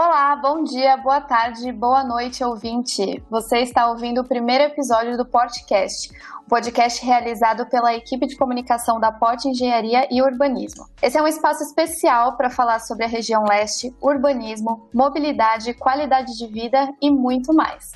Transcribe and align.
Olá, 0.00 0.36
bom 0.36 0.62
dia, 0.62 0.96
boa 0.96 1.20
tarde, 1.20 1.72
boa 1.72 2.04
noite, 2.04 2.44
ouvinte. 2.44 3.20
Você 3.28 3.58
está 3.58 3.90
ouvindo 3.90 4.20
o 4.20 4.24
primeiro 4.24 4.62
episódio 4.62 5.16
do 5.16 5.26
Podcast, 5.26 6.08
um 6.44 6.48
podcast 6.48 7.04
realizado 7.04 7.66
pela 7.66 7.92
equipe 7.92 8.24
de 8.24 8.36
comunicação 8.36 9.00
da 9.00 9.10
Porte 9.10 9.48
Engenharia 9.48 10.06
e 10.08 10.22
Urbanismo. 10.22 10.86
Esse 11.02 11.18
é 11.18 11.22
um 11.22 11.26
espaço 11.26 11.64
especial 11.64 12.36
para 12.36 12.48
falar 12.48 12.78
sobre 12.78 13.06
a 13.06 13.08
região 13.08 13.42
leste, 13.42 13.92
urbanismo, 14.00 14.88
mobilidade, 14.94 15.74
qualidade 15.74 16.38
de 16.38 16.46
vida 16.46 16.94
e 17.02 17.10
muito 17.10 17.52
mais. 17.52 17.90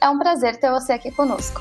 É 0.00 0.08
um 0.08 0.16
prazer 0.16 0.60
ter 0.60 0.70
você 0.70 0.92
aqui 0.92 1.10
conosco. 1.10 1.60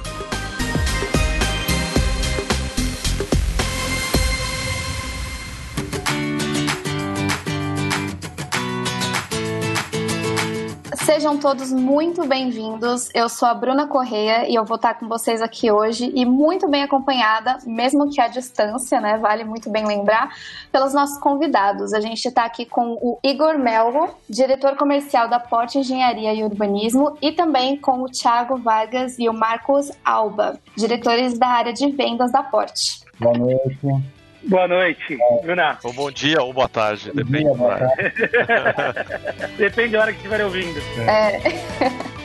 Sejam 11.18 11.36
todos 11.36 11.74
muito 11.74 12.28
bem-vindos. 12.28 13.10
Eu 13.12 13.28
sou 13.28 13.48
a 13.48 13.54
Bruna 13.56 13.88
Correia 13.88 14.48
e 14.48 14.54
eu 14.54 14.64
vou 14.64 14.76
estar 14.76 14.94
com 14.94 15.08
vocês 15.08 15.42
aqui 15.42 15.72
hoje 15.72 16.12
e 16.14 16.24
muito 16.24 16.70
bem 16.70 16.84
acompanhada, 16.84 17.58
mesmo 17.66 18.08
que 18.08 18.22
à 18.22 18.28
distância, 18.28 19.02
né? 19.02 19.18
Vale 19.18 19.44
muito 19.44 19.68
bem 19.68 19.84
lembrar, 19.84 20.30
pelos 20.72 20.94
nossos 20.94 21.18
convidados. 21.18 21.92
A 21.92 22.00
gente 22.00 22.24
está 22.24 22.46
aqui 22.46 22.68
com 22.68 22.92
o 23.02 23.18
Igor 23.24 23.58
Melgo, 23.58 24.12
diretor 24.30 24.76
comercial 24.76 25.28
da 25.28 25.40
Porte 25.40 25.80
Engenharia 25.80 26.36
e 26.36 26.44
Urbanismo, 26.44 27.18
e 27.20 27.32
também 27.32 27.78
com 27.78 28.04
o 28.04 28.06
Thiago 28.06 28.56
Vargas 28.56 29.18
e 29.18 29.28
o 29.28 29.34
Marcos 29.34 29.92
Alba, 30.06 30.60
diretores 30.76 31.40
da 31.40 31.48
área 31.48 31.74
de 31.74 31.90
vendas 31.90 32.32
da 32.32 32.44
Porte. 32.44 33.02
Boa 33.20 33.36
noite. 33.36 34.17
Boa 34.44 34.68
noite, 34.68 35.18
Bruna. 35.42 35.78
Ou 35.84 35.94
bom 35.94 36.12
dia 36.12 36.42
ou 36.42 36.54
boa 36.54 36.70
tarde, 36.70 37.12
Bom 37.12 37.24
depende 37.24 37.44
dia, 37.44 37.54
boa 37.54 37.64
horário. 37.64 37.88
Depende 39.58 39.90
da 39.90 40.02
hora 40.02 40.12
que 40.12 40.18
estiverem 40.18 40.46
ouvindo. 40.46 40.80
É. 41.08 42.18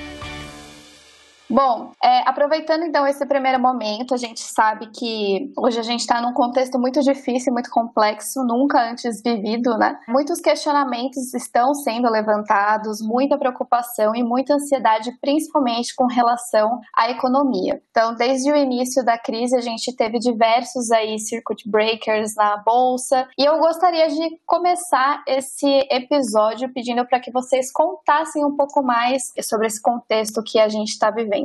Bom, 1.53 1.93
é, 2.03 2.27
aproveitando 2.27 2.83
então 2.85 3.07
esse 3.07 3.27
primeiro 3.27 3.61
momento, 3.61 4.15
a 4.15 4.17
gente 4.17 4.41
sabe 4.41 4.87
que 4.87 5.53
hoje 5.55 5.79
a 5.79 5.83
gente 5.83 6.01
está 6.01 6.19
num 6.19 6.33
contexto 6.33 6.79
muito 6.79 7.03
difícil, 7.03 7.53
muito 7.53 7.69
complexo, 7.69 8.43
nunca 8.43 8.91
antes 8.91 9.21
vivido, 9.23 9.77
né? 9.77 9.99
Muitos 10.09 10.41
questionamentos 10.41 11.35
estão 11.35 11.75
sendo 11.75 12.09
levantados, 12.09 13.03
muita 13.03 13.37
preocupação 13.37 14.17
e 14.17 14.23
muita 14.23 14.55
ansiedade, 14.55 15.13
principalmente 15.21 15.95
com 15.95 16.07
relação 16.07 16.81
à 16.97 17.11
economia. 17.11 17.83
Então, 17.91 18.15
desde 18.15 18.51
o 18.51 18.57
início 18.57 19.05
da 19.05 19.19
crise, 19.19 19.55
a 19.55 19.61
gente 19.61 19.95
teve 19.95 20.19
diversos 20.19 20.91
aí 20.91 21.19
circuit 21.19 21.69
breakers 21.69 22.35
na 22.35 22.57
bolsa, 22.65 23.29
e 23.39 23.45
eu 23.45 23.59
gostaria 23.59 24.09
de 24.09 24.41
começar 24.47 25.23
esse 25.29 25.87
episódio 25.91 26.73
pedindo 26.73 27.07
para 27.07 27.21
que 27.21 27.31
vocês 27.31 27.71
contassem 27.71 28.43
um 28.43 28.57
pouco 28.57 28.83
mais 28.83 29.25
sobre 29.43 29.67
esse 29.67 29.83
contexto 29.83 30.43
que 30.43 30.59
a 30.59 30.71
gente 30.71 30.93
está 30.93 31.11
vivendo. 31.11 31.42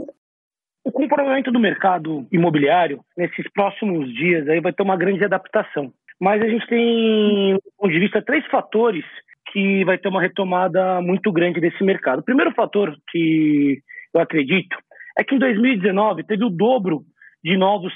O 0.87 0.91
comportamento 0.93 1.51
do 1.51 1.59
mercado 1.59 2.25
imobiliário 2.31 3.01
nesses 3.17 3.45
próximos 3.51 4.07
dias 4.13 4.47
aí 4.47 4.61
vai 4.61 4.71
ter 4.71 4.83
uma 4.83 4.95
grande 4.95 5.21
adaptação. 5.21 5.91
Mas 6.17 6.41
a 6.41 6.47
gente 6.47 6.65
tem, 6.65 7.55
do 7.55 7.71
ponto 7.77 7.91
de 7.91 7.99
vista, 7.99 8.21
três 8.21 8.45
fatores 8.47 9.03
que 9.51 9.83
vai 9.83 9.97
ter 9.97 10.07
uma 10.07 10.21
retomada 10.21 11.01
muito 11.01 11.29
grande 11.33 11.59
desse 11.59 11.83
mercado. 11.83 12.19
O 12.19 12.23
primeiro 12.23 12.53
fator 12.53 12.95
que 13.09 13.79
eu 14.13 14.21
acredito 14.21 14.77
é 15.19 15.25
que 15.25 15.35
em 15.35 15.39
2019 15.39 16.23
teve 16.23 16.45
o 16.45 16.49
dobro 16.49 17.01
de 17.43 17.57
novos 17.57 17.91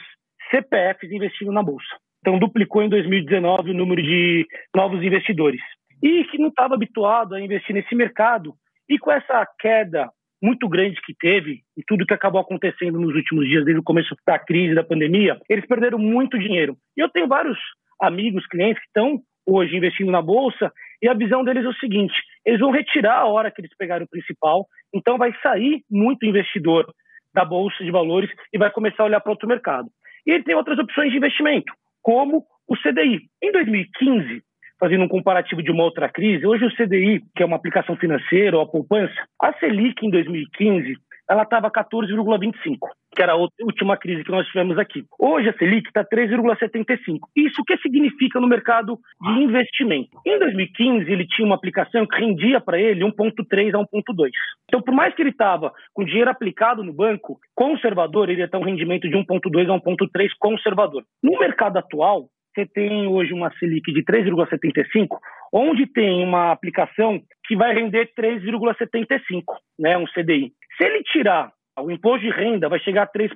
CPFs 0.50 1.14
investindo 1.14 1.54
na 1.54 1.64
bolsa. 1.64 1.96
Então 2.20 2.38
duplicou 2.38 2.84
em 2.84 2.90
2019 2.90 3.72
o 3.72 3.74
número 3.74 4.04
de 4.04 4.46
novos 4.76 5.02
investidores. 5.02 5.62
E 6.04 6.26
que 6.26 6.38
não 6.38 6.50
estava 6.50 6.76
habituado 6.76 7.36
a 7.36 7.40
investir 7.40 7.74
nesse 7.74 7.96
mercado 7.96 8.54
e 8.90 9.00
com 9.00 9.14
essa 9.14 9.48
queda 9.58 10.10
muito 10.42 10.68
grande 10.68 11.00
que 11.06 11.14
teve 11.14 11.62
e 11.78 11.84
tudo 11.86 12.06
que 12.06 12.14
acabou 12.14 12.42
acontecendo 12.42 13.00
nos 13.00 13.16
últimos 13.16 13.48
dias, 13.48 13.64
desde 13.64 13.80
o 13.80 13.84
começo 13.84 14.16
da 14.26 14.40
crise, 14.40 14.74
da 14.74 14.84
pandemia, 14.84 15.40
eles 15.48 15.66
perderam 15.66 16.00
muito 16.00 16.40
dinheiro. 16.40 16.76
E 16.98 17.02
eu 17.02 17.10
tenho 17.10 17.28
vários 17.28 17.58
amigos, 18.02 18.46
clientes 18.48 18.82
que 18.82 18.88
estão 18.88 19.22
hoje 19.46 19.76
investindo 19.76 20.12
na 20.12 20.22
bolsa 20.22 20.72
e 21.02 21.08
a 21.08 21.14
visão 21.14 21.44
deles 21.44 21.66
é 21.66 21.68
o 21.68 21.74
seguinte: 21.76 22.14
eles 22.46 22.60
vão 22.60 22.72
retirar 22.72 23.20
a 23.20 23.26
hora 23.26 23.52
que 23.52 23.62
eles 23.62 23.76
pegaram 23.78 24.06
o 24.06 24.10
principal, 24.10 24.68
então 24.94 25.18
vai 25.18 25.34
sair 25.42 25.84
muito 25.90 26.26
investidor 26.26 26.92
da 27.34 27.46
bolsa 27.46 27.84
de 27.84 27.92
valores 27.92 28.30
e 28.54 28.58
vai 28.58 28.72
começar 28.72 29.04
a 29.04 29.06
olhar 29.06 29.22
para 29.22 29.32
outro 29.32 29.48
mercado. 29.48 29.90
E 30.26 30.32
ele 30.32 30.44
tem 30.44 30.56
outras 30.56 30.78
opções 30.78 31.12
de 31.12 31.18
investimento, 31.18 31.74
como 32.02 32.46
o 32.68 32.76
CDI. 32.78 33.22
Em 33.42 33.52
2015, 33.52 34.44
fazendo 34.82 35.04
um 35.04 35.08
comparativo 35.08 35.62
de 35.62 35.72
uma 35.72 35.84
outra 35.84 36.10
crise, 36.10 36.44
hoje 36.44 36.66
o 36.66 36.76
CDI, 36.76 37.22
que 37.36 37.44
é 37.44 37.46
uma 37.46 37.56
aplicação 37.56 37.96
financeira 37.96 38.58
ou 38.58 38.64
a 38.64 38.68
poupança, 38.68 39.14
a 39.40 39.54
Selic 39.60 40.04
em 40.04 40.10
2015, 40.10 40.96
ela 41.30 41.44
estava 41.44 41.70
14,25, 41.70 42.90
que 43.16 43.22
era 43.22 43.34
a 43.34 43.36
última 43.36 43.96
crise 43.96 44.24
que 44.24 44.32
nós 44.32 44.46
tivemos 44.48 44.78
aqui. 44.80 45.06
Hoje 45.20 45.50
a 45.50 45.54
Selic 45.54 45.88
está 45.88 46.04
3,75. 46.04 47.20
Isso 47.36 47.62
o 47.62 47.64
que 47.64 47.78
significa 47.78 48.40
no 48.40 48.48
mercado 48.48 48.98
de 49.22 49.44
investimento? 49.44 50.20
Em 50.26 50.40
2015 50.40 51.10
ele 51.10 51.28
tinha 51.28 51.46
uma 51.46 51.56
aplicação 51.56 52.06
que 52.08 52.20
rendia 52.20 52.60
para 52.60 52.80
ele 52.80 53.06
1,3 53.06 53.76
a 53.76 53.78
1,2. 53.78 54.30
Então, 54.68 54.82
por 54.82 54.94
mais 54.94 55.14
que 55.14 55.22
ele 55.22 55.30
estava 55.30 55.72
com 55.94 56.04
dinheiro 56.04 56.30
aplicado 56.30 56.84
no 56.84 56.92
banco, 56.92 57.40
conservador, 57.56 58.30
ele 58.30 58.42
ia 58.42 58.50
ter 58.50 58.58
um 58.58 58.66
rendimento 58.66 59.08
de 59.08 59.16
1,2 59.16 59.70
a 59.70 59.80
1,3 59.80 60.30
conservador. 60.40 61.04
No 61.24 61.40
mercado 61.40 61.78
atual, 61.78 62.28
você 62.54 62.66
tem 62.66 63.08
hoje 63.08 63.34
uma 63.34 63.52
Selic 63.58 63.92
de 63.92 64.04
3,75, 64.04 65.18
onde 65.54 65.88
tem 65.88 66.24
uma 66.24 66.52
aplicação 66.52 67.22
que 67.46 67.56
vai 67.56 67.74
render 67.74 68.12
3,75, 68.18 69.44
né, 69.80 69.98
um 69.98 70.06
CDI. 70.06 70.52
Se 70.78 70.84
ele 70.84 71.04
tirar 71.04 71.52
o 71.80 71.90
imposto 71.90 72.26
de 72.26 72.32
renda, 72.32 72.68
vai 72.68 72.80
chegar 72.80 73.04
a 73.04 73.08
3%. 73.08 73.32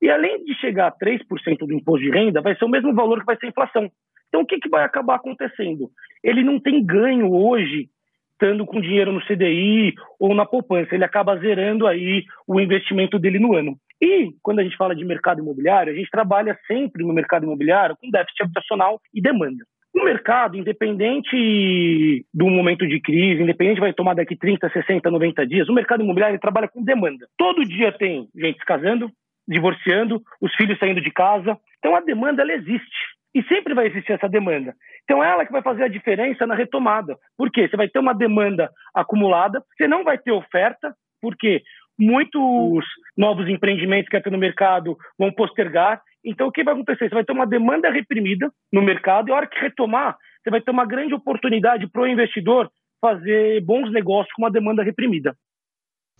E 0.00 0.08
além 0.08 0.44
de 0.44 0.54
chegar 0.60 0.86
a 0.86 0.92
3% 0.92 1.66
do 1.66 1.72
imposto 1.72 2.04
de 2.04 2.10
renda, 2.10 2.40
vai 2.40 2.56
ser 2.56 2.64
o 2.64 2.68
mesmo 2.68 2.94
valor 2.94 3.20
que 3.20 3.26
vai 3.26 3.36
ser 3.36 3.46
a 3.46 3.48
inflação. 3.50 3.90
Então, 4.28 4.42
o 4.42 4.46
que, 4.46 4.58
que 4.58 4.68
vai 4.68 4.84
acabar 4.84 5.16
acontecendo? 5.16 5.90
Ele 6.22 6.42
não 6.42 6.60
tem 6.60 6.84
ganho 6.84 7.32
hoje 7.32 7.88
estando 8.32 8.66
com 8.66 8.80
dinheiro 8.80 9.12
no 9.12 9.24
CDI 9.24 9.94
ou 10.20 10.34
na 10.34 10.44
poupança. 10.44 10.94
Ele 10.94 11.04
acaba 11.04 11.38
zerando 11.38 11.86
aí 11.86 12.24
o 12.46 12.60
investimento 12.60 13.18
dele 13.18 13.38
no 13.38 13.54
ano. 13.54 13.76
E 14.00 14.30
quando 14.42 14.58
a 14.58 14.62
gente 14.62 14.76
fala 14.76 14.94
de 14.94 15.04
mercado 15.04 15.40
imobiliário, 15.40 15.92
a 15.92 15.96
gente 15.96 16.10
trabalha 16.10 16.58
sempre 16.66 17.04
no 17.04 17.12
mercado 17.12 17.44
imobiliário 17.44 17.96
com 18.00 18.10
déficit 18.10 18.42
habitacional 18.42 19.00
e 19.14 19.20
demanda. 19.20 19.64
O 19.94 20.04
mercado, 20.04 20.58
independente 20.58 22.26
do 22.32 22.50
momento 22.50 22.86
de 22.86 23.00
crise, 23.00 23.42
independente 23.42 23.80
vai 23.80 23.94
tomar 23.94 24.14
daqui 24.14 24.36
30, 24.36 24.68
60, 24.68 25.10
90 25.10 25.46
dias, 25.46 25.68
o 25.68 25.74
mercado 25.74 26.02
imobiliário 26.02 26.38
trabalha 26.38 26.68
com 26.68 26.84
demanda. 26.84 27.26
Todo 27.38 27.64
dia 27.64 27.90
tem 27.92 28.28
gente 28.36 28.58
se 28.58 28.64
casando, 28.66 29.10
divorciando, 29.48 30.20
os 30.40 30.54
filhos 30.54 30.78
saindo 30.78 31.00
de 31.00 31.10
casa. 31.10 31.58
Então 31.78 31.96
a 31.96 32.00
demanda 32.00 32.42
ela 32.42 32.52
existe. 32.52 33.16
E 33.34 33.42
sempre 33.44 33.74
vai 33.74 33.86
existir 33.86 34.12
essa 34.12 34.28
demanda. 34.28 34.74
Então 35.04 35.22
é 35.24 35.30
ela 35.30 35.46
que 35.46 35.52
vai 35.52 35.62
fazer 35.62 35.84
a 35.84 35.88
diferença 35.88 36.46
na 36.46 36.54
retomada. 36.54 37.16
Por 37.36 37.50
quê? 37.50 37.68
Você 37.68 37.76
vai 37.76 37.88
ter 37.88 37.98
uma 37.98 38.14
demanda 38.14 38.70
acumulada, 38.94 39.62
você 39.76 39.88
não 39.88 40.04
vai 40.04 40.18
ter 40.18 40.32
oferta, 40.32 40.94
porque 41.22 41.62
muitos 41.98 42.84
novos 43.16 43.48
empreendimentos 43.48 44.08
que 44.08 44.16
estão 44.16 44.32
no 44.32 44.38
mercado 44.38 44.96
vão 45.18 45.32
postergar. 45.32 46.02
Então, 46.24 46.48
o 46.48 46.52
que 46.52 46.64
vai 46.64 46.74
acontecer? 46.74 47.08
Você 47.08 47.14
vai 47.14 47.24
ter 47.24 47.32
uma 47.32 47.46
demanda 47.46 47.90
reprimida 47.90 48.50
no 48.72 48.82
mercado 48.82 49.28
e, 49.28 49.32
a 49.32 49.36
hora 49.36 49.46
que 49.46 49.58
retomar, 49.58 50.16
você 50.42 50.50
vai 50.50 50.60
ter 50.60 50.70
uma 50.70 50.84
grande 50.84 51.14
oportunidade 51.14 51.88
para 51.88 52.02
o 52.02 52.06
investidor 52.06 52.70
fazer 53.00 53.60
bons 53.62 53.90
negócios 53.92 54.32
com 54.34 54.42
uma 54.42 54.50
demanda 54.50 54.82
reprimida. 54.82 55.36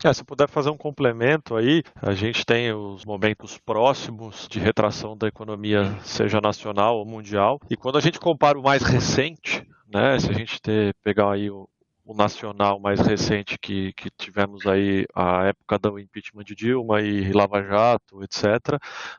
É, 0.05 0.13
se 0.13 0.25
puder 0.25 0.47
fazer 0.47 0.69
um 0.69 0.77
complemento 0.77 1.57
aí, 1.57 1.83
a 2.03 2.13
gente 2.13 2.45
tem 2.45 2.71
os 2.71 3.05
momentos 3.05 3.59
próximos 3.59 4.47
de 4.47 4.61
retração 4.61 5.17
da 5.17 5.27
economia, 5.27 5.85
seja 6.03 6.39
nacional 6.39 6.99
ou 6.99 7.07
mundial, 7.07 7.59
e 7.71 7.77
quando 7.77 7.97
a 7.97 8.01
gente 8.01 8.21
compara 8.21 8.59
o 8.59 8.63
mais 8.63 8.83
recente, 8.83 9.67
né, 9.91 10.19
se 10.19 10.31
a 10.31 10.35
gente 10.35 10.61
ter, 10.61 10.95
pegar 11.03 11.33
aí 11.33 11.51
o, 11.51 11.67
o 12.07 12.15
nacional 12.15 12.79
mais 12.79 13.01
recente 13.01 13.59
que, 13.59 13.93
que 13.95 14.09
tivemos 14.11 14.65
aí 14.65 15.05
a 15.13 15.47
época 15.47 15.77
do 15.77 15.99
impeachment 15.99 16.45
de 16.45 16.55
Dilma 16.55 17.03
e 17.03 17.33
Lava 17.33 17.61
Jato, 17.63 18.23
etc., 18.23 18.79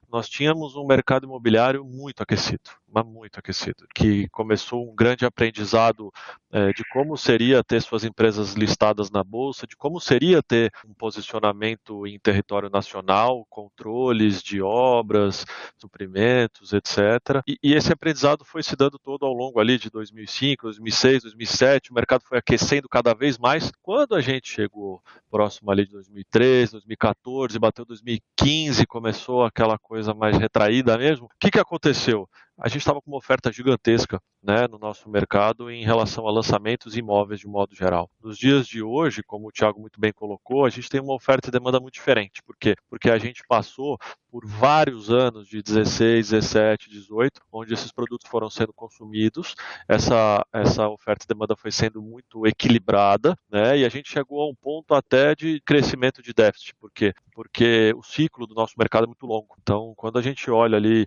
nós 0.10 0.30
tínhamos 0.30 0.76
um 0.78 0.88
mercado 0.88 1.26
imobiliário 1.26 1.84
muito 1.84 2.24
aquecido, 2.24 2.72
muito 3.04 3.40
aquecido, 3.40 3.86
que 3.94 4.28
começou 4.30 4.90
um 4.90 4.96
grande 4.96 5.26
aprendizado 5.26 6.12
é, 6.52 6.72
de 6.72 6.84
como 6.86 7.18
seria 7.18 7.64
ter 7.64 7.82
suas 7.82 8.04
empresas 8.04 8.54
listadas 8.54 9.12
na 9.12 9.24
bolsa, 9.24 9.68
de 9.68 9.76
como 9.76 10.00
seria 10.00 10.42
ter 10.42 10.72
um 10.88 10.94
posicionamento 10.94 12.08
em 12.08 12.18
território 12.18 12.70
nacional, 12.70 13.46
controles 13.50 14.42
de 14.42 14.62
obras, 14.62 15.46
suprimentos, 15.78 16.74
etc. 16.74 17.44
E, 17.48 17.58
e 17.62 17.74
esse 17.74 17.92
aprendizado 17.92 18.46
foi 18.46 18.64
se 18.64 18.76
dando 18.76 18.98
todo 18.98 19.26
ao 19.26 19.34
longo 19.34 19.60
ali 19.60 19.78
de 19.78 19.90
2005, 19.90 20.64
2006, 20.64 21.24
2007. 21.24 21.92
O 21.92 21.94
mercado 21.94 22.24
foi 22.24 22.38
aquecendo 22.38 22.88
cada 22.88 23.14
vez 23.14 23.38
mais. 23.38 23.72
Quando 23.82 24.16
a 24.16 24.22
gente 24.22 24.50
chegou 24.50 25.02
próximo 25.30 25.70
ali 25.70 25.86
de 25.86 25.92
2013, 25.92 26.72
2014, 26.74 27.60
bateu 27.60 27.86
2015, 27.86 28.86
começou 28.88 29.44
aquela 29.44 29.78
coisa 29.78 30.14
mais 30.14 30.38
retraída 30.38 30.98
mesmo. 30.98 31.26
O 31.26 31.30
que, 31.40 31.52
que 31.52 31.60
aconteceu? 31.60 32.28
A 32.58 32.68
gente 32.68 32.80
estava 32.80 33.02
com 33.02 33.12
uma 33.12 33.18
oferta 33.18 33.52
gigantesca 33.52 34.20
né, 34.48 34.66
no 34.66 34.80
nosso 34.80 35.10
mercado 35.10 35.70
em 35.70 35.84
relação 35.84 36.26
a 36.26 36.32
lançamentos 36.32 36.96
imóveis 36.96 37.42
de 37.42 37.48
modo 37.48 37.76
geral. 37.76 38.10
Nos 38.24 38.38
dias 38.38 38.66
de 38.66 38.82
hoje, 38.82 39.22
como 39.22 39.50
o 39.50 39.52
Thiago 39.52 39.82
muito 39.82 40.00
bem 40.00 40.14
colocou, 40.14 40.66
a 40.66 40.70
gente 40.70 40.88
tem 40.88 41.02
uma 41.02 41.14
oferta 41.14 41.50
e 41.50 41.52
demanda 41.52 41.82
muito 41.82 41.96
diferente. 41.96 42.42
Por 42.42 42.56
quê? 42.56 42.74
Porque 42.90 43.10
a 43.10 43.18
gente 43.18 43.44
passou 43.46 43.98
por 44.32 44.46
vários 44.46 45.10
anos 45.12 45.48
de 45.48 45.62
16, 45.62 46.30
17, 46.30 46.90
18, 46.90 47.42
onde 47.52 47.74
esses 47.74 47.92
produtos 47.92 48.30
foram 48.30 48.50
sendo 48.50 48.72
consumidos, 48.72 49.56
essa, 49.88 50.46
essa 50.54 50.88
oferta 50.88 51.26
e 51.26 51.28
demanda 51.28 51.56
foi 51.56 51.72
sendo 51.72 52.02
muito 52.02 52.46
equilibrada, 52.46 53.38
né, 53.52 53.80
e 53.80 53.86
a 53.86 53.90
gente 53.90 54.10
chegou 54.10 54.42
a 54.42 54.50
um 54.50 54.56
ponto 54.56 54.94
até 54.94 55.36
de 55.36 55.60
crescimento 55.62 56.22
de 56.22 56.34
déficit. 56.34 56.76
Por 56.76 56.92
quê? 56.92 57.14
Porque 57.34 57.94
o 57.98 58.04
ciclo 58.04 58.46
do 58.46 58.56
nosso 58.56 58.76
mercado 58.78 59.04
é 59.04 59.08
muito 59.08 59.26
longo. 59.26 59.56
Então, 59.62 59.94
quando 59.96 60.20
a 60.20 60.22
gente 60.22 60.50
olha 60.52 60.78
ali, 60.78 61.06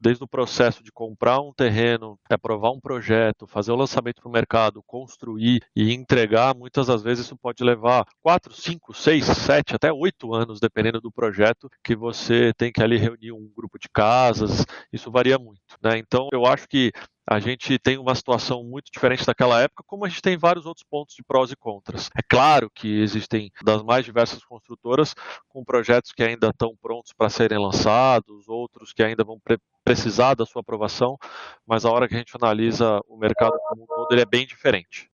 desde 0.00 0.24
o 0.24 0.28
processo 0.28 0.82
de 0.82 0.90
comprar 0.90 1.40
um 1.40 1.52
terreno, 1.52 2.18
aprovar 2.28 2.70
um 2.70 2.79
projeto, 2.80 3.46
fazer 3.46 3.72
o 3.72 3.76
lançamento 3.76 4.20
para 4.20 4.28
o 4.28 4.32
mercado, 4.32 4.82
construir 4.82 5.60
e 5.74 5.92
entregar, 5.92 6.54
muitas 6.54 6.86
das 6.86 7.02
vezes 7.02 7.26
isso 7.26 7.36
pode 7.36 7.62
levar 7.62 8.06
4, 8.22 8.52
5, 8.52 8.94
6, 8.94 9.24
7, 9.24 9.74
até 9.74 9.92
8 9.92 10.34
anos, 10.34 10.60
dependendo 10.60 11.00
do 11.00 11.12
projeto 11.12 11.68
que 11.84 11.94
você 11.94 12.52
tem 12.56 12.72
que 12.72 12.82
ali 12.82 12.96
reunir 12.96 13.32
um 13.32 13.50
grupo 13.54 13.78
de 13.78 13.88
casas, 13.88 14.64
isso 14.92 15.10
varia 15.10 15.38
muito. 15.38 15.60
Né? 15.82 15.98
Então, 15.98 16.28
eu 16.32 16.46
acho 16.46 16.68
que 16.68 16.90
a 17.30 17.38
gente 17.38 17.78
tem 17.78 17.96
uma 17.96 18.14
situação 18.16 18.64
muito 18.64 18.90
diferente 18.90 19.24
daquela 19.24 19.60
época, 19.60 19.84
como 19.86 20.04
a 20.04 20.08
gente 20.08 20.20
tem 20.20 20.36
vários 20.36 20.66
outros 20.66 20.84
pontos 20.90 21.14
de 21.14 21.22
prós 21.22 21.52
e 21.52 21.56
contras. 21.56 22.10
É 22.18 22.22
claro 22.28 22.68
que 22.68 23.00
existem 23.00 23.52
das 23.62 23.84
mais 23.84 24.04
diversas 24.04 24.44
construtoras 24.44 25.14
com 25.48 25.64
projetos 25.64 26.10
que 26.10 26.24
ainda 26.24 26.48
estão 26.48 26.74
prontos 26.82 27.12
para 27.12 27.30
serem 27.30 27.56
lançados, 27.56 28.48
outros 28.48 28.92
que 28.92 29.04
ainda 29.04 29.22
vão 29.22 29.38
precisar 29.90 30.34
da 30.34 30.46
sua 30.46 30.60
aprovação, 30.60 31.16
mas 31.66 31.84
a 31.84 31.90
hora 31.90 32.06
que 32.06 32.14
a 32.14 32.18
gente 32.18 32.32
analisa 32.40 33.00
o 33.08 33.16
mercado 33.16 33.58
como 33.68 33.82
um 33.82 33.86
todo, 33.86 34.12
ele 34.12 34.22
é 34.22 34.26
bem 34.26 34.46
diferente. 34.46 35.10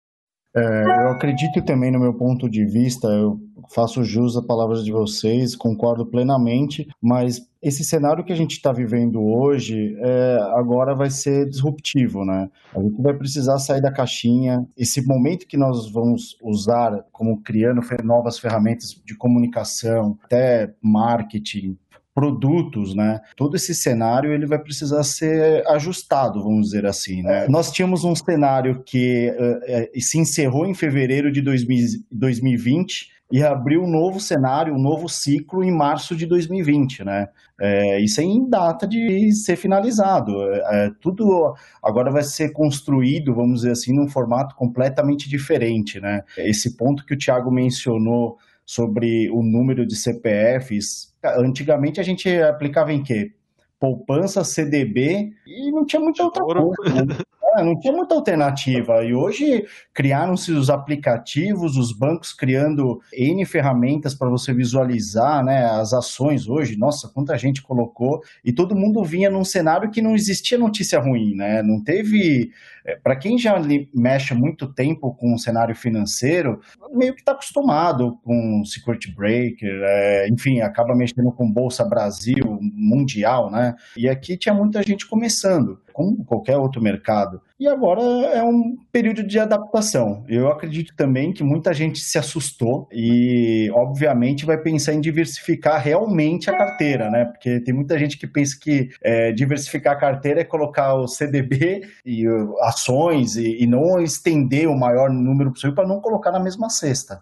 É, 0.53 0.61
eu 1.03 1.09
acredito 1.09 1.61
também, 1.63 1.91
no 1.91 1.99
meu 1.99 2.13
ponto 2.13 2.49
de 2.49 2.65
vista, 2.65 3.07
eu 3.07 3.37
faço 3.73 4.05
jus 4.05 4.37
às 4.37 4.45
palavras 4.45 4.85
de 4.85 4.91
vocês, 4.91 5.53
concordo 5.53 6.05
plenamente, 6.05 6.87
mas 7.01 7.41
esse 7.61 7.83
cenário 7.83 8.23
que 8.23 8.31
a 8.31 8.35
gente 8.35 8.51
está 8.51 8.71
vivendo 8.71 9.21
hoje 9.21 9.97
é, 9.99 10.37
agora 10.53 10.95
vai 10.95 11.09
ser 11.09 11.49
disruptivo, 11.49 12.23
né? 12.23 12.49
A 12.73 12.79
gente 12.81 13.01
vai 13.01 13.13
precisar 13.13 13.57
sair 13.57 13.81
da 13.81 13.91
caixinha. 13.91 14.65
Esse 14.77 15.05
momento 15.05 15.47
que 15.47 15.57
nós 15.57 15.91
vamos 15.91 16.37
usar 16.41 17.03
como 17.11 17.41
criando 17.41 17.81
novas 18.03 18.39
ferramentas 18.39 18.91
de 19.03 19.17
comunicação, 19.17 20.17
até 20.23 20.73
marketing, 20.81 21.77
produtos, 22.15 22.95
né? 22.95 23.19
Todo 23.35 23.57
esse 23.57 23.75
cenário 23.75 24.31
ele 24.31 24.45
vai 24.45 24.57
precisar 24.57 25.03
ser 25.03 25.67
ajustado, 25.67 26.41
vamos 26.41 26.67
dizer 26.67 26.85
assim, 26.85 27.21
né? 27.21 27.45
Nós 27.49 27.69
tínhamos 27.69 28.05
um 28.05 28.15
cenário 28.15 28.81
que 28.85 29.29
uh, 29.37 30.01
se 30.01 30.17
encerrou 30.17 30.65
em 30.65 30.73
fevereiro 30.73 31.29
de 31.29 31.41
2020 31.41 33.13
e 33.29 33.43
abriu 33.43 33.83
um 33.83 33.89
novo 33.89 34.19
cenário, 34.21 34.73
um 34.73 34.81
novo 34.81 35.09
ciclo 35.09 35.61
em 35.61 35.71
março 35.71 36.15
de 36.15 36.25
2020, 36.25 37.03
né? 37.03 37.27
É, 37.59 37.99
isso 37.99 38.21
é 38.21 38.23
em 38.23 38.49
data 38.49 38.87
de 38.87 39.33
ser 39.33 39.57
finalizado. 39.57 40.41
É, 40.53 40.91
tudo 41.01 41.53
agora 41.83 42.11
vai 42.11 42.23
ser 42.23 42.53
construído, 42.53 43.35
vamos 43.35 43.61
dizer 43.61 43.71
assim, 43.71 43.93
num 43.93 44.07
formato 44.07 44.55
completamente 44.55 45.27
diferente, 45.27 45.99
né? 45.99 46.23
Esse 46.37 46.77
ponto 46.77 47.05
que 47.05 47.13
o 47.13 47.17
Thiago 47.17 47.51
mencionou 47.51 48.37
sobre 48.65 49.29
o 49.29 49.43
número 49.43 49.85
de 49.85 49.95
CPFs. 49.95 51.13
Antigamente 51.37 51.99
a 51.99 52.03
gente 52.03 52.29
aplicava 52.41 52.93
em 52.93 53.03
quê? 53.03 53.33
Poupança, 53.79 54.43
CDB 54.43 55.31
e 55.45 55.71
não 55.71 55.85
tinha 55.85 56.01
muita 56.01 56.23
outra 56.23 56.43
coisa. 56.43 57.05
Né? 57.05 57.17
É, 57.57 57.63
não 57.63 57.79
tinha 57.79 57.93
muita 57.93 58.13
alternativa. 58.15 59.03
E 59.03 59.13
hoje 59.13 59.65
criaram-se 59.93 60.51
os 60.51 60.69
aplicativos, 60.69 61.77
os 61.77 61.93
bancos 61.93 62.33
criando 62.33 62.99
N 63.13 63.45
ferramentas 63.45 64.13
para 64.13 64.29
você 64.29 64.53
visualizar 64.53 65.43
né, 65.43 65.65
as 65.65 65.93
ações 65.93 66.49
hoje. 66.49 66.77
Nossa, 66.77 67.07
quanta 67.07 67.37
gente 67.37 67.61
colocou. 67.61 68.21
E 68.43 68.51
todo 68.51 68.75
mundo 68.75 69.03
vinha 69.03 69.29
num 69.29 69.45
cenário 69.45 69.89
que 69.89 70.01
não 70.01 70.15
existia 70.15 70.57
notícia 70.57 70.99
ruim, 70.99 71.33
né? 71.33 71.63
Não 71.63 71.81
teve. 71.81 72.51
É, 72.85 72.95
para 72.95 73.15
quem 73.15 73.37
já 73.37 73.55
mexe 73.93 74.33
muito 74.33 74.71
tempo 74.71 75.13
com 75.15 75.33
o 75.33 75.39
cenário 75.39 75.75
financeiro, 75.75 76.61
meio 76.93 77.13
que 77.13 77.21
está 77.21 77.31
acostumado 77.31 78.19
com 78.23 78.63
Security 78.63 79.13
Breaker, 79.13 79.81
é, 79.83 80.27
enfim, 80.29 80.61
acaba 80.61 80.95
mexendo 80.95 81.31
com 81.31 81.51
Bolsa 81.51 81.83
Brasil, 81.83 82.59
Mundial, 82.61 83.49
né? 83.49 83.75
E 83.97 84.07
aqui 84.07 84.37
tinha 84.37 84.53
muita 84.53 84.83
gente 84.83 85.07
começando 85.07 85.79
como 85.95 86.25
qualquer 86.25 86.57
outro 86.57 86.81
mercado. 86.81 87.41
E 87.57 87.69
agora 87.69 88.01
é 88.01 88.43
um 88.43 88.75
período 88.91 89.23
de 89.23 89.39
adaptação. 89.39 90.25
Eu 90.27 90.49
acredito 90.49 90.93
também 90.93 91.31
que 91.31 91.41
muita 91.41 91.73
gente 91.73 91.99
se 91.99 92.17
assustou 92.17 92.89
e, 92.91 93.71
obviamente, 93.73 94.45
vai 94.45 94.57
pensar 94.57 94.93
em 94.93 94.99
diversificar 94.99 95.81
realmente 95.81 96.49
a 96.49 96.57
carteira, 96.57 97.09
né? 97.09 97.23
Porque 97.23 97.61
tem 97.61 97.73
muita 97.73 97.97
gente 97.97 98.17
que 98.17 98.27
pensa 98.27 98.57
que 98.59 98.89
é, 99.01 99.31
diversificar 99.31 99.93
a 99.93 99.99
carteira 99.99 100.41
é 100.41 100.43
colocar 100.43 100.95
o 100.95 101.07
CDB 101.07 101.87
e 102.05 102.27
ações 102.75 103.35
e, 103.35 103.63
e 103.63 103.65
não 103.65 103.99
estender 103.99 104.67
o 104.67 104.77
maior 104.77 105.09
número 105.09 105.51
possível 105.51 105.73
para 105.73 105.87
não 105.87 105.99
colocar 105.99 106.31
na 106.31 106.39
mesma 106.39 106.69
cesta. 106.69 107.19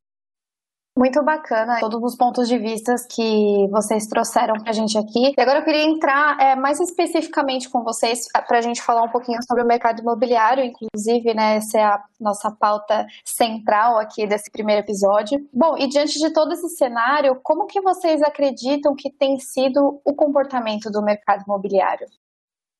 Muito 0.96 1.24
bacana 1.24 1.80
todos 1.80 2.04
os 2.04 2.16
pontos 2.16 2.48
de 2.48 2.56
vista 2.60 2.94
que 3.10 3.68
vocês 3.72 4.06
trouxeram 4.06 4.54
para 4.62 4.70
a 4.70 4.74
gente 4.74 4.96
aqui. 4.96 5.34
E 5.36 5.42
agora 5.42 5.60
eu 5.60 5.64
queria 5.64 5.86
entrar 5.86 6.40
é, 6.40 6.56
mais 6.56 6.80
especificamente 6.80 7.68
com 7.68 7.84
vocês 7.84 8.28
para 8.48 8.60
a 8.60 8.62
gente 8.62 8.80
falar 8.80 9.02
um 9.02 9.10
pouquinho 9.10 9.40
sobre 9.42 9.64
o 9.64 9.66
mercado 9.68 10.02
imobiliário, 10.02 10.64
inclusive, 10.64 11.34
né? 11.34 11.56
Essa 11.56 11.80
é 11.80 11.84
a 11.84 12.04
nossa 12.20 12.52
pauta 12.52 13.08
central 13.26 13.98
aqui 13.98 14.28
desse 14.28 14.52
primeiro 14.52 14.84
episódio. 14.84 15.40
Bom, 15.52 15.76
e 15.80 15.88
diante 15.88 16.20
de 16.20 16.32
todo 16.32 16.54
esse 16.54 16.70
cenário, 16.70 17.40
como 17.42 17.66
que 17.66 17.82
vocês 17.82 18.22
acreditam 18.22 18.96
que 18.96 19.12
tem 19.12 19.40
sido 19.40 20.00
o 20.06 20.14
comportamento 20.14 20.92
do 20.92 21.02
mercado 21.02 21.42
imobiliário? 21.48 22.06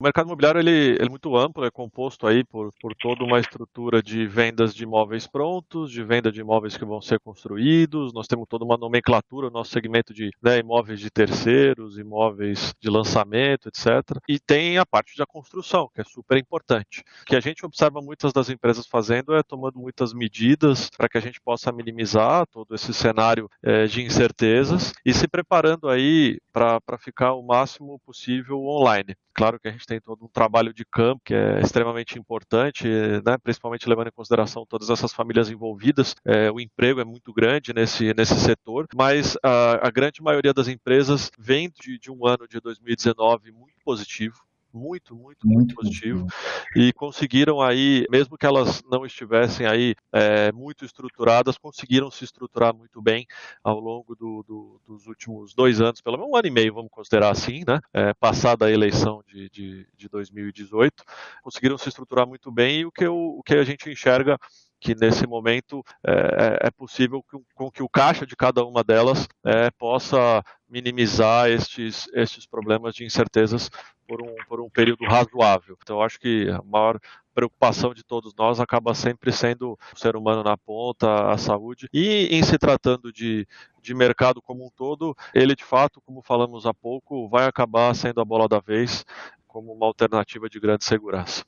O 0.04 0.06
mercado 0.06 0.26
imobiliário 0.26 0.60
ele, 0.60 0.70
ele 0.70 1.06
é 1.06 1.10
muito 1.10 1.34
amplo, 1.38 1.64
é 1.64 1.72
composto 1.72 2.28
aí 2.28 2.44
por, 2.44 2.74
por 2.82 2.94
toda 2.94 3.24
uma 3.24 3.40
estrutura 3.40 4.04
de 4.04 4.28
vendas 4.28 4.76
de 4.76 4.84
imóveis 4.84 5.26
prontos, 5.26 5.90
de 5.90 6.04
venda 6.04 6.30
de 6.30 6.42
imóveis 6.42 6.76
que 6.76 6.84
vão 6.84 7.00
ser 7.00 7.22
construídos. 7.22 8.12
Nós 8.12 8.28
temos 8.28 8.46
toda 8.50 8.66
uma 8.66 8.76
nomenclatura, 8.76 9.50
nosso 9.50 9.72
segmento 9.72 10.14
de 10.14 10.30
né, 10.44 10.60
imóveis 10.60 11.00
de 11.00 11.10
terceiros, 11.10 11.98
imóveis 11.98 12.74
de 12.82 12.90
lançamento, 12.90 13.70
etc. 13.70 14.20
E 14.28 14.42
tem 14.42 14.78
a 14.78 14.86
parte 14.86 15.18
da 15.18 15.26
construção, 15.26 15.90
que 15.96 16.02
é 16.02 16.04
super 16.04 16.38
importante. 16.38 17.02
O 17.22 17.26
que 17.26 17.38
a 17.38 17.40
gente 17.40 17.66
observa 17.66 18.02
muitas 18.02 18.34
das 18.34 18.50
empresas 18.50 18.86
fazendo 18.86 19.34
é 19.34 19.42
tomando 19.42 19.80
muitas 19.80 20.14
medidas 20.14 20.90
para 20.98 21.08
que 21.08 21.18
a 21.18 21.22
gente 21.22 21.40
possa 21.40 21.72
minimizar 21.72 22.46
todo 22.48 22.76
esse 22.76 22.94
cenário 22.94 23.50
é, 23.64 23.86
de 23.86 24.02
incertezas 24.02 24.92
e 25.06 25.14
se 25.14 25.30
preparando 25.30 25.88
aí 25.88 26.42
para 26.54 26.98
ficar 27.00 27.34
o 27.34 27.42
máximo 27.42 28.00
possível 28.00 28.64
online. 28.64 29.16
Claro 29.34 29.60
que 29.60 29.68
a 29.68 29.72
gente 29.72 29.88
tem 29.88 30.00
todo 30.00 30.24
um 30.24 30.28
trabalho 30.28 30.72
de 30.72 30.86
campo 30.86 31.22
que 31.26 31.34
é 31.34 31.60
extremamente 31.60 32.20
importante, 32.20 32.88
né, 33.26 33.36
principalmente 33.42 33.90
levando 33.90 34.08
em 34.08 34.12
consideração 34.12 34.64
todas 34.66 34.92
essas 34.92 35.12
famílias 35.12 35.50
envolvidas. 35.50 36.16
É, 36.24 36.52
o 36.52 36.60
emprego 36.60 37.02
é 37.02 37.04
muito 37.04 37.34
grande 37.34 37.74
nesse, 37.74 38.14
nesse 38.14 38.40
setor, 38.40 38.88
mas 38.96 39.36
a, 39.44 39.88
a 39.88 39.90
grande 39.90 40.22
maioria 40.22 40.54
das 40.54 40.68
empresas 40.68 41.32
vem 41.40 41.72
de, 41.82 41.98
de 41.98 42.12
um 42.12 42.28
ano 42.28 42.48
de 42.48 42.60
2019 42.60 43.52
muito 43.52 43.74
positivo 43.84 44.36
muito, 44.74 45.16
muito, 45.16 45.48
muito, 45.48 45.76
positivo. 45.76 46.26
E 46.76 46.92
conseguiram 46.94 47.62
aí, 47.62 48.06
mesmo 48.10 48.38
que 48.38 48.46
elas 48.46 48.82
não 48.90 49.06
estivessem 49.06 49.68
aí 49.68 49.96
é, 50.12 50.52
muito 50.52 50.84
estruturadas, 50.84 51.58
conseguiram 51.58 52.10
se 52.10 52.24
estruturar 52.24 52.76
muito 52.76 53.02
bem 53.02 53.28
ao 53.64 53.80
longo 53.80 54.16
do, 54.16 54.44
do, 54.44 54.82
dos 54.86 55.08
últimos 55.08 55.54
dois 55.54 55.80
anos, 55.80 56.02
pelo 56.02 56.18
menos 56.18 56.32
um 56.32 56.36
ano 56.36 56.48
e 56.48 56.52
meio, 56.52 56.74
vamos 56.74 56.92
considerar 56.92 57.32
assim, 57.32 57.64
né? 57.68 57.80
É, 57.94 58.14
passada 58.14 58.66
a 58.66 58.72
eleição 58.72 59.24
de, 59.28 59.50
de, 59.50 59.88
de 59.96 60.10
2018, 60.10 61.04
conseguiram 61.44 61.78
se 61.78 61.90
estruturar 61.90 62.28
muito 62.28 62.52
bem 62.52 62.80
e 62.80 62.86
o 62.86 62.92
que, 62.92 63.06
eu, 63.06 63.16
o 63.16 63.44
que 63.44 63.54
a 63.54 63.64
gente 63.64 63.90
enxerga 63.90 64.38
que 64.84 64.94
nesse 64.94 65.26
momento 65.26 65.82
é, 66.06 66.12
é, 66.12 66.68
é 66.68 66.72
possível 66.72 67.24
que, 67.24 67.38
com 67.56 67.72
que 67.72 67.82
o 67.82 67.88
caixa 67.88 68.26
de 68.26 68.36
cada 68.36 68.66
uma 68.66 68.84
delas 68.84 69.30
é, 69.46 69.72
possa 69.72 70.44
minimizar 70.70 71.50
estes, 71.50 72.10
estes 72.14 72.46
problemas 72.46 72.94
de 72.94 73.06
incertezas 73.06 73.70
por 74.06 74.22
um, 74.22 74.36
por 74.46 74.60
um 74.60 74.70
período 74.70 75.06
razoável. 75.06 75.78
Então, 75.82 76.02
acho 76.02 76.20
que 76.20 76.50
a 76.50 76.62
maior 76.64 77.00
preocupação 77.34 77.94
de 77.94 78.04
todos 78.04 78.36
nós 78.36 78.60
acaba 78.60 78.94
sempre 78.94 79.32
sendo 79.32 79.80
o 79.94 79.98
ser 79.98 80.18
humano 80.18 80.44
na 80.44 80.58
ponta, 80.58 81.32
a 81.32 81.38
saúde. 81.38 81.88
E 81.94 82.28
em 82.30 82.44
se 82.44 82.58
tratando 82.58 83.14
de, 83.14 83.48
de 83.82 83.94
mercado 83.94 84.42
como 84.42 84.66
um 84.66 84.70
todo, 84.70 85.16
ele 85.34 85.56
de 85.56 85.64
fato, 85.64 86.02
como 86.02 86.22
falamos 86.22 86.66
há 86.66 86.74
pouco, 86.74 87.30
vai 87.30 87.46
acabar 87.46 87.96
sendo 87.96 88.20
a 88.20 88.26
bola 88.26 88.50
da 88.50 88.60
vez 88.60 89.06
como 89.48 89.72
uma 89.72 89.86
alternativa 89.86 90.50
de 90.50 90.60
grande 90.60 90.84
segurança 90.84 91.46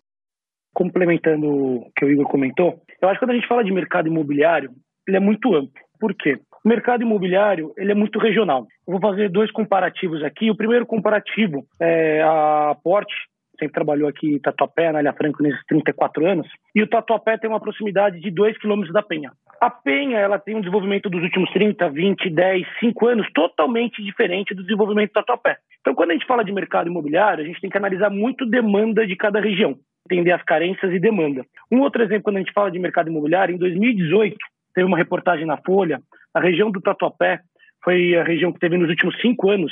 complementando 0.75 1.48
o 1.48 1.91
que 1.96 2.05
o 2.05 2.12
Igor 2.12 2.27
comentou, 2.27 2.79
eu 3.01 3.10
acho 3.10 3.20
que 3.20 3.25
quando 3.25 3.32
a 3.32 3.36
gente 3.36 3.48
fala 3.48 3.63
de 3.63 3.72
mercado 3.72 4.08
imobiliário, 4.08 4.70
ele 5.08 5.17
é 5.17 5.20
muito 5.20 5.55
amplo. 5.55 5.74
Por 6.00 6.13
quê? 6.13 6.38
O 6.63 6.67
mercado 6.70 7.03
imobiliário 7.03 7.74
ele 7.77 7.91
é 7.91 7.96
muito 7.96 8.20
regional. 8.20 8.67
Eu 8.88 9.00
vou 9.00 9.01
fazer 9.01 9.29
dois 9.29 9.51
comparativos 9.51 10.24
aqui. 10.24 10.51
O 10.51 10.58
primeiro 10.58 10.86
comparativo 10.86 11.65
é 11.79 12.22
a 12.22 12.75
Porte, 12.84 13.15
sempre 13.58 13.74
trabalhou 13.74 14.10
aqui 14.10 14.36
em 14.36 14.39
Tatuapé, 14.39 14.91
na 14.91 15.00
Ilha 15.00 15.13
Franco, 15.13 15.41
nesses 15.41 15.63
34 15.65 16.25
anos, 16.25 16.48
e 16.74 16.82
o 16.82 16.88
Tatuapé 16.88 17.38
tem 17.38 17.50
uma 17.50 17.60
proximidade 17.60 18.20
de 18.20 18.29
2 18.29 18.58
quilômetros 18.58 18.94
da 18.94 19.01
Penha. 19.01 19.32
A 19.62 19.70
Penha 19.70 20.20
ela 20.20 20.38
tem 20.38 20.55
um 20.55 20.60
desenvolvimento 20.60 21.10
dos 21.10 21.24
últimos 21.24 21.50
30, 21.51 21.89
20, 21.89 22.29
10, 22.29 22.67
5 22.79 23.08
anos 23.08 23.32
totalmente 23.34 24.03
diferente 24.03 24.53
do 24.53 24.63
desenvolvimento 24.63 25.12
do 25.12 25.13
Tatuapé. 25.13 25.58
Então, 25.79 25.96
quando 25.96 26.12
a 26.12 26.13
gente 26.13 26.25
fala 26.25 26.44
de 26.44 26.51
mercado 26.51 26.89
imobiliário, 26.89 27.44
a 27.44 27.48
gente 27.48 27.62
tem 27.62 27.70
que 27.70 27.77
analisar 27.77 28.10
muito 28.10 28.46
demanda 28.46 29.08
de 29.08 29.15
cada 29.15 29.39
região, 29.39 29.75
entender 30.06 30.32
as 30.32 30.44
carências 30.44 30.92
e 30.92 31.00
demanda. 31.00 31.46
Um 31.72 31.82
outro 31.82 32.04
exemplo, 32.04 32.24
quando 32.24 32.38
a 32.38 32.40
gente 32.40 32.54
fala 32.54 32.72
de 32.72 32.80
mercado 32.80 33.10
imobiliário, 33.10 33.56
em 33.56 33.58
2018, 33.58 34.38
teve 34.74 34.88
uma 34.88 34.98
reportagem 34.98 35.46
na 35.46 35.58
Folha, 35.58 36.00
a 36.34 36.40
região 36.40 36.70
do 36.70 36.82
Tatuapé 36.82 37.40
foi 37.84 38.16
a 38.16 38.24
região 38.24 38.52
que 38.52 38.60
teve 38.60 38.78
nos 38.78 38.90
últimos 38.90 39.20
cinco 39.22 39.50
anos 39.50 39.72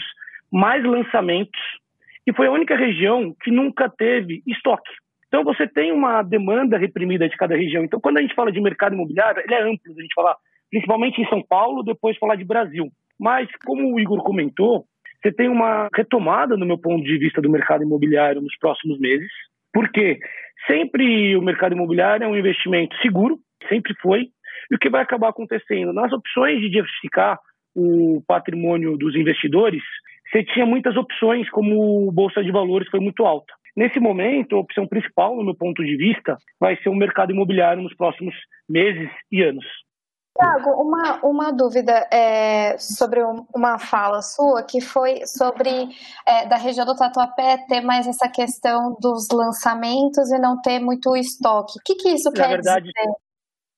mais 0.52 0.84
lançamentos 0.84 1.60
e 2.25 2.34
foi 2.34 2.48
a 2.48 2.52
única 2.52 2.75
região 2.75 3.36
que 3.44 3.52
nunca 3.52 3.90
teve 3.90 4.42
estoque. 4.48 4.92
Então 5.28 5.44
você 5.44 5.68
tem 5.68 5.92
uma 5.92 6.22
demanda 6.22 6.78
reprimida 6.78 7.28
de 7.28 7.36
cada 7.36 7.56
região. 7.56 7.84
Então 7.84 8.00
quando 8.00 8.20
a 8.20 8.22
gente 8.22 8.36
fala 8.36 8.52
de 8.52 8.62
mercado 8.62 8.94
imobiliário, 8.94 9.42
ele 9.44 9.54
é 9.54 9.62
amplo, 9.63 9.94
a 9.98 10.02
gente 10.02 10.13
falar 10.13 10.36
principalmente 10.70 11.22
em 11.22 11.28
São 11.28 11.44
Paulo, 11.44 11.84
depois 11.84 12.18
falar 12.18 12.36
de 12.36 12.46
Brasil. 12.46 12.88
Mas 13.20 13.48
como 13.66 13.94
o 13.94 14.00
Igor 14.00 14.24
comentou, 14.24 14.86
você 15.22 15.32
tem 15.32 15.48
uma 15.48 15.88
retomada 15.96 16.58
no 16.58 16.66
meu 16.66 16.78
ponto 16.78 17.04
de 17.04 17.18
vista 17.18 17.42
do 17.42 17.50
mercado 17.50 17.84
imobiliário 17.84 18.42
nos 18.42 18.58
próximos 18.58 19.00
meses, 19.00 19.32
porque 19.74 20.20
sempre 20.68 21.36
o 21.36 21.42
mercado 21.42 21.74
imobiliário 21.74 22.25
é 22.25 22.27
um 22.27 22.38
investimento 22.38 22.96
seguro, 23.01 23.38
sempre 23.68 23.94
foi, 24.01 24.27
e 24.72 24.75
o 24.75 24.80
que 24.80 24.89
vai 24.89 25.01
acabar 25.01 25.30
acontecendo 25.30 25.92
nas 25.92 26.12
opções 26.12 26.60
de 26.60 26.70
diversificar 26.70 27.38
o 27.75 28.22
patrimônio 28.27 28.98
dos 28.98 29.15
investidores, 29.15 29.82
você 30.32 30.44
tinha 30.44 30.65
muitas 30.65 30.96
opções, 30.96 31.50
como 31.50 32.12
bolsa 32.12 32.44
de 32.44 32.51
valores 32.51 32.89
foi 32.89 33.00
muito 33.00 33.25
alta. 33.25 33.53
Nesse 33.75 34.00
momento, 34.00 34.56
a 34.56 34.60
opção 34.60 34.88
principal, 34.88 35.36
no 35.36 35.44
meu 35.44 35.56
ponto 35.56 35.84
de 35.84 35.96
vista, 35.98 36.38
vai 36.60 36.77
ser 36.77 36.89
o 36.89 36.96
mercado 36.96 37.32
imobiliário 37.32 37.82
nos 37.82 37.96
próximos 37.96 38.36
meses 38.70 39.10
e 39.32 39.42
anos. 39.42 39.65
Tiago, 40.36 40.72
uma, 40.82 41.20
uma 41.24 41.52
dúvida 41.52 42.08
é, 42.12 42.75
sobre 42.80 43.22
uma 43.54 43.78
fala 43.78 44.22
sua 44.22 44.63
que 44.63 44.82
foi 44.82 45.25
sobre 45.28 45.90
é, 46.25 46.48
da 46.48 46.58
região 46.58 46.86
do 46.86 46.96
Tatuapé 46.96 47.58
ter 47.68 47.82
mais 47.82 48.08
essa 48.08 48.28
questão 48.28 48.98
dos 49.00 49.28
lançamentos 49.32 50.32
e 50.32 50.40
não 50.40 50.60
ter 50.60 50.80
muito 50.80 51.16
estoque. 51.16 51.78
O 51.78 51.84
que, 51.86 51.96
que 51.96 52.10
isso 52.10 52.32
Na 52.32 52.36
quer 52.36 52.50
verdade, 52.50 52.88
dizer? 52.88 53.13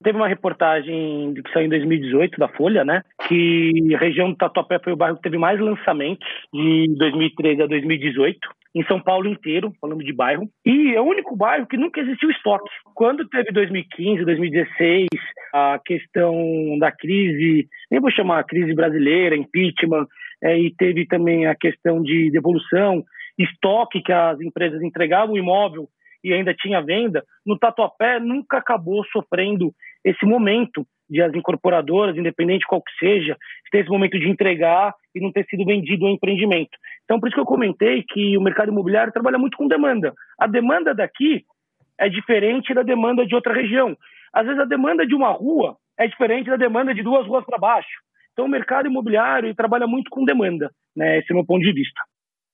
Teve 0.03 0.17
uma 0.17 0.27
reportagem 0.27 1.33
que 1.33 1.51
saiu 1.51 1.65
em 1.65 1.69
2018 1.69 2.37
da 2.37 2.47
Folha, 2.49 2.83
né? 2.83 3.01
Que 3.27 3.95
a 3.95 3.97
região 3.97 4.29
do 4.29 4.35
Tatuapé 4.35 4.79
foi 4.83 4.93
o 4.93 4.97
bairro 4.97 5.15
que 5.15 5.23
teve 5.23 5.37
mais 5.37 5.59
lançamentos 5.59 6.27
de 6.53 6.93
2013 6.97 7.61
a 7.61 7.67
2018 7.67 8.37
em 8.75 8.83
São 8.85 8.99
Paulo 8.99 9.29
inteiro, 9.29 9.71
falando 9.79 10.03
de 10.03 10.11
bairro. 10.11 10.49
E 10.65 10.93
é 10.93 10.99
o 10.99 11.05
único 11.05 11.35
bairro 11.35 11.65
que 11.65 11.77
nunca 11.77 12.01
existiu 12.01 12.29
estoque. 12.29 12.69
Quando 12.93 13.27
teve 13.29 13.51
2015, 13.53 14.25
2016, 14.25 15.07
a 15.53 15.79
questão 15.83 16.77
da 16.77 16.91
crise, 16.91 17.67
nem 17.89 18.01
vou 18.01 18.11
chamar 18.11 18.43
crise 18.43 18.75
brasileira, 18.75 19.37
impeachment, 19.37 20.05
é, 20.43 20.59
e 20.59 20.75
teve 20.75 21.07
também 21.07 21.47
a 21.47 21.55
questão 21.55 22.03
de 22.03 22.29
devolução, 22.29 23.01
estoque 23.39 24.01
que 24.01 24.11
as 24.11 24.39
empresas 24.41 24.81
entregavam 24.81 25.35
o 25.35 25.37
imóvel 25.37 25.87
e 26.25 26.33
ainda 26.33 26.55
tinha 26.55 26.81
venda, 26.81 27.23
no 27.45 27.57
Tatuapé 27.57 28.19
nunca 28.19 28.57
acabou 28.57 29.05
sofrendo 29.05 29.71
esse 30.03 30.25
momento 30.25 30.83
de 31.07 31.21
as 31.21 31.31
incorporadoras, 31.35 32.17
independente 32.17 32.65
qual 32.65 32.81
que 32.81 32.91
seja, 32.97 33.37
ter 33.71 33.81
esse 33.81 33.89
momento 33.89 34.17
de 34.17 34.27
entregar 34.27 34.91
e 35.13 35.21
não 35.21 35.31
ter 35.31 35.45
sido 35.45 35.63
vendido 35.63 36.05
o 36.05 36.09
empreendimento. 36.09 36.71
Então, 37.03 37.19
por 37.19 37.27
isso 37.27 37.35
que 37.35 37.41
eu 37.41 37.45
comentei 37.45 38.03
que 38.03 38.35
o 38.35 38.41
mercado 38.41 38.71
imobiliário 38.71 39.13
trabalha 39.13 39.37
muito 39.37 39.55
com 39.55 39.67
demanda. 39.67 40.13
A 40.39 40.47
demanda 40.47 40.95
daqui 40.95 41.43
é 41.99 42.09
diferente 42.09 42.73
da 42.73 42.81
demanda 42.81 43.23
de 43.23 43.35
outra 43.35 43.53
região. 43.53 43.95
Às 44.33 44.47
vezes, 44.47 44.59
a 44.59 44.65
demanda 44.65 45.05
de 45.05 45.13
uma 45.13 45.29
rua 45.29 45.77
é 45.97 46.07
diferente 46.07 46.49
da 46.49 46.57
demanda 46.57 46.93
de 46.93 47.03
duas 47.03 47.27
ruas 47.27 47.45
para 47.45 47.59
baixo. 47.59 48.01
Então, 48.33 48.45
o 48.45 48.49
mercado 48.49 48.87
imobiliário 48.87 49.53
trabalha 49.53 49.85
muito 49.85 50.09
com 50.09 50.25
demanda, 50.25 50.71
né? 50.95 51.19
Esse 51.19 51.31
é 51.31 51.33
o 51.33 51.37
meu 51.37 51.45
ponto 51.45 51.61
de 51.61 51.71
vista. 51.71 52.01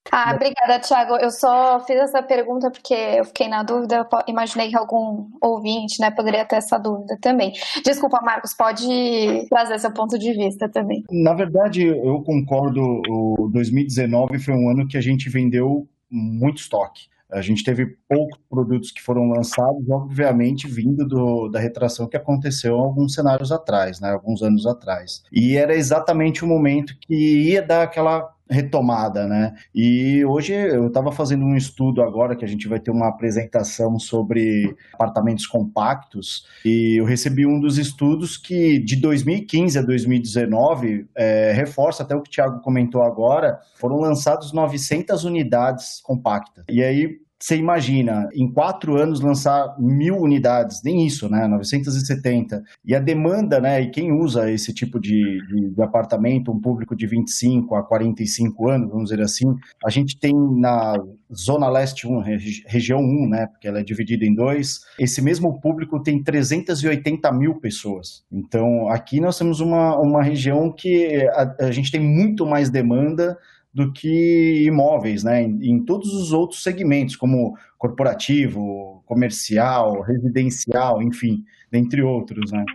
Ah, 0.10 0.34
obrigada, 0.34 0.80
Thiago. 0.80 1.16
Eu 1.16 1.30
só 1.30 1.80
fiz 1.86 1.98
essa 1.98 2.24
pergunta 2.24 2.72
porque 2.72 2.94
eu 2.94 3.26
fiquei 3.26 3.48
na 3.48 3.62
dúvida, 3.62 4.08
imaginei 4.28 4.70
que 4.70 4.78
algum 4.78 5.28
ouvinte 5.42 6.00
né, 6.00 6.10
poderia 6.10 6.46
ter 6.46 6.56
essa 6.58 6.78
dúvida 6.78 7.18
também. 7.22 7.54
Desculpa, 7.84 8.22
Marcos, 8.22 8.54
pode 8.54 9.48
trazer 9.50 9.80
seu 9.80 9.92
ponto 9.92 10.18
de 10.18 10.34
vista 10.34 10.68
também. 10.68 11.04
Na 11.12 11.34
verdade, 11.34 11.86
eu 11.86 12.22
concordo, 12.24 13.02
o 13.08 13.50
2019 13.54 14.40
foi 14.40 14.54
um 14.54 14.70
ano 14.70 14.88
que 14.88 14.98
a 14.98 15.02
gente 15.02 15.30
vendeu 15.30 15.88
muito 16.10 16.58
estoque. 16.58 17.12
A 17.32 17.42
gente 17.42 17.64
teve 17.64 17.96
poucos 18.10 18.38
produtos 18.50 18.92
que 18.92 19.02
foram 19.02 19.30
lançados, 19.30 19.90
obviamente 19.90 20.68
vindo 20.68 21.08
do, 21.08 21.48
da 21.48 21.60
retração 21.60 22.08
que 22.08 22.18
aconteceu 22.18 22.76
alguns 22.76 23.14
cenários 23.14 23.54
atrás, 23.54 24.02
né, 24.02 24.12
alguns 24.12 24.44
anos 24.44 24.66
atrás. 24.68 25.24
E 25.32 25.56
era 25.56 25.74
exatamente 25.74 26.44
o 26.44 26.48
momento 26.48 26.94
que 27.00 27.50
ia 27.50 27.62
dar 27.62 27.84
aquela 27.84 28.30
retomada, 28.52 29.26
né? 29.26 29.56
E 29.74 30.24
hoje 30.26 30.54
eu 30.54 30.88
estava 30.88 31.12
fazendo 31.12 31.46
um 31.46 31.56
estudo 31.56 32.02
agora 32.02 32.36
que 32.36 32.44
a 32.44 32.48
gente 32.48 32.68
vai 32.68 32.80
ter 32.80 32.92
uma 32.92 33.08
apresentação 33.08 33.98
sobre 33.98 34.76
apartamentos 34.94 35.48
compactos 35.48 36.46
e 36.66 37.00
eu 37.00 37.06
recebi 37.06 37.46
um 37.46 37.60
dos 37.60 37.78
estudos 37.78 38.36
que 38.36 38.80
de 38.80 38.98
2015 38.98 39.80
a 39.80 39.82
2019 39.82 41.08
é, 41.16 41.54
reforça 41.54 42.04
até 42.04 42.14
o 42.14 42.22
que 42.22 42.30
o 42.30 42.32
Thiago 42.32 42.62
comentou 42.62 43.04
agora, 43.04 43.60
foram 43.76 43.98
lançados 43.98 44.52
900 44.52 45.24
unidades 45.24 46.02
compactas. 46.02 46.66
E 46.70 46.84
aí 46.84 47.22
você 47.42 47.58
imagina, 47.58 48.30
em 48.36 48.52
quatro 48.52 48.96
anos 48.96 49.20
lançar 49.20 49.76
mil 49.80 50.16
unidades, 50.18 50.82
nem 50.84 51.06
isso, 51.08 51.28
né? 51.28 51.48
970. 51.48 52.64
E 52.86 52.96
a 52.96 53.00
demanda, 53.00 53.60
né? 53.60 53.82
E 53.82 53.90
quem 53.90 54.12
usa 54.12 54.52
esse 54.52 54.72
tipo 54.72 55.00
de, 55.00 55.40
de, 55.48 55.70
de, 55.72 55.82
apartamento, 55.82 56.52
um 56.52 56.62
público 56.62 56.96
de 56.96 57.08
25 57.08 57.74
a 57.74 57.84
45 57.84 58.70
anos, 58.70 58.90
vamos 58.90 59.10
dizer 59.10 59.24
assim, 59.24 59.56
a 59.84 59.90
gente 59.90 60.20
tem 60.20 60.34
na 60.36 60.96
Zona 61.34 61.68
Leste 61.68 62.08
1, 62.08 62.20
região 62.68 63.00
1, 63.00 63.30
né? 63.30 63.48
Porque 63.48 63.68
ela 63.68 63.80
é 63.80 63.84
dividida 63.84 64.24
em 64.24 64.36
dois, 64.36 64.82
esse 65.00 65.20
mesmo 65.20 65.60
público 65.60 66.02
tem 66.02 66.22
380 66.24 67.32
mil 67.32 67.56
pessoas. 67.56 68.24
Então, 68.32 68.88
aqui 68.88 69.20
nós 69.20 69.38
temos 69.40 69.60
uma, 69.60 69.98
uma 69.98 70.22
região 70.22 70.72
que 70.72 71.28
a, 71.34 71.56
a 71.66 71.72
gente 71.72 71.92
tem 71.92 72.02
muito 72.02 72.46
mais 72.46 72.70
demanda 72.70 73.36
do 73.74 73.92
que 73.94 74.64
imóveis, 74.66 75.24
né? 75.24 75.44
Em, 75.44 75.72
em, 75.72 75.86
todos 75.86 76.14
os 76.14 76.34
outros 76.34 76.62
segmentos, 76.62 77.16
como 77.16 77.58
corporativo, 77.78 79.02
comercial, 79.06 80.02
residencial, 80.02 81.02
enfim, 81.02 81.44
dentre 81.72 82.02
outros, 82.02 82.52
né? 82.52 82.66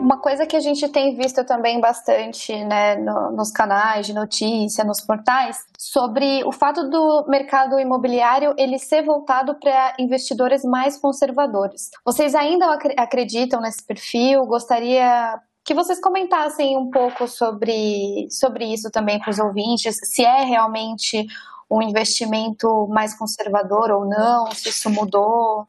Uma 0.00 0.20
coisa 0.20 0.44
que 0.44 0.56
a 0.56 0.60
gente 0.60 0.86
tem 0.88 1.16
visto 1.16 1.44
também 1.44 1.80
bastante 1.80 2.52
né, 2.64 2.96
no, 2.96 3.30
nos 3.32 3.50
canais 3.50 4.04
de 4.06 4.12
notícia, 4.12 4.84
nos 4.84 5.00
portais, 5.00 5.64
sobre 5.78 6.44
o 6.44 6.52
fato 6.52 6.90
do 6.90 7.24
mercado 7.28 7.78
imobiliário 7.78 8.54
ele 8.58 8.78
ser 8.78 9.02
voltado 9.02 9.54
para 9.58 9.94
investidores 9.98 10.64
mais 10.64 10.98
conservadores. 10.98 11.88
Vocês 12.04 12.34
ainda 12.34 12.78
acreditam 12.98 13.60
nesse 13.60 13.86
perfil? 13.86 14.44
Gostaria 14.44 15.40
que 15.64 15.74
vocês 15.74 16.00
comentassem 16.00 16.76
um 16.76 16.90
pouco 16.90 17.28
sobre, 17.28 18.26
sobre 18.30 18.64
isso 18.72 18.90
também 18.90 19.18
para 19.18 19.30
os 19.30 19.38
ouvintes, 19.38 19.96
se 20.02 20.24
é 20.24 20.42
realmente 20.44 21.26
um 21.70 21.80
investimento 21.80 22.86
mais 22.88 23.16
conservador 23.16 23.90
ou 23.90 24.04
não, 24.04 24.50
se 24.50 24.68
isso 24.68 24.90
mudou. 24.90 25.66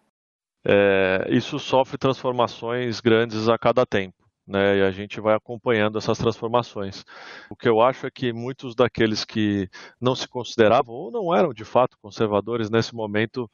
É, 0.65 1.27
isso 1.29 1.59
sofre 1.59 1.97
transformações 1.97 2.99
grandes 2.99 3.47
a 3.49 3.57
cada 3.57 3.85
tempo 3.85 4.22
né, 4.45 4.77
e 4.77 4.81
a 4.81 4.91
gente 4.91 5.19
vai 5.21 5.35
acompanhando 5.35 5.97
essas 5.97 6.17
transformações. 6.17 7.03
O 7.49 7.55
que 7.55 7.67
eu 7.67 7.81
acho 7.81 8.05
é 8.05 8.11
que 8.11 8.33
muitos 8.33 8.75
daqueles 8.75 9.23
que 9.23 9.69
não 9.99 10.15
se 10.15 10.27
consideravam 10.27 10.93
ou 10.93 11.11
não 11.11 11.35
eram 11.35 11.53
de 11.53 11.63
fato 11.63 11.97
conservadores 12.01 12.69
nesse 12.69 12.93
momento 12.93 13.49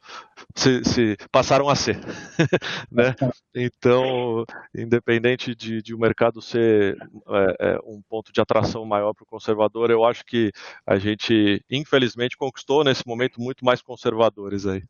se, 0.54 0.84
se 0.84 1.16
passaram 1.30 1.68
a 1.68 1.76
ser, 1.76 1.98
né? 2.90 3.14
Então, 3.54 4.44
independente 4.74 5.54
de, 5.54 5.80
de 5.80 5.94
o 5.94 5.98
mercado 5.98 6.42
ser 6.42 6.96
é, 7.28 7.56
é, 7.60 7.78
um 7.84 8.02
ponto 8.08 8.32
de 8.32 8.40
atração 8.40 8.84
maior 8.84 9.14
para 9.14 9.24
o 9.24 9.26
conservador, 9.26 9.90
eu 9.90 10.04
acho 10.04 10.24
que 10.24 10.50
a 10.86 10.98
gente 10.98 11.64
infelizmente 11.70 12.36
conquistou 12.36 12.82
nesse 12.82 13.06
momento 13.06 13.40
muito 13.40 13.64
mais 13.64 13.80
conservadores 13.80 14.66
aí. 14.66 14.82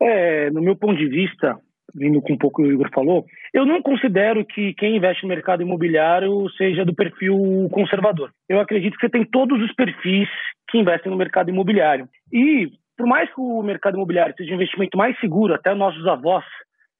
É, 0.00 0.50
no 0.50 0.60
meu 0.60 0.76
ponto 0.76 0.96
de 0.96 1.08
vista, 1.08 1.58
vindo 1.94 2.20
com 2.22 2.32
um 2.32 2.38
pouco 2.38 2.62
o 2.62 2.66
o 2.66 2.72
Igor 2.72 2.90
falou, 2.92 3.24
eu 3.52 3.66
não 3.66 3.82
considero 3.82 4.44
que 4.44 4.74
quem 4.74 4.96
investe 4.96 5.22
no 5.22 5.28
mercado 5.28 5.62
imobiliário 5.62 6.48
seja 6.56 6.84
do 6.84 6.94
perfil 6.94 7.68
conservador. 7.72 8.30
Eu 8.48 8.60
acredito 8.60 8.94
que 8.94 9.00
você 9.00 9.10
tem 9.10 9.24
todos 9.24 9.60
os 9.62 9.72
perfis 9.74 10.28
que 10.68 10.78
investem 10.78 11.10
no 11.10 11.18
mercado 11.18 11.50
imobiliário. 11.50 12.08
E, 12.32 12.68
por 12.96 13.06
mais 13.06 13.28
que 13.32 13.40
o 13.40 13.62
mercado 13.62 13.96
imobiliário 13.96 14.34
seja 14.36 14.52
um 14.52 14.54
investimento 14.54 14.96
mais 14.96 15.18
seguro, 15.18 15.54
até 15.54 15.74
nossos 15.74 16.06
avós 16.06 16.44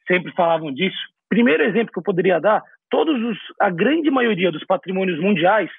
sempre 0.07 0.33
falavam 0.33 0.73
disso. 0.73 0.99
Primeiro 1.29 1.64
exemplo 1.64 1.93
que 1.93 1.99
eu 1.99 2.03
poderia 2.03 2.38
dar, 2.38 2.62
todos 2.91 3.21
os, 3.23 3.38
a 3.61 3.71
grande 3.71 4.11
maioria 4.11 4.53
dos 4.53 4.64
patrimônios 4.64 5.19
mundiais, 5.21 5.71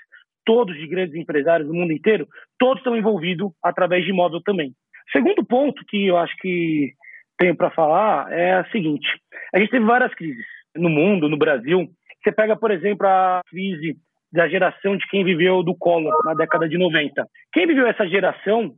todos 0.46 0.76
de 0.76 0.88
grandes 0.88 1.16
empresários 1.16 1.68
do 1.68 1.74
mundo 1.74 1.94
inteiro, 1.94 2.28
todos 2.60 2.80
estão 2.80 2.98
envolvidos 2.98 3.52
através 3.64 4.04
de 4.04 4.12
imóvel 4.12 4.42
também. 4.42 4.74
Segundo 5.12 5.46
ponto 5.46 5.84
que 5.88 6.08
eu 6.08 6.18
acho 6.18 6.36
que 6.38 6.92
tenho 7.38 7.56
para 7.56 7.72
falar 7.72 8.32
é 8.32 8.62
o 8.62 8.72
seguinte: 8.72 9.08
a 9.54 9.60
gente 9.60 9.72
teve 9.72 9.86
várias 9.86 10.14
crises 10.14 10.46
no 10.76 10.90
mundo, 10.90 11.30
no 11.30 11.38
Brasil. 11.38 11.88
Você 12.24 12.32
pega, 12.32 12.56
por 12.56 12.72
exemplo, 12.72 13.06
a 13.08 13.42
crise 13.48 13.96
da 14.32 14.48
geração 14.48 14.98
de 14.98 15.08
quem 15.08 15.24
viveu 15.24 15.64
do 15.64 15.76
Collor 15.76 16.14
na 16.26 16.34
década 16.34 16.68
de 16.68 16.78
90. 16.78 17.26
Quem 17.54 17.68
viveu 17.68 17.88
essa 17.88 18.08
geração 18.08 18.74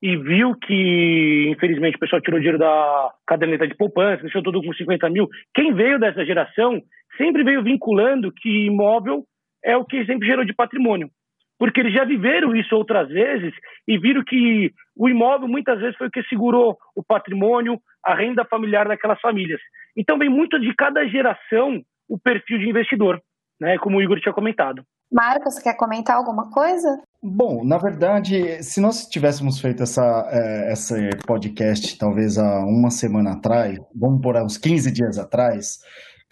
e 0.00 0.16
viu 0.16 0.54
que, 0.56 1.48
infelizmente, 1.48 1.96
o 1.96 2.00
pessoal 2.00 2.20
tirou 2.20 2.40
dinheiro 2.40 2.58
da 2.58 3.10
caderneta 3.26 3.66
de 3.66 3.76
poupança, 3.76 4.22
deixou 4.22 4.42
tudo 4.42 4.62
com 4.62 4.72
50 4.72 5.08
mil. 5.10 5.28
Quem 5.54 5.72
veio 5.72 5.98
dessa 5.98 6.24
geração 6.24 6.82
sempre 7.16 7.44
veio 7.44 7.62
vinculando 7.62 8.32
que 8.32 8.66
imóvel 8.66 9.24
é 9.64 9.76
o 9.76 9.84
que 9.84 10.04
sempre 10.04 10.26
gerou 10.26 10.44
de 10.44 10.54
patrimônio. 10.54 11.08
Porque 11.56 11.78
eles 11.78 11.94
já 11.94 12.04
viveram 12.04 12.56
isso 12.56 12.74
outras 12.74 13.08
vezes 13.08 13.54
e 13.86 13.96
viram 13.96 14.24
que 14.24 14.72
o 14.96 15.08
imóvel 15.08 15.46
muitas 15.46 15.78
vezes 15.78 15.96
foi 15.96 16.08
o 16.08 16.10
que 16.10 16.22
segurou 16.24 16.76
o 16.96 17.04
patrimônio, 17.04 17.78
a 18.04 18.14
renda 18.14 18.44
familiar 18.44 18.88
daquelas 18.88 19.20
famílias. 19.20 19.60
Então 19.96 20.18
vem 20.18 20.28
muito 20.28 20.58
de 20.58 20.74
cada 20.74 21.06
geração 21.06 21.82
o 22.08 22.18
perfil 22.18 22.58
de 22.58 22.68
investidor, 22.68 23.20
né, 23.60 23.78
como 23.78 23.98
o 23.98 24.02
Igor 24.02 24.20
tinha 24.20 24.34
comentado. 24.34 24.82
Marcos, 25.10 25.58
quer 25.58 25.76
comentar 25.76 26.16
alguma 26.16 26.50
coisa? 26.50 26.88
Bom, 27.22 27.62
na 27.64 27.76
verdade, 27.76 28.62
se 28.62 28.80
nós 28.80 29.06
tivéssemos 29.06 29.60
feito 29.60 29.82
essa, 29.82 30.28
é, 30.30 30.72
esse 30.72 31.10
podcast 31.26 31.98
talvez 31.98 32.38
há 32.38 32.60
uma 32.64 32.90
semana 32.90 33.32
atrás, 33.32 33.78
vamos 33.94 34.22
por 34.22 34.36
uns 34.36 34.56
15 34.56 34.90
dias 34.90 35.18
atrás, 35.18 35.80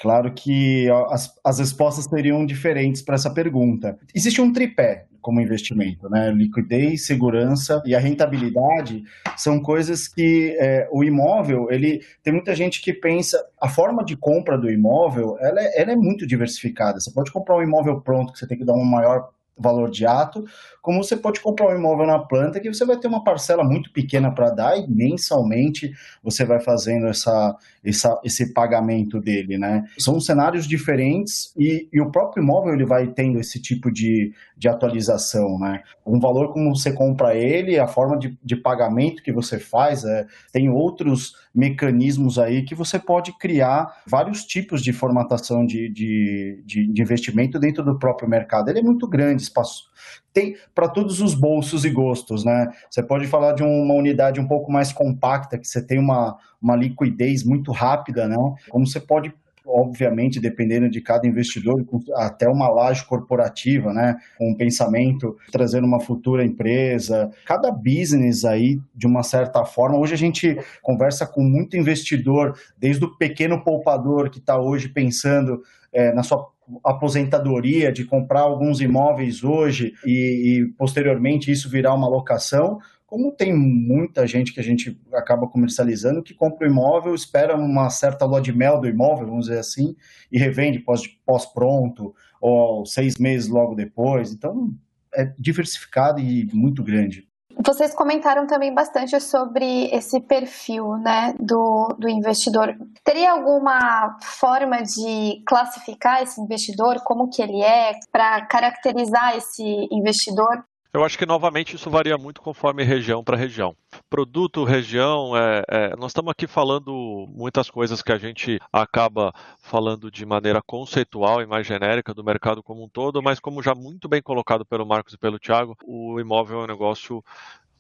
Claro 0.00 0.32
que 0.32 0.88
as, 1.10 1.30
as 1.44 1.58
respostas 1.58 2.06
seriam 2.06 2.46
diferentes 2.46 3.02
para 3.02 3.16
essa 3.16 3.32
pergunta. 3.32 3.98
Existe 4.14 4.40
um 4.40 4.50
tripé 4.50 5.04
como 5.20 5.40
investimento, 5.40 6.08
né? 6.08 6.30
Liquidez, 6.30 7.06
segurança 7.06 7.82
e 7.84 7.94
a 7.94 7.98
rentabilidade 7.98 9.04
são 9.36 9.60
coisas 9.60 10.08
que 10.08 10.56
é, 10.58 10.88
o 10.90 11.04
imóvel, 11.04 11.68
ele 11.70 12.02
tem 12.22 12.32
muita 12.32 12.54
gente 12.54 12.80
que 12.80 12.92
pensa 12.92 13.42
a 13.60 13.68
forma 13.68 14.04
de 14.04 14.16
compra 14.16 14.56
do 14.56 14.70
imóvel, 14.70 15.36
ela 15.40 15.60
é, 15.60 15.80
ela 15.80 15.92
é 15.92 15.96
muito 15.96 16.26
diversificada. 16.26 17.00
Você 17.00 17.10
pode 17.10 17.30
comprar 17.32 17.56
um 17.56 17.62
imóvel 17.62 18.00
pronto 18.00 18.32
que 18.32 18.38
você 18.38 18.46
tem 18.46 18.58
que 18.58 18.64
dar 18.64 18.74
um 18.74 18.84
maior 18.84 19.30
valor 19.60 19.90
de 19.90 20.06
ato, 20.06 20.44
como 20.80 21.02
você 21.02 21.16
pode 21.16 21.40
comprar 21.40 21.68
um 21.68 21.78
imóvel 21.78 22.06
na 22.06 22.18
planta 22.18 22.58
que 22.58 22.72
você 22.72 22.84
vai 22.84 22.96
ter 22.96 23.06
uma 23.06 23.22
parcela 23.22 23.62
muito 23.62 23.92
pequena 23.92 24.32
para 24.34 24.50
dar 24.50 24.78
e 24.78 24.88
mensalmente 24.88 25.92
você 26.22 26.44
vai 26.44 26.60
fazendo 26.60 27.06
essa, 27.06 27.56
essa, 27.84 28.18
esse 28.24 28.52
pagamento 28.54 29.20
dele, 29.20 29.58
né? 29.58 29.84
São 29.98 30.18
cenários 30.20 30.66
diferentes 30.66 31.52
e, 31.56 31.88
e, 31.92 32.00
o 32.00 32.10
próprio 32.10 32.42
imóvel 32.42 32.72
ele 32.72 32.86
vai 32.86 33.06
tendo 33.08 33.38
esse 33.38 33.60
tipo 33.60 33.90
de, 33.90 34.32
de 34.56 34.68
atualização, 34.68 35.58
né? 35.58 35.82
Um 36.06 36.18
valor 36.18 36.52
como 36.52 36.74
você 36.74 36.92
compra 36.92 37.34
ele, 37.34 37.78
a 37.78 37.86
forma 37.86 38.18
de, 38.18 38.38
de 38.42 38.56
pagamento 38.56 39.22
que 39.22 39.32
você 39.32 39.58
faz, 39.58 40.04
é, 40.04 40.26
tem 40.52 40.70
outros 40.70 41.34
mecanismos 41.54 42.38
aí 42.38 42.62
que 42.62 42.74
você 42.74 42.98
pode 42.98 43.36
criar 43.38 44.02
vários 44.06 44.44
tipos 44.44 44.82
de 44.82 44.92
formatação 44.92 45.66
de, 45.66 45.88
de, 45.88 46.62
de, 46.64 46.86
de 46.86 47.02
investimento 47.02 47.58
dentro 47.58 47.84
do 47.84 47.98
próprio 47.98 48.28
mercado. 48.28 48.68
Ele 48.68 48.78
é 48.78 48.82
muito 48.82 49.06
grande, 49.08 49.42
espaço 49.42 49.90
tem 50.32 50.56
para 50.74 50.88
todos 50.88 51.20
os 51.20 51.34
bolsos 51.34 51.84
e 51.84 51.90
gostos, 51.90 52.44
né? 52.44 52.70
Você 52.88 53.02
pode 53.02 53.26
falar 53.26 53.52
de 53.52 53.62
uma 53.62 53.94
unidade 53.94 54.40
um 54.40 54.46
pouco 54.46 54.70
mais 54.70 54.92
compacta, 54.92 55.58
que 55.58 55.66
você 55.66 55.84
tem 55.84 55.98
uma, 55.98 56.38
uma 56.62 56.76
liquidez 56.76 57.44
muito 57.44 57.72
rápida, 57.72 58.28
né? 58.28 58.36
Como 58.68 58.86
você 58.86 59.00
pode 59.00 59.32
obviamente, 59.72 60.40
dependendo 60.40 60.90
de 60.90 61.00
cada 61.00 61.26
investidor, 61.26 61.84
até 62.16 62.48
uma 62.48 62.68
laje 62.68 63.04
corporativa, 63.06 63.92
né, 63.92 64.16
com 64.36 64.50
um 64.50 64.56
pensamento 64.56 65.36
trazendo 65.52 65.86
uma 65.86 66.00
futura 66.00 66.44
empresa, 66.44 67.30
cada 67.46 67.70
business 67.70 68.44
aí, 68.44 68.78
de 68.94 69.06
uma 69.06 69.22
certa 69.22 69.64
forma, 69.64 69.98
hoje 69.98 70.14
a 70.14 70.18
gente 70.18 70.58
conversa 70.82 71.26
com 71.26 71.42
muito 71.42 71.76
investidor, 71.76 72.54
desde 72.76 73.04
o 73.04 73.16
pequeno 73.16 73.62
poupador 73.62 74.30
que 74.30 74.38
está 74.38 74.60
hoje 74.60 74.88
pensando 74.88 75.62
é, 75.92 76.12
na 76.12 76.22
sua 76.22 76.46
aposentadoria, 76.84 77.90
de 77.90 78.04
comprar 78.04 78.42
alguns 78.42 78.80
imóveis 78.80 79.42
hoje 79.42 79.92
e, 80.06 80.60
e 80.60 80.72
posteriormente 80.78 81.50
isso 81.50 81.68
virar 81.68 81.94
uma 81.94 82.08
locação, 82.08 82.78
como 83.10 83.32
tem 83.32 83.52
muita 83.52 84.24
gente 84.24 84.54
que 84.54 84.60
a 84.60 84.62
gente 84.62 84.96
acaba 85.12 85.48
comercializando 85.48 86.22
que 86.22 86.32
compra 86.32 86.66
o 86.68 86.70
imóvel, 86.70 87.12
espera 87.12 87.56
uma 87.56 87.90
certa 87.90 88.24
lua 88.24 88.40
de 88.40 88.52
mel 88.52 88.80
do 88.80 88.86
imóvel, 88.86 89.26
vamos 89.26 89.46
dizer 89.46 89.58
assim, 89.58 89.96
e 90.30 90.38
revende 90.38 90.84
pós-pronto, 91.26 92.14
ou 92.40 92.86
seis 92.86 93.16
meses 93.16 93.48
logo 93.48 93.74
depois. 93.74 94.32
Então, 94.32 94.72
é 95.12 95.24
diversificado 95.36 96.20
e 96.20 96.48
muito 96.54 96.84
grande. 96.84 97.28
Vocês 97.66 97.92
comentaram 97.92 98.46
também 98.46 98.72
bastante 98.72 99.20
sobre 99.20 99.86
esse 99.92 100.20
perfil 100.20 100.96
né, 100.98 101.34
do, 101.38 101.88
do 101.98 102.08
investidor. 102.08 102.74
Teria 103.04 103.32
alguma 103.32 104.16
forma 104.22 104.82
de 104.82 105.42
classificar 105.44 106.22
esse 106.22 106.40
investidor, 106.40 107.02
como 107.04 107.28
que 107.28 107.42
ele 107.42 107.60
é, 107.60 107.92
para 108.12 108.46
caracterizar 108.46 109.36
esse 109.36 109.62
investidor? 109.90 110.64
Eu 110.92 111.04
acho 111.04 111.16
que 111.16 111.24
novamente 111.24 111.76
isso 111.76 111.88
varia 111.88 112.18
muito 112.18 112.42
conforme 112.42 112.82
região 112.82 113.22
para 113.22 113.36
região. 113.36 113.76
Produto, 114.08 114.64
região, 114.64 115.36
é, 115.36 115.62
é, 115.68 115.96
nós 115.96 116.10
estamos 116.10 116.32
aqui 116.32 116.48
falando 116.48 117.28
muitas 117.28 117.70
coisas 117.70 118.02
que 118.02 118.10
a 118.10 118.18
gente 118.18 118.58
acaba 118.72 119.32
falando 119.60 120.10
de 120.10 120.26
maneira 120.26 120.60
conceitual 120.60 121.40
e 121.40 121.46
mais 121.46 121.64
genérica 121.64 122.12
do 122.12 122.24
mercado 122.24 122.60
como 122.60 122.82
um 122.82 122.88
todo, 122.88 123.22
mas 123.22 123.38
como 123.38 123.62
já 123.62 123.72
muito 123.72 124.08
bem 124.08 124.20
colocado 124.20 124.66
pelo 124.66 124.84
Marcos 124.84 125.14
e 125.14 125.18
pelo 125.18 125.38
Thiago, 125.38 125.76
o 125.84 126.18
imóvel 126.18 126.60
é 126.60 126.64
um 126.64 126.66
negócio 126.66 127.24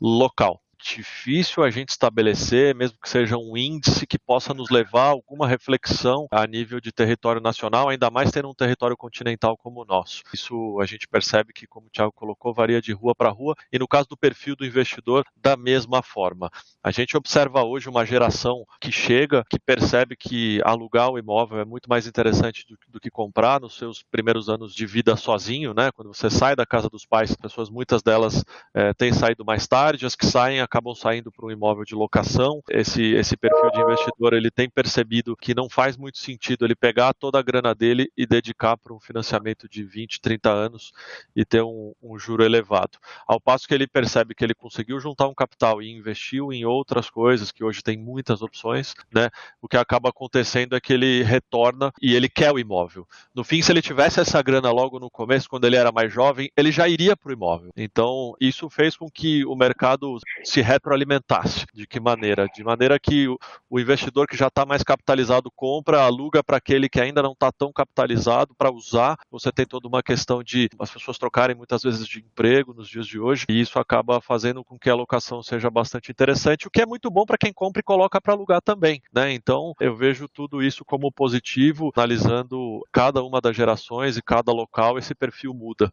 local 0.00 0.60
difícil 0.82 1.62
a 1.62 1.70
gente 1.70 1.90
estabelecer, 1.90 2.74
mesmo 2.74 2.98
que 3.00 3.08
seja 3.08 3.36
um 3.36 3.56
índice 3.56 4.06
que 4.06 4.18
possa 4.18 4.54
nos 4.54 4.70
levar 4.70 5.06
a 5.06 5.10
alguma 5.10 5.46
reflexão 5.46 6.26
a 6.30 6.46
nível 6.46 6.80
de 6.80 6.92
território 6.92 7.40
nacional, 7.40 7.88
ainda 7.88 8.10
mais 8.10 8.30
tendo 8.30 8.48
um 8.48 8.54
território 8.54 8.96
continental 8.96 9.56
como 9.56 9.82
o 9.82 9.84
nosso. 9.84 10.22
Isso 10.32 10.78
a 10.80 10.86
gente 10.86 11.06
percebe 11.06 11.52
que, 11.52 11.66
como 11.66 11.86
o 11.86 11.90
Thiago 11.90 12.12
colocou, 12.12 12.54
varia 12.54 12.80
de 12.80 12.92
rua 12.92 13.14
para 13.14 13.30
rua, 13.30 13.54
e 13.72 13.78
no 13.78 13.88
caso 13.88 14.08
do 14.08 14.16
perfil 14.16 14.56
do 14.56 14.64
investidor, 14.64 15.24
da 15.36 15.56
mesma 15.56 16.02
forma. 16.02 16.50
A 16.82 16.90
gente 16.90 17.16
observa 17.16 17.62
hoje 17.62 17.88
uma 17.88 18.04
geração 18.04 18.64
que 18.80 18.90
chega, 18.90 19.44
que 19.48 19.58
percebe 19.58 20.16
que 20.16 20.60
alugar 20.64 21.10
o 21.10 21.18
imóvel 21.18 21.60
é 21.60 21.64
muito 21.64 21.88
mais 21.88 22.06
interessante 22.06 22.66
do, 22.66 22.78
do 22.88 23.00
que 23.00 23.10
comprar 23.10 23.60
nos 23.60 23.76
seus 23.76 24.02
primeiros 24.02 24.48
anos 24.48 24.74
de 24.74 24.86
vida 24.86 25.16
sozinho, 25.16 25.74
né? 25.74 25.90
Quando 25.92 26.12
você 26.12 26.30
sai 26.30 26.56
da 26.56 26.66
casa 26.66 26.88
dos 26.88 27.04
pais, 27.04 27.34
pessoas, 27.36 27.68
muitas 27.68 28.02
delas 28.02 28.44
é, 28.74 28.92
têm 28.94 29.12
saído 29.12 29.44
mais 29.44 29.66
tarde, 29.66 30.06
as 30.06 30.16
que 30.16 30.26
saem 30.26 30.60
acabam 30.70 30.94
saindo 30.94 31.32
para 31.32 31.44
um 31.44 31.50
imóvel 31.50 31.84
de 31.84 31.96
locação. 31.96 32.62
Esse, 32.70 33.02
esse 33.14 33.36
perfil 33.36 33.70
de 33.72 33.80
investidor 33.80 34.32
ele 34.32 34.50
tem 34.50 34.70
percebido 34.70 35.36
que 35.36 35.52
não 35.52 35.68
faz 35.68 35.96
muito 35.96 36.18
sentido 36.18 36.64
ele 36.64 36.76
pegar 36.76 37.12
toda 37.12 37.40
a 37.40 37.42
grana 37.42 37.74
dele 37.74 38.08
e 38.16 38.24
dedicar 38.24 38.76
para 38.76 38.94
um 38.94 39.00
financiamento 39.00 39.68
de 39.68 39.82
20, 39.82 40.20
30 40.20 40.48
anos 40.48 40.92
e 41.34 41.44
ter 41.44 41.62
um, 41.62 41.92
um 42.00 42.16
juro 42.16 42.44
elevado. 42.44 42.98
Ao 43.26 43.40
passo 43.40 43.66
que 43.66 43.74
ele 43.74 43.88
percebe 43.88 44.34
que 44.34 44.44
ele 44.44 44.54
conseguiu 44.54 45.00
juntar 45.00 45.26
um 45.26 45.34
capital 45.34 45.82
e 45.82 45.90
investiu 45.90 46.52
em 46.52 46.64
outras 46.64 47.10
coisas, 47.10 47.50
que 47.50 47.64
hoje 47.64 47.82
tem 47.82 47.98
muitas 47.98 48.40
opções, 48.40 48.94
né? 49.12 49.28
O 49.60 49.66
que 49.66 49.76
acaba 49.76 50.10
acontecendo 50.10 50.76
é 50.76 50.80
que 50.80 50.92
ele 50.92 51.24
retorna 51.24 51.92
e 52.00 52.14
ele 52.14 52.28
quer 52.28 52.52
o 52.52 52.58
imóvel. 52.58 53.06
No 53.34 53.42
fim, 53.42 53.60
se 53.60 53.72
ele 53.72 53.82
tivesse 53.82 54.20
essa 54.20 54.40
grana 54.40 54.70
logo 54.70 55.00
no 55.00 55.10
começo, 55.10 55.48
quando 55.48 55.64
ele 55.64 55.76
era 55.76 55.90
mais 55.90 56.12
jovem, 56.12 56.50
ele 56.56 56.70
já 56.70 56.88
iria 56.88 57.16
para 57.16 57.30
o 57.30 57.32
imóvel. 57.32 57.72
Então, 57.76 58.34
isso 58.40 58.70
fez 58.70 58.96
com 58.96 59.10
que 59.10 59.44
o 59.44 59.56
mercado 59.56 60.18
se 60.44 60.59
se 60.60 60.62
retroalimentasse. 60.62 61.66
De 61.72 61.86
que 61.86 61.98
maneira? 61.98 62.46
De 62.54 62.62
maneira 62.62 62.98
que 62.98 63.26
o, 63.28 63.38
o 63.68 63.80
investidor 63.80 64.26
que 64.26 64.36
já 64.36 64.48
está 64.48 64.66
mais 64.66 64.82
capitalizado 64.82 65.50
compra, 65.50 66.02
aluga 66.02 66.44
para 66.44 66.58
aquele 66.58 66.88
que 66.88 67.00
ainda 67.00 67.22
não 67.22 67.32
está 67.32 67.50
tão 67.50 67.72
capitalizado 67.72 68.54
para 68.54 68.70
usar. 68.70 69.16
Você 69.30 69.50
tem 69.50 69.66
toda 69.66 69.88
uma 69.88 70.02
questão 70.02 70.42
de 70.42 70.68
as 70.78 70.90
pessoas 70.90 71.18
trocarem 71.18 71.56
muitas 71.56 71.82
vezes 71.82 72.06
de 72.06 72.20
emprego 72.20 72.74
nos 72.74 72.88
dias 72.88 73.06
de 73.06 73.18
hoje, 73.18 73.46
e 73.48 73.60
isso 73.60 73.78
acaba 73.78 74.20
fazendo 74.20 74.62
com 74.62 74.78
que 74.78 74.90
a 74.90 74.92
alocação 74.92 75.42
seja 75.42 75.70
bastante 75.70 76.10
interessante, 76.10 76.66
o 76.66 76.70
que 76.70 76.82
é 76.82 76.86
muito 76.86 77.10
bom 77.10 77.24
para 77.24 77.38
quem 77.38 77.52
compra 77.52 77.80
e 77.80 77.84
coloca 77.84 78.20
para 78.20 78.34
alugar 78.34 78.60
também. 78.60 79.00
Né? 79.12 79.32
Então, 79.32 79.72
eu 79.80 79.96
vejo 79.96 80.28
tudo 80.28 80.62
isso 80.62 80.84
como 80.84 81.10
positivo, 81.10 81.90
analisando 81.96 82.80
cada 82.92 83.22
uma 83.22 83.40
das 83.40 83.56
gerações 83.56 84.16
e 84.16 84.22
cada 84.22 84.52
local, 84.52 84.98
esse 84.98 85.14
perfil 85.14 85.54
muda. 85.54 85.90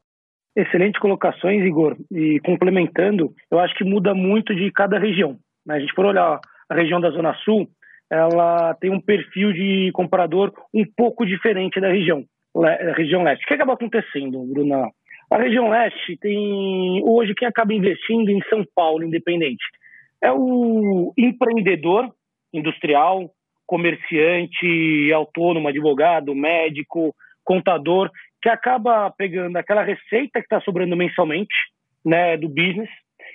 Excelentes 0.58 1.00
colocações, 1.00 1.64
Igor. 1.64 1.96
E 2.12 2.40
complementando, 2.40 3.32
eu 3.52 3.60
acho 3.60 3.76
que 3.76 3.84
muda 3.84 4.16
muito 4.16 4.56
de 4.56 4.72
cada 4.72 4.98
região. 4.98 5.38
Né? 5.64 5.76
A 5.76 5.80
gente 5.80 5.94
for 5.94 6.08
olhar 6.08 6.40
a 6.68 6.74
região 6.74 7.00
da 7.00 7.12
Zona 7.12 7.36
Sul, 7.46 7.68
ela 8.10 8.74
tem 8.82 8.90
um 8.90 9.00
perfil 9.00 9.54
de 9.54 9.92
comprador 9.94 10.52
um 10.74 10.84
pouco 10.96 11.28
diferente 11.28 11.80
da 11.80 11.90
região, 11.90 12.24
região 12.96 13.22
leste. 13.22 13.44
O 13.44 13.48
que 13.48 13.54
acaba 13.54 13.74
acontecendo, 13.74 14.44
Bruna? 14.52 14.90
A 15.30 15.38
região 15.38 15.70
leste 15.70 16.18
tem 16.18 17.04
hoje 17.06 17.36
quem 17.36 17.48
acaba 17.48 17.72
investindo 17.74 18.30
em 18.32 18.42
São 18.50 18.66
Paulo, 18.74 19.04
independente. 19.04 19.64
É 20.24 20.32
o 20.32 21.14
empreendedor 21.16 22.10
industrial, 22.52 23.30
comerciante, 23.68 25.14
autônomo, 25.14 25.68
advogado, 25.68 26.34
médico, 26.34 27.14
contador, 27.44 28.10
Você 28.48 28.52
acaba 28.52 29.12
pegando 29.12 29.58
aquela 29.58 29.84
receita 29.84 30.40
que 30.40 30.46
está 30.46 30.62
sobrando 30.62 30.96
mensalmente, 30.96 31.54
né, 32.06 32.38
do 32.38 32.48
business, 32.48 32.90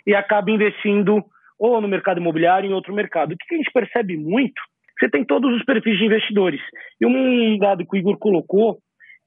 e 0.07 0.15
acaba 0.15 0.51
investindo 0.51 1.23
ou 1.59 1.83
no 1.83 1.87
mercado 1.87 2.19
imobiliário 2.19 2.71
em 2.71 2.73
outro 2.73 2.95
mercado. 2.95 3.33
O 3.33 3.37
que 3.37 3.55
a 3.55 3.59
gente 3.59 3.71
percebe 3.71 4.17
muito, 4.17 4.59
você 4.99 5.11
tem 5.11 5.23
todos 5.23 5.55
os 5.55 5.63
perfis 5.67 5.99
de 5.99 6.07
investidores. 6.07 6.63
E 6.99 7.05
um 7.05 7.59
dado 7.59 7.85
que 7.85 7.95
o 7.95 7.99
Igor 7.99 8.17
colocou, 8.17 8.79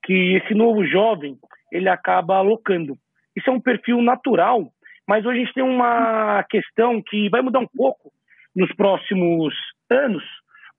que 0.04 0.38
esse 0.38 0.56
novo 0.56 0.84
jovem, 0.88 1.38
ele 1.72 1.88
acaba 1.88 2.38
alocando. 2.38 2.96
Isso 3.38 3.48
é 3.48 3.54
um 3.54 3.62
perfil 3.62 4.02
natural, 4.02 4.68
mas 5.08 5.24
hoje 5.24 5.42
a 5.42 5.46
gente 5.46 5.54
tem 5.54 5.64
uma 5.64 6.44
questão 6.50 7.00
que 7.00 7.30
vai 7.30 7.44
mudar 7.44 7.60
um 7.60 7.68
pouco 7.68 8.12
nos 8.56 8.74
próximos 8.74 9.54
anos, 9.92 10.24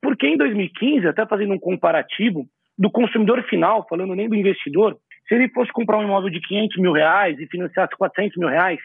porque 0.03 0.27
em 0.27 0.37
2015, 0.37 1.07
até 1.07 1.25
fazendo 1.25 1.55
um 1.55 1.61
comparativo, 1.61 2.45
do 2.79 2.91
consumidor 2.91 3.43
final, 3.45 3.87
falando 3.89 4.15
nem 4.15 4.29
do 4.29 4.35
investidor, 4.35 4.97
se 5.29 5.35
ele 5.35 5.49
fosse 5.49 5.73
comprar 5.73 5.99
um 5.99 6.05
imóvel 6.05 6.31
de 6.31 6.41
500 6.41 6.77
mil 6.79 6.93
reais 6.93 7.39
e 7.39 7.47
financiasse 7.47 7.97
400 7.97 8.37
mil 8.37 8.49
reais, 8.49 8.79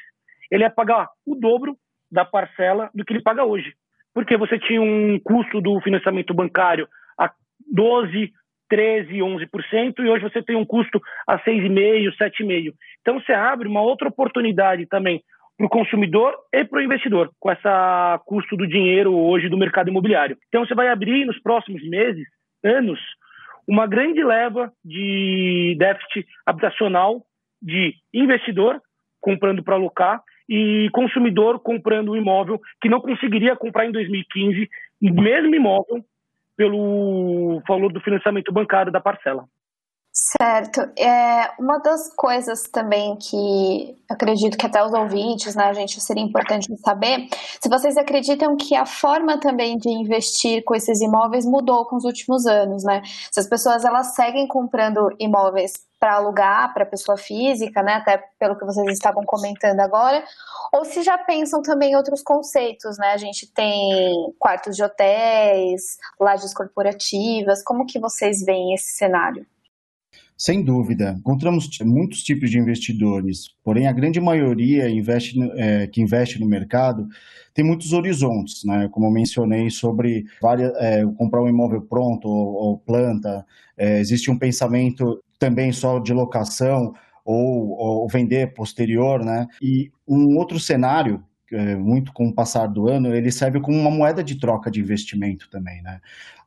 ele 0.49 0.63
ia 0.63 0.69
pagar 0.69 1.07
o 1.25 1.35
dobro 1.35 1.75
da 2.11 2.25
parcela 2.25 2.89
do 2.93 3.05
que 3.05 3.13
ele 3.13 3.21
paga 3.21 3.43
hoje. 3.43 3.73
Porque 4.13 4.35
você 4.35 4.59
tinha 4.59 4.81
um 4.81 5.19
custo 5.23 5.61
do 5.61 5.79
financiamento 5.81 6.33
bancário 6.33 6.87
a 7.17 7.31
12, 7.71 8.31
13, 8.69 9.13
11%, 9.19 9.99
e 9.99 10.09
hoje 10.09 10.23
você 10.23 10.41
tem 10.41 10.55
um 10.55 10.65
custo 10.65 11.01
a 11.27 11.37
6,5%, 11.39 12.15
7,5%. 12.17 12.73
Então 13.01 13.19
você 13.19 13.33
abre 13.33 13.67
uma 13.67 13.81
outra 13.81 14.07
oportunidade 14.07 14.85
também 14.87 15.21
para 15.57 15.67
o 15.67 15.69
consumidor 15.69 16.33
e 16.51 16.65
para 16.65 16.79
o 16.79 16.81
investidor, 16.81 17.29
com 17.39 17.51
esse 17.51 17.61
custo 18.25 18.57
do 18.57 18.67
dinheiro 18.67 19.13
hoje 19.13 19.47
do 19.47 19.57
mercado 19.57 19.89
imobiliário. 19.89 20.37
Então 20.47 20.65
você 20.65 20.73
vai 20.73 20.89
abrir 20.89 21.25
nos 21.25 21.39
próximos 21.39 21.87
meses, 21.87 22.25
anos, 22.63 22.99
uma 23.71 23.87
grande 23.87 24.21
leva 24.21 24.69
de 24.83 25.77
déficit 25.79 26.27
habitacional 26.45 27.25
de 27.61 27.95
investidor 28.13 28.81
comprando 29.21 29.63
para 29.63 29.75
alocar 29.75 30.21
e 30.49 30.89
consumidor 30.91 31.57
comprando 31.61 32.11
um 32.11 32.17
imóvel 32.17 32.59
que 32.81 32.89
não 32.89 32.99
conseguiria 32.99 33.55
comprar 33.55 33.85
em 33.85 33.91
2015, 33.93 34.69
o 35.03 35.21
mesmo 35.21 35.55
imóvel, 35.55 36.03
pelo 36.57 37.61
valor 37.65 37.93
do 37.93 38.01
financiamento 38.01 38.51
bancário 38.51 38.91
da 38.91 38.99
parcela. 38.99 39.45
Certo. 40.13 40.81
É, 40.99 41.51
uma 41.57 41.77
das 41.79 42.13
coisas 42.13 42.63
também 42.63 43.15
que 43.15 43.97
acredito 44.09 44.57
que 44.57 44.65
até 44.65 44.83
os 44.83 44.91
ouvintes, 44.93 45.55
né, 45.55 45.73
gente 45.73 46.01
seria 46.01 46.21
importante 46.21 46.67
saber, 46.83 47.29
se 47.61 47.69
vocês 47.69 47.95
acreditam 47.95 48.57
que 48.57 48.75
a 48.75 48.85
forma 48.85 49.39
também 49.39 49.77
de 49.77 49.89
investir 49.89 50.65
com 50.65 50.75
esses 50.75 50.99
imóveis 50.99 51.45
mudou 51.45 51.85
com 51.85 51.95
os 51.95 52.03
últimos 52.03 52.45
anos, 52.45 52.83
né? 52.83 53.01
Se 53.31 53.39
as 53.39 53.47
pessoas 53.47 53.85
elas 53.85 54.13
seguem 54.13 54.47
comprando 54.49 55.07
imóveis 55.17 55.71
para 55.97 56.15
alugar 56.15 56.73
para 56.73 56.85
pessoa 56.85 57.17
física, 57.17 57.81
né, 57.81 57.93
até 57.93 58.17
pelo 58.37 58.57
que 58.57 58.65
vocês 58.65 58.91
estavam 58.91 59.23
comentando 59.23 59.79
agora, 59.79 60.23
ou 60.73 60.83
se 60.83 61.03
já 61.03 61.17
pensam 61.17 61.61
também 61.61 61.91
em 61.93 61.95
outros 61.95 62.21
conceitos, 62.21 62.97
né? 62.97 63.13
A 63.13 63.17
gente 63.17 63.47
tem 63.53 64.33
quartos 64.37 64.75
de 64.75 64.83
hotéis, 64.83 65.97
lajes 66.19 66.53
corporativas, 66.53 67.63
como 67.63 67.85
que 67.85 67.97
vocês 67.99 68.43
veem 68.43 68.73
esse 68.73 68.97
cenário? 68.97 69.45
Sem 70.41 70.63
dúvida. 70.63 71.15
Encontramos 71.19 71.69
muitos 71.83 72.23
tipos 72.23 72.49
de 72.49 72.57
investidores, 72.57 73.49
porém 73.63 73.85
a 73.85 73.91
grande 73.91 74.19
maioria 74.19 74.89
investe, 74.89 75.39
é, 75.55 75.85
que 75.85 76.01
investe 76.01 76.39
no 76.39 76.47
mercado 76.47 77.07
tem 77.53 77.63
muitos 77.63 77.93
horizontes, 77.93 78.63
né? 78.63 78.89
como 78.91 79.05
eu 79.05 79.11
mencionei 79.11 79.69
sobre 79.69 80.25
várias, 80.41 80.73
é, 80.77 81.05
comprar 81.15 81.43
um 81.43 81.47
imóvel 81.47 81.83
pronto 81.83 82.27
ou, 82.27 82.53
ou 82.55 82.77
planta. 82.79 83.45
É, 83.77 83.99
existe 83.99 84.31
um 84.31 84.39
pensamento 84.39 85.23
também 85.37 85.71
só 85.71 85.99
de 85.99 86.11
locação 86.11 86.91
ou, 87.23 87.77
ou 87.77 88.09
vender 88.09 88.51
posterior. 88.55 89.23
Né? 89.23 89.45
E 89.61 89.91
um 90.07 90.39
outro 90.39 90.59
cenário 90.59 91.23
é, 91.51 91.75
muito 91.75 92.11
com 92.13 92.29
o 92.29 92.33
passar 92.33 92.65
do 92.65 92.89
ano, 92.89 93.13
ele 93.13 93.31
serve 93.31 93.59
como 93.59 93.77
uma 93.77 93.91
moeda 93.91 94.23
de 94.23 94.39
troca 94.39 94.71
de 94.71 94.79
investimento 94.79 95.49
também, 95.51 95.83
né? 95.83 95.99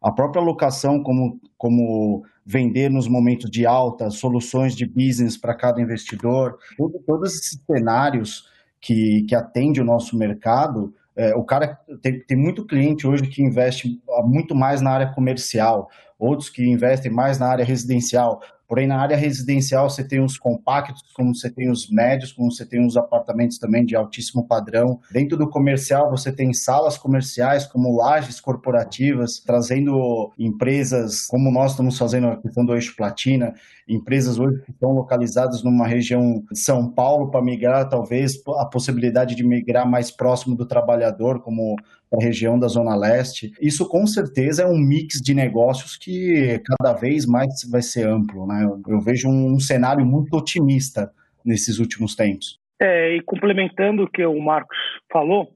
A 0.03 0.11
própria 0.11 0.43
locação, 0.43 1.03
como, 1.03 1.41
como 1.57 2.25
vender 2.45 2.91
nos 2.91 3.09
momentos 3.09 3.51
de 3.51 3.65
alta, 3.65 4.11
soluções 4.11 4.77
de 4.77 4.87
business 4.87 5.37
para 5.37 5.55
cada 5.55 5.81
investidor, 5.81 6.59
todo, 6.77 7.01
todos 7.07 7.35
esses 7.35 7.61
cenários 7.67 8.49
que, 8.81 9.25
que 9.29 9.35
atende 9.35 9.81
o 9.81 9.85
nosso 9.85 10.17
mercado, 10.17 10.95
é, 11.17 11.35
o 11.35 11.45
cara 11.45 11.79
tem, 12.03 12.21
tem 12.21 12.37
muito 12.37 12.67
cliente 12.67 13.07
hoje 13.07 13.27
que 13.29 13.43
investe 13.43 14.01
muito 14.25 14.55
mais 14.55 14.81
na 14.81 14.91
área 14.91 15.13
comercial, 15.13 15.89
outros 16.19 16.51
que 16.51 16.69
investem 16.69 17.11
mais 17.11 17.39
na 17.39 17.47
área 17.47 17.65
residencial. 17.65 18.41
Porém, 18.67 18.87
na 18.87 19.01
área 19.01 19.17
residencial, 19.17 19.91
você 19.91 20.03
tem 20.03 20.23
os 20.23 20.39
compactos, 20.39 21.03
como 21.15 21.35
você 21.35 21.51
tem 21.51 21.71
os 21.71 21.91
médios, 21.91 22.33
como 22.33 22.51
você 22.51 22.65
tem 22.65 22.85
os 22.85 22.97
apartamentos 22.97 23.59
também 23.59 23.85
de 23.85 23.95
altíssimo 23.95 24.47
padrão. 24.47 25.01
Dentro 25.11 25.37
do 25.37 25.49
comercial, 25.49 26.11
você 26.11 26.33
tem 26.33 26.53
salas 26.53 26.97
comerciais, 26.97 27.67
como 27.67 27.97
lajes 27.97 28.41
corporativas, 28.41 29.39
trazendo 29.39 30.33
empresas, 30.39 31.27
como 31.27 31.51
nós 31.51 31.73
estamos 31.73 31.99
fazendo 31.99 32.29
a 32.29 32.37
questão 32.37 32.65
do 32.65 32.75
eixo 32.75 32.97
platina, 32.97 33.55
empresas 33.87 34.39
hoje 34.39 34.63
que 34.63 34.71
estão 34.71 34.93
localizadas 34.93 35.63
numa 35.63 35.87
região 35.87 36.43
de 36.51 36.59
São 36.59 36.91
Paulo 36.91 37.31
para 37.31 37.43
migrar, 37.43 37.89
talvez 37.89 38.41
a 38.59 38.65
possibilidade 38.65 39.35
de 39.35 39.45
migrar 39.45 39.89
mais 39.89 40.11
próximo 40.11 40.57
do 40.57 40.67
trabalhador, 40.67 41.41
como 41.41 41.77
a 42.15 42.25
região 42.25 42.59
da 42.59 42.69
Zona 42.69 42.97
Leste. 42.97 43.53
Isso 43.61 43.89
com 43.89 44.07
certeza 44.07 44.63
é 44.63 44.67
um 44.67 44.79
mix 44.79 45.21
de 45.21 45.35
negócios 45.35 45.97
que 45.97 46.61
cada 46.65 46.93
vez 46.95 47.27
mais 47.27 47.69
vai 47.71 47.83
ser 47.83 48.07
amplo. 48.07 48.47
Né? 48.47 48.65
Eu 48.89 49.01
vejo 49.01 49.29
um 49.29 49.59
cenário 49.59 50.05
muito 50.05 50.37
otimista 50.37 51.11
nesses 51.45 51.79
últimos 51.79 52.15
tempos. 52.15 52.59
É, 52.81 53.17
e 53.17 53.21
complementando 53.23 54.05
o 54.05 54.11
que 54.11 54.25
o 54.25 54.41
Marcos 54.41 54.77
falou, 55.11 55.49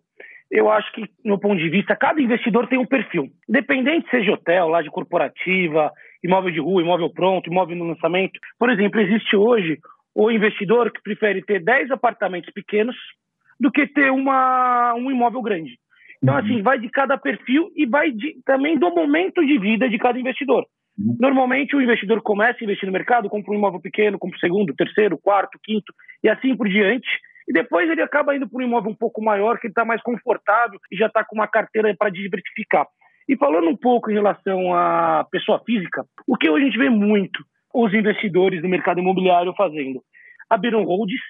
eu 0.50 0.70
acho 0.70 0.90
que, 0.92 1.04
no 1.24 1.38
ponto 1.38 1.58
de 1.58 1.68
vista, 1.68 1.94
cada 1.94 2.20
investidor 2.20 2.68
tem 2.68 2.78
um 2.78 2.86
perfil. 2.86 3.30
Independente 3.48 4.08
seja 4.10 4.32
hotel, 4.32 4.68
laje 4.68 4.88
corporativa, 4.88 5.92
imóvel 6.22 6.50
de 6.50 6.60
rua, 6.60 6.82
imóvel 6.82 7.10
pronto, 7.10 7.50
imóvel 7.50 7.76
no 7.76 7.88
lançamento. 7.88 8.38
Por 8.58 8.70
exemplo, 8.70 9.00
existe 9.00 9.36
hoje 9.36 9.78
o 10.14 10.30
investidor 10.30 10.90
que 10.90 11.02
prefere 11.02 11.42
ter 11.42 11.62
10 11.62 11.90
apartamentos 11.90 12.50
pequenos 12.52 12.96
do 13.60 13.70
que 13.70 13.86
ter 13.86 14.10
uma, 14.10 14.94
um 14.94 15.10
imóvel 15.10 15.42
grande. 15.42 15.78
Então, 16.22 16.34
uhum. 16.34 16.40
assim, 16.40 16.62
vai 16.62 16.78
de 16.78 16.88
cada 16.90 17.16
perfil 17.16 17.70
e 17.76 17.86
vai 17.86 18.10
de, 18.10 18.40
também 18.44 18.78
do 18.78 18.90
momento 18.94 19.44
de 19.44 19.58
vida 19.58 19.88
de 19.88 19.98
cada 19.98 20.18
investidor. 20.18 20.64
Uhum. 20.98 21.16
Normalmente, 21.20 21.76
o 21.76 21.80
investidor 21.80 22.20
começa 22.22 22.58
a 22.60 22.64
investir 22.64 22.86
no 22.86 22.92
mercado, 22.92 23.28
compra 23.28 23.52
um 23.52 23.56
imóvel 23.56 23.80
pequeno, 23.80 24.18
compra 24.18 24.36
o 24.36 24.40
segundo, 24.40 24.74
terceiro, 24.74 25.18
quarto, 25.18 25.58
quinto 25.62 25.92
e 26.22 26.28
assim 26.28 26.56
por 26.56 26.68
diante. 26.68 27.08
E 27.48 27.52
depois 27.52 27.88
ele 27.88 28.02
acaba 28.02 28.36
indo 28.36 28.48
para 28.48 28.58
um 28.58 28.66
imóvel 28.66 28.90
um 28.90 28.96
pouco 28.96 29.22
maior, 29.22 29.58
que 29.58 29.68
ele 29.68 29.72
está 29.72 29.84
mais 29.84 30.02
confortável 30.02 30.78
e 30.92 30.96
já 30.96 31.06
está 31.06 31.24
com 31.24 31.36
uma 31.36 31.46
carteira 31.46 31.94
para 31.96 32.10
diversificar. 32.10 32.86
E 33.28 33.36
falando 33.36 33.68
um 33.68 33.76
pouco 33.76 34.10
em 34.10 34.14
relação 34.14 34.74
à 34.74 35.24
pessoa 35.30 35.62
física, 35.64 36.04
o 36.26 36.36
que 36.36 36.50
hoje 36.50 36.64
a 36.64 36.66
gente 36.66 36.78
vê 36.78 36.90
muito 36.90 37.42
os 37.74 37.92
investidores 37.94 38.60
do 38.60 38.68
mercado 38.68 39.00
imobiliário 39.00 39.54
fazendo? 39.56 40.02
Abriram 40.50 40.82
holds, 40.84 41.20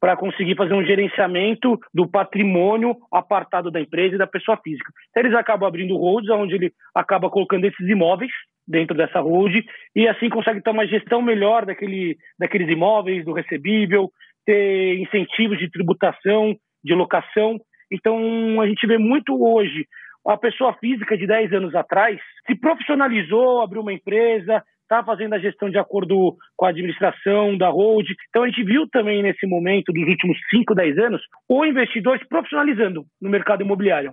para 0.00 0.16
conseguir 0.16 0.56
fazer 0.56 0.74
um 0.74 0.84
gerenciamento 0.84 1.78
do 1.92 2.08
patrimônio 2.08 2.96
apartado 3.10 3.70
da 3.70 3.80
empresa 3.80 4.14
e 4.14 4.18
da 4.18 4.26
pessoa 4.26 4.56
física. 4.62 4.92
Então, 5.10 5.22
eles 5.22 5.36
acabam 5.36 5.66
abrindo 5.66 5.96
holds, 5.96 6.30
onde 6.30 6.54
ele 6.54 6.72
acaba 6.94 7.30
colocando 7.30 7.64
esses 7.64 7.88
imóveis 7.88 8.30
dentro 8.66 8.96
dessa 8.96 9.20
hold 9.20 9.54
e 9.94 10.08
assim 10.08 10.28
consegue 10.28 10.60
ter 10.60 10.70
uma 10.70 10.86
gestão 10.86 11.22
melhor 11.22 11.64
daquele, 11.64 12.16
daqueles 12.38 12.68
imóveis, 12.68 13.24
do 13.24 13.32
recebível, 13.32 14.10
ter 14.44 14.98
incentivos 14.98 15.58
de 15.58 15.70
tributação, 15.70 16.54
de 16.84 16.94
locação. 16.94 17.58
Então, 17.90 18.60
a 18.60 18.66
gente 18.66 18.86
vê 18.86 18.98
muito 18.98 19.40
hoje 19.40 19.86
a 20.26 20.36
pessoa 20.36 20.74
física 20.74 21.16
de 21.16 21.26
10 21.26 21.52
anos 21.52 21.74
atrás 21.74 22.18
se 22.46 22.54
profissionalizou, 22.56 23.62
abriu 23.62 23.82
uma 23.82 23.92
empresa, 23.92 24.62
está 24.86 25.02
fazendo 25.04 25.34
a 25.34 25.38
gestão 25.38 25.68
de 25.68 25.78
acordo 25.78 26.36
com 26.56 26.64
a 26.64 26.70
administração 26.70 27.58
da 27.58 27.68
hold. 27.68 28.06
Então 28.30 28.44
a 28.44 28.46
gente 28.46 28.62
viu 28.64 28.88
também 28.88 29.22
nesse 29.22 29.46
momento 29.46 29.92
dos 29.92 30.08
últimos 30.08 30.38
5, 30.50 30.74
10 30.74 30.98
anos 30.98 31.22
o 31.48 31.64
investidor 31.64 32.18
se 32.18 32.28
profissionalizando 32.28 33.04
no 33.20 33.28
mercado 33.28 33.62
imobiliário. 33.62 34.12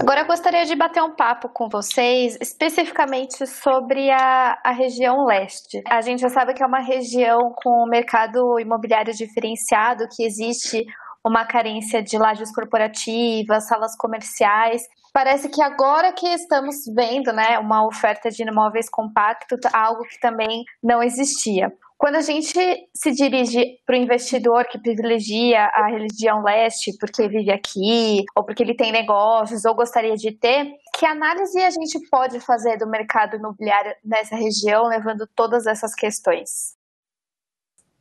Agora 0.00 0.20
eu 0.20 0.26
gostaria 0.26 0.64
de 0.64 0.76
bater 0.76 1.02
um 1.02 1.16
papo 1.16 1.48
com 1.48 1.68
vocês 1.68 2.38
especificamente 2.40 3.44
sobre 3.46 4.08
a, 4.10 4.56
a 4.62 4.70
região 4.70 5.24
leste. 5.24 5.82
A 5.88 6.00
gente 6.00 6.20
já 6.20 6.28
sabe 6.28 6.54
que 6.54 6.62
é 6.62 6.66
uma 6.66 6.80
região 6.80 7.52
com 7.56 7.82
o 7.82 7.88
mercado 7.88 8.60
imobiliário 8.60 9.12
diferenciado, 9.12 10.06
que 10.14 10.24
existe 10.24 10.84
uma 11.26 11.44
carência 11.44 12.00
de 12.00 12.16
lajes 12.16 12.54
corporativas, 12.54 13.66
salas 13.66 13.96
comerciais. 13.96 14.82
Parece 15.16 15.48
que 15.48 15.62
agora 15.62 16.12
que 16.12 16.26
estamos 16.26 16.84
vendo 16.94 17.32
né, 17.32 17.58
uma 17.58 17.86
oferta 17.86 18.30
de 18.30 18.42
imóveis 18.42 18.86
compactos, 18.86 19.58
algo 19.72 20.02
que 20.02 20.20
também 20.20 20.62
não 20.82 21.02
existia. 21.02 21.72
Quando 21.96 22.16
a 22.16 22.20
gente 22.20 22.52
se 22.94 23.12
dirige 23.12 23.78
para 23.86 23.94
o 23.94 23.98
investidor 23.98 24.66
que 24.66 24.78
privilegia 24.78 25.70
a 25.72 25.86
religião 25.86 26.42
leste 26.42 26.94
porque 27.00 27.26
vive 27.28 27.50
aqui, 27.50 28.26
ou 28.36 28.44
porque 28.44 28.62
ele 28.62 28.76
tem 28.76 28.92
negócios, 28.92 29.64
ou 29.64 29.74
gostaria 29.74 30.16
de 30.16 30.32
ter, 30.32 30.70
Que 30.98 31.06
análise 31.06 31.64
a 31.64 31.70
gente 31.70 31.98
pode 32.10 32.38
fazer 32.40 32.76
do 32.76 32.86
mercado 32.86 33.36
imobiliário 33.36 33.94
nessa 34.04 34.36
região, 34.36 34.84
levando 34.86 35.26
todas 35.34 35.66
essas 35.66 35.94
questões? 35.94 36.76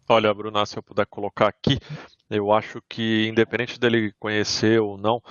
Olha, 0.10 0.34
Bruna, 0.34 0.66
se 0.66 0.78
eu 0.78 0.84
puder 0.84 1.06
colocar 1.06 1.48
aqui, 1.48 1.80
eu 2.30 2.52
acho 2.52 2.82
que, 2.90 3.28
independente 3.28 3.80
dele 3.80 4.14
conhecer 4.20 4.82
ou 4.82 4.98
não, 4.98 5.22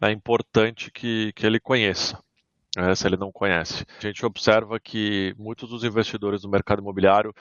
é 0.00 0.10
importante 0.10 0.90
que, 0.90 1.32
que 1.34 1.46
ele 1.46 1.60
conheça. 1.60 2.22
É, 2.76 2.92
se 2.92 3.06
ele 3.06 3.16
não 3.16 3.30
conhece. 3.30 3.86
A 3.98 4.00
gente 4.00 4.26
observa 4.26 4.80
que 4.80 5.32
muitos 5.38 5.70
dos 5.70 5.84
investidores 5.84 6.42
do 6.42 6.48
mercado 6.48 6.80
imobiliário 6.82 7.32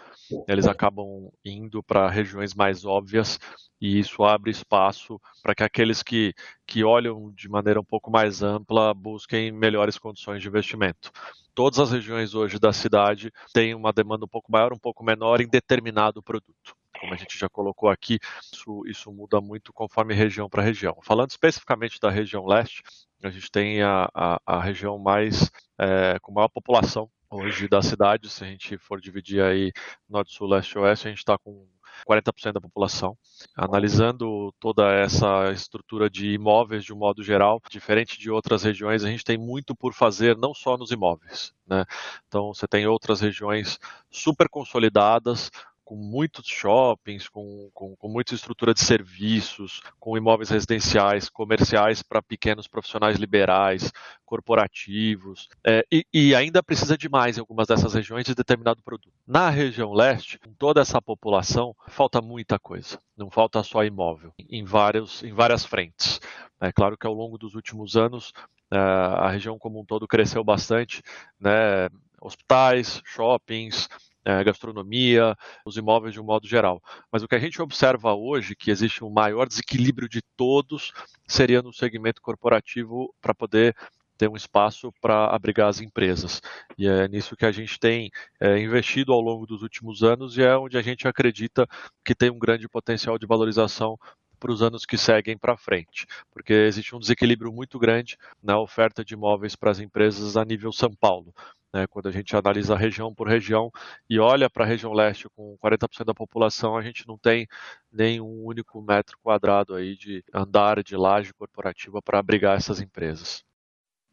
eles 0.48 0.68
acabam 0.68 1.32
indo 1.44 1.82
para 1.82 2.08
regiões 2.08 2.54
mais 2.54 2.86
óbvias 2.86 3.40
e 3.82 4.00
isso 4.00 4.24
abre 4.24 4.52
espaço 4.52 5.20
para 5.42 5.56
que 5.56 5.64
aqueles 5.64 6.04
que, 6.04 6.36
que 6.68 6.84
olham 6.84 7.32
de 7.32 7.50
maneira 7.50 7.82
um 7.82 7.84
pouco 7.84 8.12
mais 8.12 8.44
ampla 8.44 8.94
busquem 8.94 9.52
melhores 9.52 9.98
condições 9.98 10.40
de 10.40 10.48
investimento. 10.48 11.12
Todas 11.56 11.80
as 11.80 11.92
regiões 11.92 12.36
hoje 12.36 12.60
da 12.60 12.72
cidade 12.72 13.32
têm 13.52 13.74
uma 13.74 13.92
demanda 13.92 14.26
um 14.26 14.30
pouco 14.30 14.52
maior, 14.52 14.72
um 14.72 14.80
pouco 14.80 15.04
menor 15.04 15.42
em 15.42 15.48
determinado 15.48 16.22
produto 16.22 16.76
como 17.04 17.14
a 17.14 17.18
gente 17.18 17.38
já 17.38 17.50
colocou 17.50 17.90
aqui, 17.90 18.18
isso, 18.54 18.82
isso 18.88 19.12
muda 19.12 19.42
muito 19.42 19.74
conforme 19.74 20.14
região 20.14 20.50
para 20.50 20.64
região. 20.64 20.98
Falando 21.04 21.32
especificamente 21.32 22.00
da 22.00 22.10
região 22.10 22.46
leste, 22.46 22.82
a 23.22 23.30
gente 23.30 23.52
tem 23.52 23.82
a, 23.82 24.10
a, 24.14 24.40
a 24.46 24.62
região 24.62 24.98
mais 24.98 25.52
é, 25.78 26.18
com 26.22 26.32
maior 26.32 26.48
população 26.48 27.10
hoje 27.30 27.68
da 27.68 27.82
cidade, 27.82 28.30
se 28.30 28.44
a 28.46 28.48
gente 28.48 28.78
for 28.78 29.02
dividir 29.02 29.44
aí 29.44 29.74
norte, 30.08 30.34
sul, 30.34 30.48
leste 30.48 30.78
oeste, 30.78 31.08
a 31.08 31.10
gente 31.10 31.20
está 31.20 31.38
com 31.38 31.68
40% 32.08 32.54
da 32.54 32.62
população. 32.62 33.18
Analisando 33.56 34.54
toda 34.60 34.94
essa 34.94 35.52
estrutura 35.52 36.10
de 36.10 36.32
imóveis 36.32 36.84
de 36.86 36.94
um 36.94 36.98
modo 36.98 37.22
geral, 37.22 37.62
diferente 37.70 38.18
de 38.18 38.32
outras 38.32 38.64
regiões, 38.64 39.04
a 39.04 39.10
gente 39.10 39.24
tem 39.24 39.38
muito 39.38 39.76
por 39.76 39.94
fazer, 39.94 40.38
não 40.38 40.54
só 40.54 40.78
nos 40.78 40.92
imóveis. 40.92 41.54
Né? 41.68 41.86
Então, 42.28 42.54
você 42.54 42.68
tem 42.68 42.88
outras 42.88 43.20
regiões 43.22 43.80
super 44.10 44.48
consolidadas, 44.50 45.52
com 45.84 45.96
muitos 45.96 46.48
shoppings, 46.48 47.28
com, 47.28 47.70
com, 47.74 47.96
com 47.96 48.08
muita 48.08 48.34
estrutura 48.34 48.74
de 48.74 48.82
serviços, 48.82 49.82
com 50.00 50.18
imóveis 50.18 50.50
residenciais, 50.50 51.30
comerciais 51.30 52.02
para 52.02 52.22
pequenos 52.22 52.68
profissionais 52.68 53.18
liberais, 53.18 53.92
corporativos, 54.26 55.50
é, 55.66 55.86
e, 55.92 56.06
e, 56.14 56.36
ainda 56.36 56.64
precisa 56.64 56.98
de 56.98 57.10
mais 57.10 57.38
em 57.38 57.40
algumas 57.42 57.68
dessas 57.68 57.94
regiões 57.94 58.26
de 58.26 58.34
determinado 58.34 58.82
produto. 58.82 59.14
Na 59.28 59.50
região 59.50 59.94
leste, 59.94 60.40
com 60.40 60.54
toda 60.54 60.82
essa 60.82 61.02
população, 61.02 61.76
falta 61.88 62.22
muita 62.22 62.58
coisa. 62.58 63.00
Não 63.16 63.30
falta 63.30 63.62
só 63.64 63.84
imóvel, 63.84 64.34
em, 64.50 64.64
vários, 64.64 65.24
em 65.24 65.34
várias 65.34 65.66
frentes. 65.66 66.20
É 66.60 66.72
claro 66.72 66.98
que 66.98 67.06
ao 67.06 67.14
longo 67.14 67.38
dos 67.38 67.56
últimos 67.56 67.96
anos, 67.96 68.34
é, 68.72 68.78
a 68.78 69.30
região 69.30 69.60
como 69.60 69.80
um 69.80 69.86
todo 69.86 70.08
cresceu 70.08 70.44
bastante, 70.44 71.04
né? 71.40 71.90
hospitais, 72.24 73.02
shoppings, 73.06 73.90
é, 74.26 74.44
gastronomia, 74.44 75.36
os 75.66 75.78
imóveis 75.78 76.14
de 76.14 76.22
um 76.22 76.24
modo 76.24 76.48
geral. 76.48 76.82
Mas 77.12 77.24
o 77.24 77.28
que 77.28 77.36
a 77.36 77.40
gente 77.40 77.62
observa 77.62 78.14
hoje, 78.14 78.56
que 78.56 78.72
existe 78.72 79.04
um 79.04 79.10
maior 79.10 79.48
desequilíbrio 79.48 80.08
de 80.08 80.22
todos, 80.36 80.92
seria 81.28 81.62
no 81.62 81.74
segmento 81.74 82.22
corporativo 82.22 83.14
para 83.22 83.34
poder 83.34 83.76
ter 84.18 84.30
um 84.30 84.36
espaço 84.36 84.94
para 85.02 85.28
abrigar 85.28 85.68
as 85.68 85.82
empresas. 85.82 86.42
E 86.78 86.88
é 86.88 87.08
nisso 87.08 87.36
que 87.36 87.46
a 87.46 87.52
gente 87.52 87.80
tem 87.80 88.12
é, 88.40 88.60
investido 88.60 89.12
ao 89.12 89.20
longo 89.20 89.46
dos 89.46 89.62
últimos 89.62 90.04
anos 90.04 90.38
e 90.38 90.44
é 90.44 90.56
onde 90.56 90.78
a 90.78 90.82
gente 90.82 91.08
acredita 91.08 91.68
que 92.06 92.16
tem 92.16 92.30
um 92.30 92.40
grande 92.40 92.70
potencial 92.70 93.18
de 93.18 93.26
valorização 93.26 93.98
para 94.40 94.52
os 94.52 94.62
anos 94.62 94.86
que 94.86 94.98
seguem 94.98 95.38
para 95.38 95.56
frente, 95.56 96.06
porque 96.30 96.52
existe 96.52 96.94
um 96.94 97.00
desequilíbrio 97.00 97.50
muito 97.52 97.80
grande 97.80 98.18
na 98.42 98.60
oferta 98.60 99.04
de 99.04 99.14
imóveis 99.14 99.56
para 99.56 99.72
as 99.72 99.80
empresas 99.80 100.36
a 100.36 100.44
nível 100.44 100.72
São 100.74 100.94
Paulo. 100.94 101.34
Né, 101.74 101.88
quando 101.90 102.08
a 102.08 102.12
gente 102.12 102.36
analisa 102.36 102.76
região 102.76 103.12
por 103.12 103.28
região 103.28 103.72
e 104.08 104.20
olha 104.20 104.48
para 104.48 104.64
a 104.64 104.68
região 104.68 104.94
leste 104.94 105.28
com 105.36 105.58
40% 105.58 106.06
da 106.06 106.14
população, 106.14 106.78
a 106.78 106.84
gente 106.84 107.08
não 107.08 107.18
tem 107.18 107.48
nem 107.92 108.22
um 108.22 108.46
único 108.46 108.80
metro 108.80 109.18
quadrado 109.24 109.74
aí 109.74 109.96
de 109.96 110.24
andar 110.32 110.84
de 110.84 110.96
laje 110.96 111.34
corporativa 111.34 112.00
para 112.00 112.20
abrigar 112.20 112.56
essas 112.56 112.80
empresas. 112.80 113.44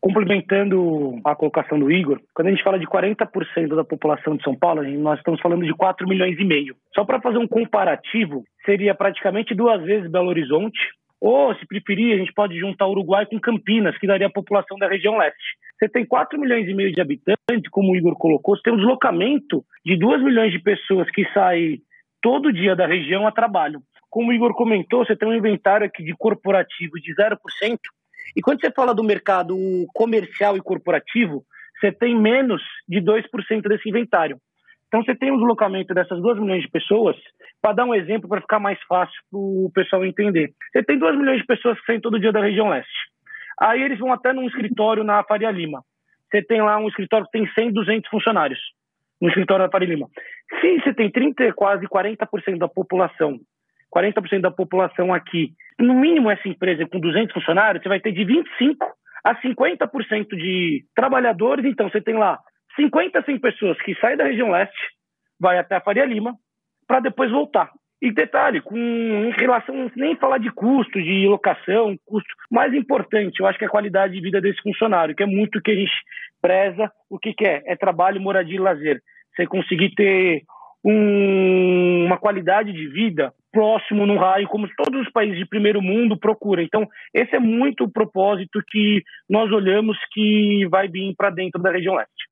Complementando 0.01 1.20
a 1.23 1.37
colocação 1.37 1.79
do 1.79 1.92
Igor, 1.92 2.18
quando 2.35 2.49
a 2.49 2.51
gente 2.51 2.64
fala 2.64 2.79
de 2.79 2.87
40% 2.87 3.77
da 3.77 3.85
população 3.85 4.35
de 4.35 4.42
São 4.42 4.57
Paulo, 4.57 4.83
nós 4.99 5.18
estamos 5.18 5.38
falando 5.42 5.66
de 5.66 5.75
4 5.75 6.09
milhões 6.09 6.38
e 6.38 6.44
meio. 6.44 6.75
Só 6.94 7.05
para 7.05 7.20
fazer 7.20 7.37
um 7.37 7.46
comparativo, 7.46 8.42
seria 8.64 8.94
praticamente 8.94 9.55
duas 9.55 9.83
vezes 9.83 10.11
Belo 10.11 10.29
Horizonte, 10.29 10.79
ou, 11.20 11.55
se 11.55 11.66
preferir, 11.66 12.14
a 12.14 12.16
gente 12.16 12.33
pode 12.33 12.59
juntar 12.59 12.87
Uruguai 12.87 13.27
com 13.27 13.38
Campinas, 13.38 13.96
que 13.99 14.07
daria 14.07 14.27
a 14.27 14.33
população 14.33 14.79
da 14.79 14.88
região 14.88 15.18
leste. 15.18 15.59
Você 15.81 15.88
tem 15.88 16.05
4 16.05 16.38
milhões 16.38 16.69
e 16.69 16.75
meio 16.75 16.93
de 16.93 17.01
habitantes, 17.01 17.71
como 17.71 17.93
o 17.93 17.97
Igor 17.97 18.14
colocou, 18.14 18.55
você 18.55 18.62
tem 18.64 18.75
um 18.75 18.77
deslocamento 18.77 19.64
de 19.83 19.97
2 19.99 20.23
milhões 20.23 20.53
de 20.53 20.59
pessoas 20.59 21.11
que 21.11 21.25
saem 21.33 21.81
todo 22.21 22.53
dia 22.53 22.77
da 22.77 22.87
região 22.87 23.27
a 23.27 23.33
trabalho. 23.33 23.81
Como 24.11 24.29
o 24.29 24.33
Igor 24.35 24.55
comentou, 24.55 25.07
você 25.07 25.16
tem 25.16 25.27
um 25.27 25.35
inventário 25.35 25.87
aqui 25.87 26.05
de 26.05 26.14
corporativo 26.19 26.93
de 26.97 27.14
0%. 27.14 27.79
E 28.37 28.43
quando 28.43 28.61
você 28.61 28.71
fala 28.71 28.95
do 28.95 29.03
mercado 29.03 29.57
comercial 29.95 30.55
e 30.55 30.61
corporativo, 30.61 31.45
você 31.81 31.90
tem 31.90 32.14
menos 32.14 32.62
de 32.87 33.01
2% 33.01 33.62
desse 33.62 33.88
inventário. 33.88 34.37
Então 34.87 35.03
você 35.03 35.14
tem 35.14 35.33
um 35.33 35.38
deslocamento 35.38 35.95
dessas 35.95 36.21
2 36.21 36.40
milhões 36.40 36.62
de 36.62 36.69
pessoas, 36.69 37.16
para 37.62 37.73
dar 37.73 37.85
um 37.87 37.95
exemplo, 37.95 38.29
para 38.29 38.43
ficar 38.43 38.59
mais 38.59 38.79
fácil 38.87 39.14
para 39.31 39.38
o 39.38 39.71
pessoal 39.73 40.05
entender. 40.05 40.53
Você 40.73 40.83
tem 40.83 40.99
2 40.99 41.16
milhões 41.16 41.38
de 41.38 41.47
pessoas 41.47 41.81
que 41.81 41.87
saem 41.87 42.01
todo 42.01 42.21
dia 42.21 42.33
da 42.33 42.43
região 42.43 42.69
leste. 42.69 43.10
Aí 43.61 43.83
eles 43.83 43.99
vão 43.99 44.12
até 44.12 44.33
num 44.33 44.46
escritório 44.46 45.05
na 45.05 45.23
Faria 45.23 45.51
Lima. 45.51 45.85
Você 46.31 46.42
tem 46.42 46.62
lá 46.62 46.79
um 46.79 46.88
escritório 46.88 47.27
que 47.27 47.33
tem 47.33 47.46
100, 47.53 47.73
200 47.73 48.11
funcionários, 48.11 48.59
no 49.20 49.29
escritório 49.29 49.66
da 49.66 49.70
Faria 49.70 49.88
Lima. 49.88 50.09
Se 50.61 50.81
você 50.81 50.94
tem 50.94 51.11
30, 51.11 51.53
quase 51.53 51.87
40% 51.87 52.59
da 52.59 52.68
população, 52.68 53.38
40% 53.94 54.40
da 54.40 54.51
população 54.51 55.12
aqui, 55.12 55.53
no 55.79 55.94
mínimo 55.94 56.31
essa 56.31 56.49
empresa 56.49 56.87
com 56.87 56.99
200 56.99 57.35
funcionários, 57.35 57.83
você 57.83 57.88
vai 57.88 58.01
ter 58.01 58.12
de 58.12 58.25
25 58.25 58.87
a 59.25 59.35
50% 59.37 60.29
de 60.31 60.85
trabalhadores. 60.94 61.64
Então 61.66 61.90
você 61.90 62.01
tem 62.01 62.14
lá 62.14 62.38
50, 62.77 63.23
100 63.23 63.38
pessoas 63.40 63.81
que 63.83 63.94
saem 63.96 64.16
da 64.16 64.25
região 64.25 64.51
leste, 64.51 64.79
vai 65.38 65.59
até 65.59 65.77
a 65.77 65.81
Faria 65.81 66.05
Lima, 66.05 66.35
para 66.87 67.01
depois 67.01 67.31
voltar. 67.31 67.70
E 68.02 68.10
detalhe, 68.10 68.62
com 68.62 68.76
em 68.78 69.30
relação 69.32 69.90
nem 69.94 70.16
falar 70.16 70.38
de 70.38 70.50
custo, 70.50 71.02
de 71.02 71.26
locação, 71.26 71.96
custo 72.06 72.34
mais 72.50 72.72
importante, 72.72 73.40
eu 73.40 73.46
acho 73.46 73.58
que 73.58 73.64
é 73.64 73.68
a 73.68 73.70
qualidade 73.70 74.14
de 74.14 74.20
vida 74.22 74.40
desse 74.40 74.62
funcionário, 74.62 75.14
que 75.14 75.22
é 75.22 75.26
muito 75.26 75.58
o 75.58 75.62
que 75.62 75.70
a 75.70 75.74
gente 75.74 75.92
preza. 76.40 76.90
O 77.10 77.18
que, 77.18 77.34
é? 77.42 77.62
É 77.66 77.76
trabalho, 77.76 78.20
moradia 78.20 78.56
e 78.56 78.58
lazer. 78.58 79.02
Você 79.36 79.46
conseguir 79.46 79.94
ter 79.94 80.42
um, 80.82 82.06
uma 82.06 82.16
qualidade 82.16 82.72
de 82.72 82.88
vida 82.88 83.34
próximo 83.52 84.06
no 84.06 84.16
raio, 84.16 84.48
como 84.48 84.68
todos 84.76 85.02
os 85.06 85.12
países 85.12 85.36
de 85.36 85.46
primeiro 85.46 85.82
mundo 85.82 86.18
procuram. 86.18 86.62
Então, 86.62 86.88
esse 87.12 87.36
é 87.36 87.40
muito 87.40 87.84
o 87.84 87.90
propósito 87.90 88.62
que 88.70 89.02
nós 89.28 89.52
olhamos 89.52 89.98
que 90.12 90.66
vai 90.70 90.88
vir 90.88 91.14
para 91.16 91.30
dentro 91.30 91.60
da 91.60 91.70
região 91.70 91.96
leste. 91.96 92.30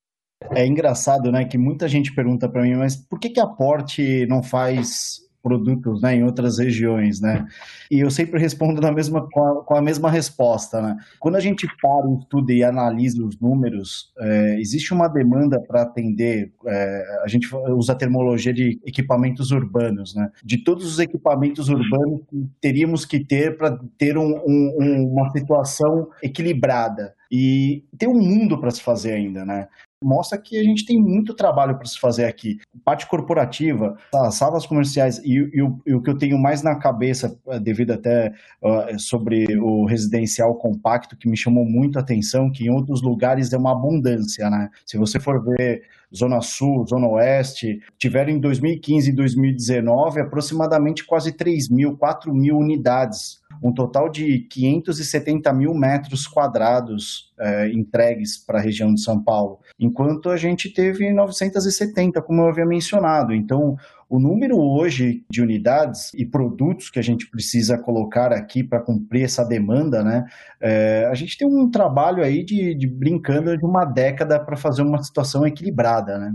É 0.55 0.65
engraçado, 0.65 1.33
né, 1.33 1.45
que 1.45 1.59
muita 1.59 1.89
gente 1.89 2.15
pergunta 2.15 2.49
para 2.49 2.63
mim, 2.63 2.77
mas 2.77 2.97
por 2.97 3.19
que, 3.19 3.29
que 3.29 3.41
a 3.41 3.47
Porte 3.47 4.25
não 4.27 4.43
faz 4.43 5.28
produtos 5.43 6.03
né, 6.03 6.17
em 6.17 6.25
outras 6.25 6.59
regiões, 6.59 7.21
né? 7.21 7.47
E 7.91 8.01
eu 8.01 8.11
sempre 8.11 8.39
respondo 8.39 8.81
na 8.81 8.93
mesma, 8.93 9.27
com, 9.31 9.45
a, 9.45 9.65
com 9.65 9.75
a 9.75 9.83
mesma 9.83 10.11
resposta, 10.11 10.81
né? 10.81 10.97
Quando 11.19 11.37
a 11.37 11.41
gente 11.41 11.67
para 11.81 12.07
o 12.07 12.19
estudo 12.19 12.53
e 12.53 12.65
analisa 12.65 13.25
os 13.25 13.39
números, 13.41 14.13
é, 14.19 14.61
existe 14.61 14.93
uma 14.93 15.09
demanda 15.09 15.61
para 15.61 15.83
atender, 15.83 16.53
é, 16.67 17.21
a 17.23 17.29
gente 17.29 17.49
usa 17.55 17.93
a 17.93 17.97
terminologia 17.97 18.53
de 18.53 18.81
equipamentos 18.85 19.51
urbanos, 19.51 20.15
né? 20.15 20.31
De 20.45 20.59
todos 20.59 20.85
os 20.85 20.99
equipamentos 20.99 21.69
urbanos 21.69 22.21
que 22.29 22.49
teríamos 22.61 23.05
que 23.05 23.21
ter 23.21 23.57
para 23.57 23.79
ter 23.97 24.19
um, 24.19 24.41
um, 24.47 25.09
uma 25.13 25.31
situação 25.31 26.09
equilibrada. 26.23 27.15
E 27.31 27.85
tem 27.99 28.09
um 28.09 28.19
mundo 28.19 28.59
para 28.59 28.71
se 28.71 28.83
fazer 28.83 29.13
ainda, 29.13 29.45
né? 29.45 29.69
Mostra 30.03 30.39
que 30.39 30.59
a 30.59 30.63
gente 30.63 30.85
tem 30.85 31.01
muito 31.01 31.35
trabalho 31.35 31.77
para 31.77 31.87
se 31.87 31.99
fazer 31.99 32.25
aqui. 32.25 32.59
Parte 32.85 33.07
corporativa, 33.07 33.97
as 34.15 34.35
salas 34.35 34.67
comerciais 34.67 35.19
e, 35.19 35.33
e, 35.33 35.63
o, 35.63 35.81
e, 35.87 35.95
o, 35.95 36.03
que 36.03 36.11
eu 36.11 36.17
tenho 36.17 36.39
mais 36.39 36.63
na 36.63 36.77
cabeça, 36.77 37.39
eh, 37.49 37.59
devido 37.59 37.93
até 37.93 38.33
uh, 38.63 38.99
sobre 38.99 39.59
o 39.59 39.85
residencial 39.85 40.55
compacto, 40.55 41.17
que 41.17 41.29
me 41.29 41.37
chamou 41.37 41.65
muito 41.65 41.99
a 41.99 42.03
atenção, 42.03 42.51
que 42.51 42.65
em 42.65 42.71
outros 42.71 43.03
lugares 43.03 43.53
é 43.53 43.59
uma 43.59 43.73
abundância, 43.73 44.49
né? 44.49 44.71
Se 44.87 44.97
você 44.97 45.19
for 45.19 45.43
ver 45.45 45.83
Zona 46.15 46.41
Sul, 46.41 46.87
Zona 46.87 47.09
Oeste, 47.09 47.81
tiveram 47.99 48.33
em 48.33 48.41
2015 48.41 49.11
e 49.11 49.13
2019 49.13 50.21
aproximadamente 50.21 51.05
quase 51.05 51.33
3 51.33 51.69
mil, 51.69 51.97
4 51.97 52.33
mil 52.33 52.57
unidades 52.57 53.43
um 53.63 53.73
total 53.73 54.09
de 54.09 54.41
570 54.41 55.53
mil 55.53 55.75
metros 55.75 56.27
quadrados 56.27 57.33
é, 57.39 57.71
entregues 57.71 58.39
para 58.39 58.59
a 58.59 58.63
região 58.63 58.93
de 58.93 59.01
São 59.01 59.23
Paulo, 59.23 59.59
enquanto 59.79 60.31
a 60.31 60.37
gente 60.37 60.73
teve 60.73 61.13
970, 61.13 62.21
como 62.23 62.43
eu 62.43 62.49
havia 62.49 62.67
mencionado. 62.67 63.33
Então, 63.33 63.77
o 64.09 64.19
número 64.19 64.59
hoje 64.59 65.25
de 65.31 65.43
unidades 65.43 66.13
e 66.15 66.25
produtos 66.25 66.89
que 66.89 66.99
a 66.99 67.03
gente 67.03 67.31
precisa 67.31 67.77
colocar 67.77 68.33
aqui 68.33 68.65
para 68.65 68.81
cumprir 68.81 69.25
essa 69.25 69.45
demanda, 69.45 70.03
né? 70.03 70.25
É, 70.61 71.07
a 71.11 71.15
gente 71.15 71.37
tem 71.37 71.47
um 71.47 71.71
trabalho 71.71 72.25
aí 72.25 72.43
de, 72.43 72.75
de 72.75 72.87
brincando 72.87 73.57
de 73.57 73.65
uma 73.65 73.85
década 73.85 74.41
para 74.41 74.57
fazer 74.57 74.83
uma 74.83 75.03
situação 75.03 75.47
equilibrada, 75.47 76.19
né? 76.19 76.35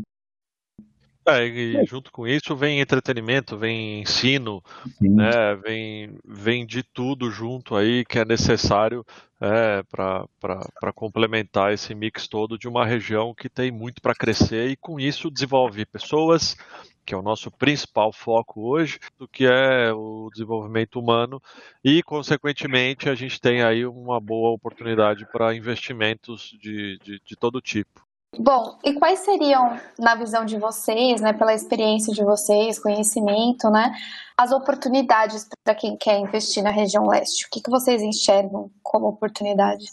É, 1.25 1.45
e 1.45 1.85
junto 1.85 2.11
com 2.11 2.27
isso 2.27 2.53
vem 2.53 2.81
entretenimento, 2.81 3.57
vem 3.57 4.01
ensino, 4.01 4.61
né, 4.99 5.55
vem, 5.55 6.17
vem 6.25 6.65
de 6.65 6.83
tudo 6.83 7.31
junto 7.31 7.75
aí 7.75 8.03
que 8.03 8.19
é 8.19 8.25
necessário 8.25 9.05
é, 9.39 9.83
para 9.83 10.93
complementar 10.93 11.71
esse 11.71 11.95
mix 11.95 12.27
todo 12.27 12.57
de 12.57 12.67
uma 12.67 12.85
região 12.85 13.33
que 13.33 13.47
tem 13.47 13.71
muito 13.71 14.01
para 14.01 14.13
crescer 14.13 14.69
e 14.69 14.75
com 14.75 14.99
isso 14.99 15.31
desenvolve 15.31 15.85
pessoas, 15.85 16.57
que 17.05 17.13
é 17.13 17.17
o 17.17 17.21
nosso 17.21 17.49
principal 17.51 18.11
foco 18.11 18.61
hoje, 18.61 18.99
do 19.17 19.27
que 19.27 19.45
é 19.45 19.93
o 19.93 20.29
desenvolvimento 20.31 20.99
humano. 20.99 21.41
E, 21.83 22.03
consequentemente, 22.03 23.09
a 23.09 23.15
gente 23.15 23.39
tem 23.39 23.61
aí 23.61 23.85
uma 23.85 24.19
boa 24.19 24.51
oportunidade 24.51 25.25
para 25.31 25.55
investimentos 25.55 26.55
de, 26.59 26.97
de, 27.03 27.21
de 27.25 27.35
todo 27.35 27.61
tipo. 27.61 28.01
Bom, 28.39 28.79
e 28.83 28.93
quais 28.93 29.19
seriam, 29.19 29.77
na 29.99 30.15
visão 30.15 30.43
de 30.43 30.57
vocês, 30.57 31.21
né, 31.21 31.33
pela 31.33 31.53
experiência 31.53 32.13
de 32.13 32.23
vocês, 32.23 32.81
conhecimento, 32.81 33.69
né, 33.69 33.91
as 34.35 34.51
oportunidades 34.51 35.47
para 35.63 35.75
quem 35.75 35.95
quer 35.97 36.17
investir 36.19 36.63
na 36.63 36.71
região 36.71 37.07
leste? 37.07 37.45
O 37.45 37.49
que, 37.51 37.61
que 37.61 37.69
vocês 37.69 38.01
enxergam 38.01 38.71
como 38.81 39.07
oportunidade? 39.07 39.85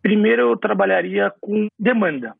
Primeiro, 0.00 0.42
eu 0.42 0.56
trabalharia 0.56 1.32
com 1.40 1.68
demanda. 1.78 2.34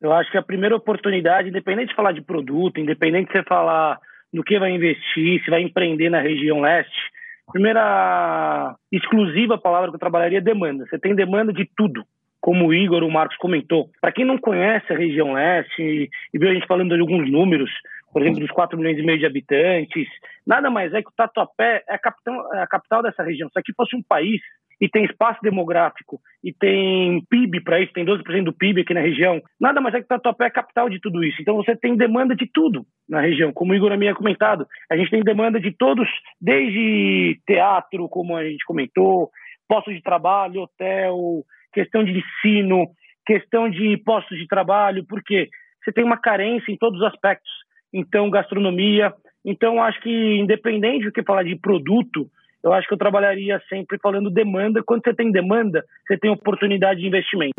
Eu 0.00 0.12
acho 0.12 0.30
que 0.30 0.38
a 0.38 0.42
primeira 0.42 0.74
oportunidade, 0.74 1.48
independente 1.48 1.90
de 1.90 1.94
falar 1.94 2.12
de 2.12 2.22
produto, 2.22 2.80
independente 2.80 3.26
de 3.26 3.32
você 3.32 3.44
falar 3.44 4.00
no 4.32 4.42
que 4.42 4.58
vai 4.58 4.72
investir, 4.72 5.44
se 5.44 5.50
vai 5.50 5.62
empreender 5.62 6.10
na 6.10 6.20
região 6.20 6.60
leste, 6.60 7.10
primeira 7.52 8.74
exclusiva 8.90 9.58
palavra 9.58 9.90
que 9.90 9.96
eu 9.96 10.00
trabalharia 10.00 10.38
é 10.38 10.42
demanda. 10.42 10.86
Você 10.86 10.98
tem 10.98 11.14
demanda 11.14 11.52
de 11.52 11.68
tudo 11.76 12.04
como 12.40 12.68
o 12.68 12.74
Igor, 12.74 13.02
o 13.02 13.10
Marcos 13.10 13.36
comentou. 13.36 13.90
Para 14.00 14.12
quem 14.12 14.24
não 14.24 14.38
conhece 14.38 14.92
a 14.92 14.96
região 14.96 15.32
leste 15.32 15.82
e, 15.82 16.08
e 16.32 16.38
viu 16.38 16.50
a 16.50 16.54
gente 16.54 16.66
falando 16.66 16.94
de 16.94 17.00
alguns 17.00 17.30
números, 17.30 17.70
por 18.12 18.22
exemplo, 18.22 18.40
dos 18.40 18.50
4 18.50 18.76
milhões 18.76 18.98
e 18.98 19.02
meio 19.02 19.18
de 19.18 19.26
habitantes, 19.26 20.08
nada 20.46 20.70
mais 20.70 20.92
é 20.92 21.02
que 21.02 21.08
o 21.08 21.14
Tatuapé 21.16 21.84
é 21.88 21.94
a 21.94 21.98
capital, 21.98 22.54
é 22.54 22.62
a 22.62 22.66
capital 22.66 23.02
dessa 23.02 23.22
região. 23.22 23.48
Se 23.50 23.58
aqui 23.58 23.72
fosse 23.74 23.94
um 23.94 24.02
país 24.02 24.40
e 24.80 24.88
tem 24.88 25.04
espaço 25.04 25.38
demográfico 25.42 26.18
e 26.42 26.52
tem 26.52 27.22
PIB 27.28 27.62
para 27.62 27.80
isso, 27.80 27.92
tem 27.92 28.04
12% 28.04 28.44
do 28.44 28.52
PIB 28.52 28.80
aqui 28.80 28.94
na 28.94 29.00
região, 29.00 29.40
nada 29.60 29.80
mais 29.80 29.94
é 29.94 29.98
que 29.98 30.06
o 30.06 30.08
Tatuapé 30.08 30.44
é 30.44 30.48
a 30.48 30.50
capital 30.50 30.88
de 30.88 30.98
tudo 30.98 31.22
isso. 31.22 31.40
Então 31.40 31.56
você 31.56 31.76
tem 31.76 31.94
demanda 31.94 32.34
de 32.34 32.50
tudo 32.50 32.84
na 33.08 33.20
região, 33.20 33.52
como 33.52 33.72
o 33.72 33.74
Igor 33.76 33.92
havia 33.92 34.14
comentado. 34.14 34.66
A 34.90 34.96
gente 34.96 35.10
tem 35.10 35.22
demanda 35.22 35.60
de 35.60 35.70
todos, 35.70 36.08
desde 36.40 37.38
teatro, 37.46 38.08
como 38.08 38.34
a 38.34 38.44
gente 38.44 38.64
comentou, 38.64 39.30
postos 39.68 39.94
de 39.94 40.02
trabalho, 40.02 40.62
hotel, 40.62 41.44
questão 41.72 42.04
de 42.04 42.12
ensino, 42.12 42.86
questão 43.26 43.70
de 43.70 43.96
postos 43.98 44.38
de 44.38 44.46
trabalho, 44.46 45.04
porque 45.06 45.48
você 45.82 45.92
tem 45.92 46.04
uma 46.04 46.18
carência 46.18 46.70
em 46.70 46.76
todos 46.76 47.00
os 47.00 47.06
aspectos. 47.06 47.50
Então, 47.92 48.30
gastronomia. 48.30 49.12
Então, 49.44 49.82
acho 49.82 50.00
que, 50.00 50.10
independente 50.10 51.06
do 51.06 51.12
que 51.12 51.22
falar 51.22 51.42
de 51.42 51.56
produto, 51.56 52.28
eu 52.62 52.72
acho 52.72 52.86
que 52.86 52.94
eu 52.94 52.98
trabalharia 52.98 53.60
sempre 53.68 53.98
falando 53.98 54.30
demanda. 54.30 54.82
Quando 54.82 55.02
você 55.02 55.14
tem 55.14 55.32
demanda, 55.32 55.84
você 56.06 56.18
tem 56.18 56.30
oportunidade 56.30 57.00
de 57.00 57.06
investimento. 57.06 57.54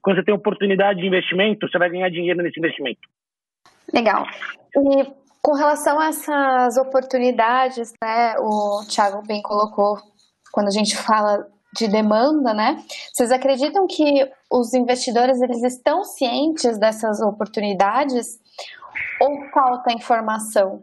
Quando 0.00 0.16
você 0.16 0.24
tem 0.24 0.34
oportunidade 0.34 1.00
de 1.00 1.06
investimento, 1.06 1.68
você 1.68 1.78
vai 1.78 1.90
ganhar 1.90 2.08
dinheiro 2.08 2.42
nesse 2.42 2.58
investimento. 2.58 3.00
Legal. 3.92 4.26
E 4.76 5.06
com 5.42 5.54
relação 5.54 5.98
a 5.98 6.06
essas 6.06 6.76
oportunidades, 6.76 7.92
né, 8.02 8.34
o 8.38 8.84
Thiago 8.88 9.26
bem 9.26 9.42
colocou, 9.42 9.96
quando 10.52 10.68
a 10.68 10.70
gente 10.70 10.96
fala 10.96 11.46
de 11.76 11.88
demanda, 11.88 12.54
né? 12.54 12.82
Vocês 13.12 13.30
acreditam 13.30 13.86
que 13.86 14.30
os 14.50 14.74
investidores 14.74 15.40
eles 15.40 15.62
estão 15.62 16.04
cientes 16.04 16.78
dessas 16.78 17.20
oportunidades 17.20 18.38
ou 19.20 19.50
falta 19.50 19.92
informação? 19.92 20.82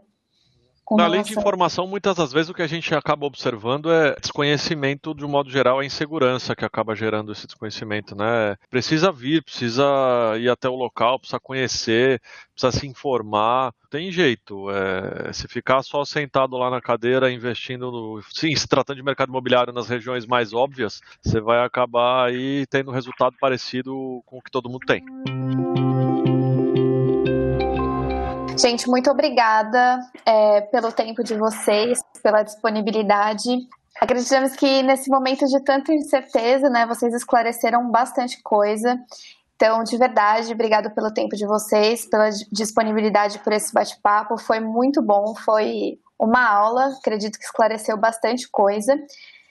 Além 1.00 1.24
de 1.24 1.32
informação, 1.32 1.88
muitas 1.88 2.16
das 2.16 2.32
vezes 2.32 2.50
o 2.50 2.54
que 2.54 2.62
a 2.62 2.68
gente 2.68 2.94
acaba 2.94 3.26
observando 3.26 3.92
é 3.92 4.16
desconhecimento, 4.20 5.14
de 5.14 5.26
um 5.26 5.30
modo 5.30 5.50
geral, 5.50 5.80
a 5.80 5.86
insegurança 5.86 6.56
que 6.56 6.66
acaba 6.66 6.96
gerando 6.96 7.32
esse 7.32 7.46
desconhecimento, 7.46 8.16
né? 8.16 8.56
Precisa 8.70 9.12
vir, 9.12 9.44
precisa 9.44 9.84
ir 10.38 10.50
até 10.50 10.68
o 10.68 10.76
local, 10.76 11.20
precisa 11.20 11.40
conhecer, 11.40 12.22
precisa 12.54 12.72
se 12.72 12.88
informar. 12.88 13.74
Tem 13.90 14.12
jeito. 14.12 14.70
É, 14.70 15.34
se 15.34 15.48
ficar 15.48 15.84
só 15.84 16.04
sentado 16.06 16.58
lá 16.58 16.70
na 16.70 16.82
cadeira 16.82 17.32
investindo 17.32 17.92
no. 17.92 18.22
Sim, 18.34 18.56
se 18.56 18.68
tratando 18.68 18.98
de 18.98 19.04
mercado 19.04 19.30
imobiliário 19.30 19.74
nas 19.74 19.88
regiões 19.88 20.26
mais 20.26 20.54
óbvias, 20.54 21.02
você 21.22 21.40
vai 21.40 21.64
acabar 21.66 22.28
aí 22.28 22.66
tendo 22.68 22.92
um 22.92 22.94
resultado 22.94 23.36
parecido 23.40 24.22
com 24.26 24.38
o 24.38 24.42
que 24.42 24.52
todo 24.52 24.70
mundo 24.70 24.86
tem. 24.86 25.04
Gente, 28.58 28.90
muito 28.90 29.10
obrigada 29.10 30.00
é, 30.26 30.62
pelo 30.62 30.92
tempo 30.92 31.24
de 31.24 31.36
vocês, 31.36 32.00
pela 32.22 32.44
disponibilidade. 32.44 33.50
Acreditamos 34.00 34.56
que 34.56 34.84
nesse 34.84 35.10
momento 35.10 35.46
de 35.46 35.60
tanta 35.64 35.94
incerteza, 35.94 36.70
né, 36.70 36.86
vocês 36.86 37.14
esclareceram 37.14 37.90
bastante 37.90 38.42
coisa. 38.42 39.00
Então, 39.56 39.84
de 39.84 39.96
verdade, 39.98 40.52
obrigado 40.54 40.92
pelo 40.92 41.14
tempo 41.14 41.36
de 41.36 41.46
vocês, 41.46 42.06
pela 42.10 42.30
disponibilidade 42.52 43.40
por 43.40 43.54
esse 43.54 43.74
bate-papo. 43.74 44.38
Foi 44.38 44.60
muito 44.60 45.02
bom, 45.02 45.36
foi 45.36 46.00
uma 46.20 46.44
aula, 46.48 46.88
acredito 46.98 47.38
que 47.38 47.46
esclareceu 47.46 47.98
bastante 47.98 48.50
coisa. 48.50 49.00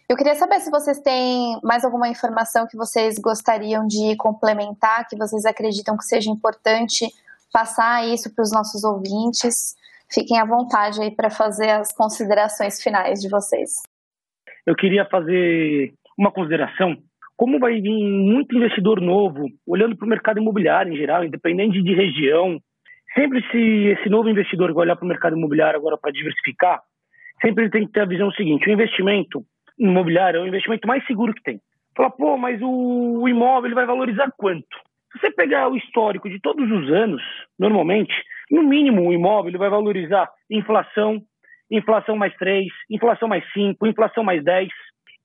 Eu 0.08 0.16
queria 0.16 0.34
saber 0.34 0.60
se 0.60 0.70
vocês 0.70 0.98
têm 0.98 1.58
mais 1.62 1.84
alguma 1.84 2.08
informação 2.08 2.66
que 2.66 2.76
vocês 2.76 3.16
gostariam 3.18 3.86
de 3.86 4.16
complementar, 4.16 5.06
que 5.08 5.16
vocês 5.16 5.44
acreditam 5.44 5.96
que 5.96 6.04
seja 6.04 6.30
importante 6.30 7.06
passar 7.52 8.06
isso 8.06 8.34
para 8.34 8.42
os 8.42 8.52
nossos 8.52 8.84
ouvintes. 8.84 9.74
Fiquem 10.12 10.40
à 10.40 10.44
vontade 10.44 11.00
aí 11.00 11.14
para 11.14 11.30
fazer 11.30 11.70
as 11.70 11.92
considerações 11.92 12.82
finais 12.82 13.20
de 13.20 13.28
vocês. 13.28 13.70
Eu 14.66 14.74
queria 14.74 15.04
fazer 15.06 15.92
uma 16.18 16.32
consideração. 16.32 16.96
Como 17.36 17.58
vai 17.58 17.80
vir 17.80 17.90
muito 17.90 18.56
investidor 18.56 19.00
novo, 19.00 19.46
olhando 19.66 19.96
para 19.96 20.04
o 20.04 20.08
mercado 20.08 20.40
imobiliário 20.40 20.92
em 20.92 20.96
geral, 20.96 21.24
independente 21.24 21.82
de 21.82 21.94
região, 21.94 22.60
sempre 23.14 23.40
se 23.50 23.96
esse 23.98 24.08
novo 24.10 24.28
investidor 24.28 24.74
vai 24.74 24.84
olhar 24.84 24.96
para 24.96 25.04
o 25.04 25.08
mercado 25.08 25.36
imobiliário 25.36 25.78
agora 25.78 25.96
para 25.96 26.12
diversificar, 26.12 26.80
sempre 27.40 27.64
ele 27.64 27.70
tem 27.70 27.86
que 27.86 27.92
ter 27.92 28.00
a 28.00 28.06
visão 28.06 28.30
seguinte: 28.32 28.68
o 28.68 28.72
investimento 28.72 29.42
imobiliário 29.78 30.40
é 30.40 30.42
o 30.42 30.46
investimento 30.46 30.86
mais 30.86 31.04
seguro 31.06 31.32
que 31.32 31.42
tem. 31.42 31.60
Fala, 31.96 32.10
pô, 32.10 32.36
mas 32.36 32.60
o 32.62 33.26
imóvel 33.26 33.74
vai 33.74 33.86
valorizar 33.86 34.30
quanto? 34.36 34.76
Se 35.12 35.18
você 35.18 35.30
pegar 35.32 35.68
o 35.68 35.76
histórico 35.76 36.28
de 36.28 36.40
todos 36.40 36.70
os 36.70 36.90
anos, 36.90 37.22
normalmente, 37.58 38.14
no 38.50 38.62
mínimo 38.62 39.08
o 39.08 39.12
imóvel 39.12 39.58
vai 39.58 39.68
valorizar 39.68 40.28
inflação, 40.50 41.20
inflação 41.70 42.16
mais 42.16 42.34
3, 42.36 42.66
inflação 42.90 43.28
mais 43.28 43.44
5, 43.52 43.86
inflação 43.86 44.22
mais 44.22 44.42
10. 44.44 44.68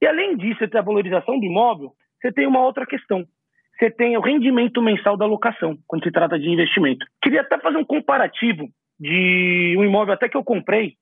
E 0.02 0.08
além 0.08 0.36
disso, 0.38 0.60
você 0.60 0.68
tem 0.68 0.80
a 0.80 0.84
valorização 0.84 1.40
do 1.40 1.46
imóvel, 1.46 1.92
você 2.22 2.32
tem 2.32 2.48
uma 2.48 2.62
outra 2.62 2.86
questão. 2.86 3.26
Você 3.78 3.92
tem 3.92 4.18
o 4.18 4.22
rendimento 4.22 4.82
mensal 4.82 5.18
da 5.18 5.26
locação, 5.26 5.78
quando 5.88 6.04
se 6.04 6.12
trata 6.12 6.40
de 6.40 6.50
investimento. 6.50 7.06
Queria 7.22 7.42
até 7.42 7.60
fazer 7.60 7.78
um 7.78 7.86
comparativo 7.86 8.68
de 9.00 9.76
um 9.78 9.84
imóvel 9.84 10.14
até 10.14 10.30
que 10.30 10.38
eu 10.38 10.44
comprei, 10.44 10.94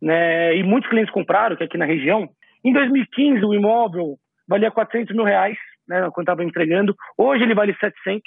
né, 0.00 0.56
e 0.56 0.62
muitos 0.62 0.88
clientes 0.88 1.12
compraram, 1.12 1.54
que 1.54 1.62
é 1.62 1.66
aqui 1.66 1.76
na 1.76 1.84
região. 1.84 2.28
Em 2.64 2.72
2015, 2.72 3.44
o 3.44 3.54
imóvel 3.54 4.16
valia 4.48 4.70
400 4.70 5.14
mil 5.14 5.24
reais, 5.24 5.58
né, 5.88 6.00
quando 6.12 6.24
estava 6.24 6.44
entregando. 6.44 6.94
Hoje 7.16 7.42
ele 7.42 7.54
vale 7.54 7.74
700, 7.74 8.22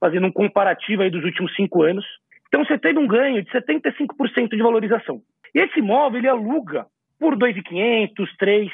fazendo 0.00 0.26
um 0.26 0.32
comparativo 0.32 1.02
aí 1.02 1.10
dos 1.10 1.24
últimos 1.24 1.54
cinco 1.54 1.82
anos. 1.82 2.04
Então 2.48 2.64
você 2.64 2.78
teve 2.78 2.98
um 2.98 3.06
ganho 3.06 3.42
de 3.42 3.50
75% 3.50 4.50
de 4.50 4.62
valorização. 4.62 5.20
E 5.54 5.60
esse 5.60 5.78
imóvel 5.78 6.18
ele 6.18 6.28
aluga 6.28 6.86
por 7.18 7.36
2.500, 7.36 8.10
3. 8.38 8.70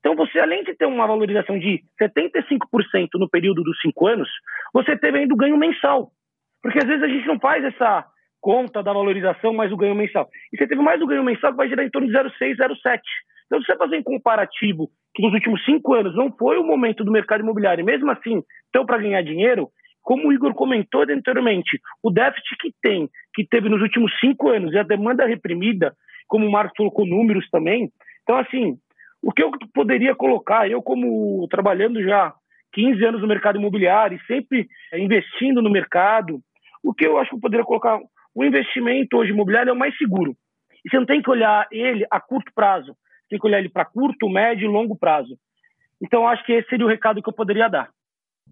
Então 0.00 0.16
você 0.16 0.38
além 0.38 0.64
de 0.64 0.74
ter 0.74 0.86
uma 0.86 1.06
valorização 1.06 1.58
de 1.58 1.82
75% 2.00 3.08
no 3.14 3.28
período 3.28 3.62
dos 3.62 3.80
cinco 3.80 4.06
anos, 4.06 4.28
você 4.72 4.96
teve 4.96 5.18
ainda 5.18 5.32
o 5.32 5.36
ganho 5.36 5.56
mensal. 5.56 6.10
Porque 6.62 6.78
às 6.78 6.86
vezes 6.86 7.02
a 7.02 7.08
gente 7.08 7.26
não 7.26 7.38
faz 7.38 7.64
essa 7.64 8.06
conta 8.44 8.82
da 8.82 8.92
valorização 8.92 9.54
mais 9.54 9.72
o 9.72 9.76
ganho 9.76 9.94
mensal. 9.94 10.28
E 10.52 10.58
você 10.58 10.66
teve 10.66 10.82
mais 10.82 11.00
o 11.00 11.06
ganho 11.06 11.24
mensal 11.24 11.50
que 11.50 11.56
vai 11.56 11.66
gerar 11.66 11.82
em 11.82 11.88
torno 11.88 12.06
de 12.06 12.12
0,6, 12.12 12.58
0,7. 12.58 13.00
Então, 13.46 13.58
se 13.58 13.64
você 13.64 13.74
fazer 13.74 13.96
um 13.96 14.02
comparativo 14.02 14.90
que 15.14 15.22
nos 15.22 15.32
últimos 15.32 15.64
cinco 15.64 15.94
anos 15.94 16.14
não 16.14 16.30
foi 16.36 16.58
o 16.58 16.62
momento 16.62 17.02
do 17.04 17.10
mercado 17.10 17.40
imobiliário, 17.40 17.80
e 17.80 17.86
mesmo 17.86 18.10
assim, 18.10 18.42
então 18.68 18.84
para 18.84 18.98
ganhar 18.98 19.22
dinheiro, 19.22 19.70
como 20.02 20.28
o 20.28 20.32
Igor 20.34 20.52
comentou 20.52 21.02
anteriormente, 21.08 21.80
o 22.02 22.10
déficit 22.10 22.54
que 22.60 22.70
tem, 22.82 23.08
que 23.34 23.46
teve 23.46 23.70
nos 23.70 23.80
últimos 23.80 24.12
cinco 24.20 24.50
anos, 24.50 24.74
e 24.74 24.78
a 24.78 24.82
demanda 24.82 25.24
reprimida, 25.24 25.94
como 26.28 26.46
o 26.46 26.52
Marcos 26.52 26.76
colocou 26.76 27.06
números 27.06 27.48
também, 27.50 27.90
então 28.22 28.36
assim, 28.36 28.76
O 29.26 29.32
que 29.32 29.42
eu 29.42 29.50
poderia 29.72 30.14
colocar, 30.14 30.70
eu 30.70 30.82
como 30.82 31.48
trabalhando 31.48 32.02
já 32.02 32.34
15 32.74 33.02
anos 33.06 33.22
no 33.22 33.26
mercado 33.28 33.58
imobiliário 33.58 34.18
e 34.18 34.26
sempre 34.26 34.68
investindo 34.98 35.62
no 35.62 35.70
mercado, 35.70 36.40
o 36.82 36.92
que 36.92 37.06
eu 37.06 37.16
acho 37.16 37.30
que 37.30 37.36
eu 37.36 37.40
poderia 37.40 37.64
colocar, 37.64 37.98
o 38.34 38.44
investimento 38.44 39.16
hoje 39.16 39.30
imobiliário 39.30 39.70
é 39.70 39.72
o 39.72 39.78
mais 39.78 39.96
seguro. 39.96 40.36
E 40.84 40.90
você 40.90 40.98
não 40.98 41.06
tem 41.06 41.22
que 41.22 41.30
olhar 41.30 41.66
ele 41.70 42.04
a 42.10 42.20
curto 42.20 42.52
prazo, 42.54 42.96
tem 43.30 43.38
que 43.38 43.46
olhar 43.46 43.58
ele 43.58 43.68
para 43.68 43.84
curto, 43.84 44.28
médio 44.28 44.68
e 44.68 44.72
longo 44.72 44.96
prazo. 44.96 45.38
Então, 46.02 46.28
acho 46.28 46.44
que 46.44 46.52
esse 46.52 46.68
seria 46.68 46.84
o 46.84 46.88
recado 46.88 47.22
que 47.22 47.28
eu 47.28 47.32
poderia 47.32 47.68
dar. 47.68 47.90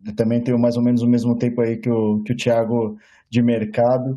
Eu 0.06 0.14
também 0.16 0.42
tenho 0.42 0.58
mais 0.58 0.76
ou 0.76 0.82
menos 0.82 1.02
o 1.02 1.08
mesmo 1.08 1.36
tempo 1.36 1.60
aí 1.60 1.76
que 1.76 1.90
o, 1.90 2.22
que 2.22 2.32
o 2.32 2.36
Thiago 2.36 2.96
de 3.28 3.42
mercado. 3.42 4.16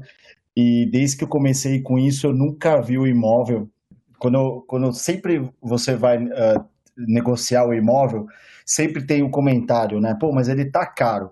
E 0.55 0.87
desde 0.89 1.17
que 1.17 1.23
eu 1.25 1.27
comecei 1.27 1.81
com 1.81 1.99
isso, 1.99 2.27
eu 2.27 2.33
nunca 2.33 2.81
vi 2.81 2.97
o 2.97 3.07
imóvel. 3.07 3.69
Quando, 4.17 4.63
quando 4.67 4.93
sempre 4.93 5.49
você 5.61 5.95
vai 5.95 6.23
uh, 6.23 6.65
negociar 6.97 7.65
o 7.65 7.73
imóvel, 7.73 8.25
sempre 8.65 9.05
tem 9.05 9.21
o 9.21 9.25
um 9.25 9.31
comentário, 9.31 9.99
né? 9.99 10.15
Pô, 10.17 10.31
mas 10.31 10.47
ele 10.47 10.65
tá 10.65 10.85
caro. 10.85 11.31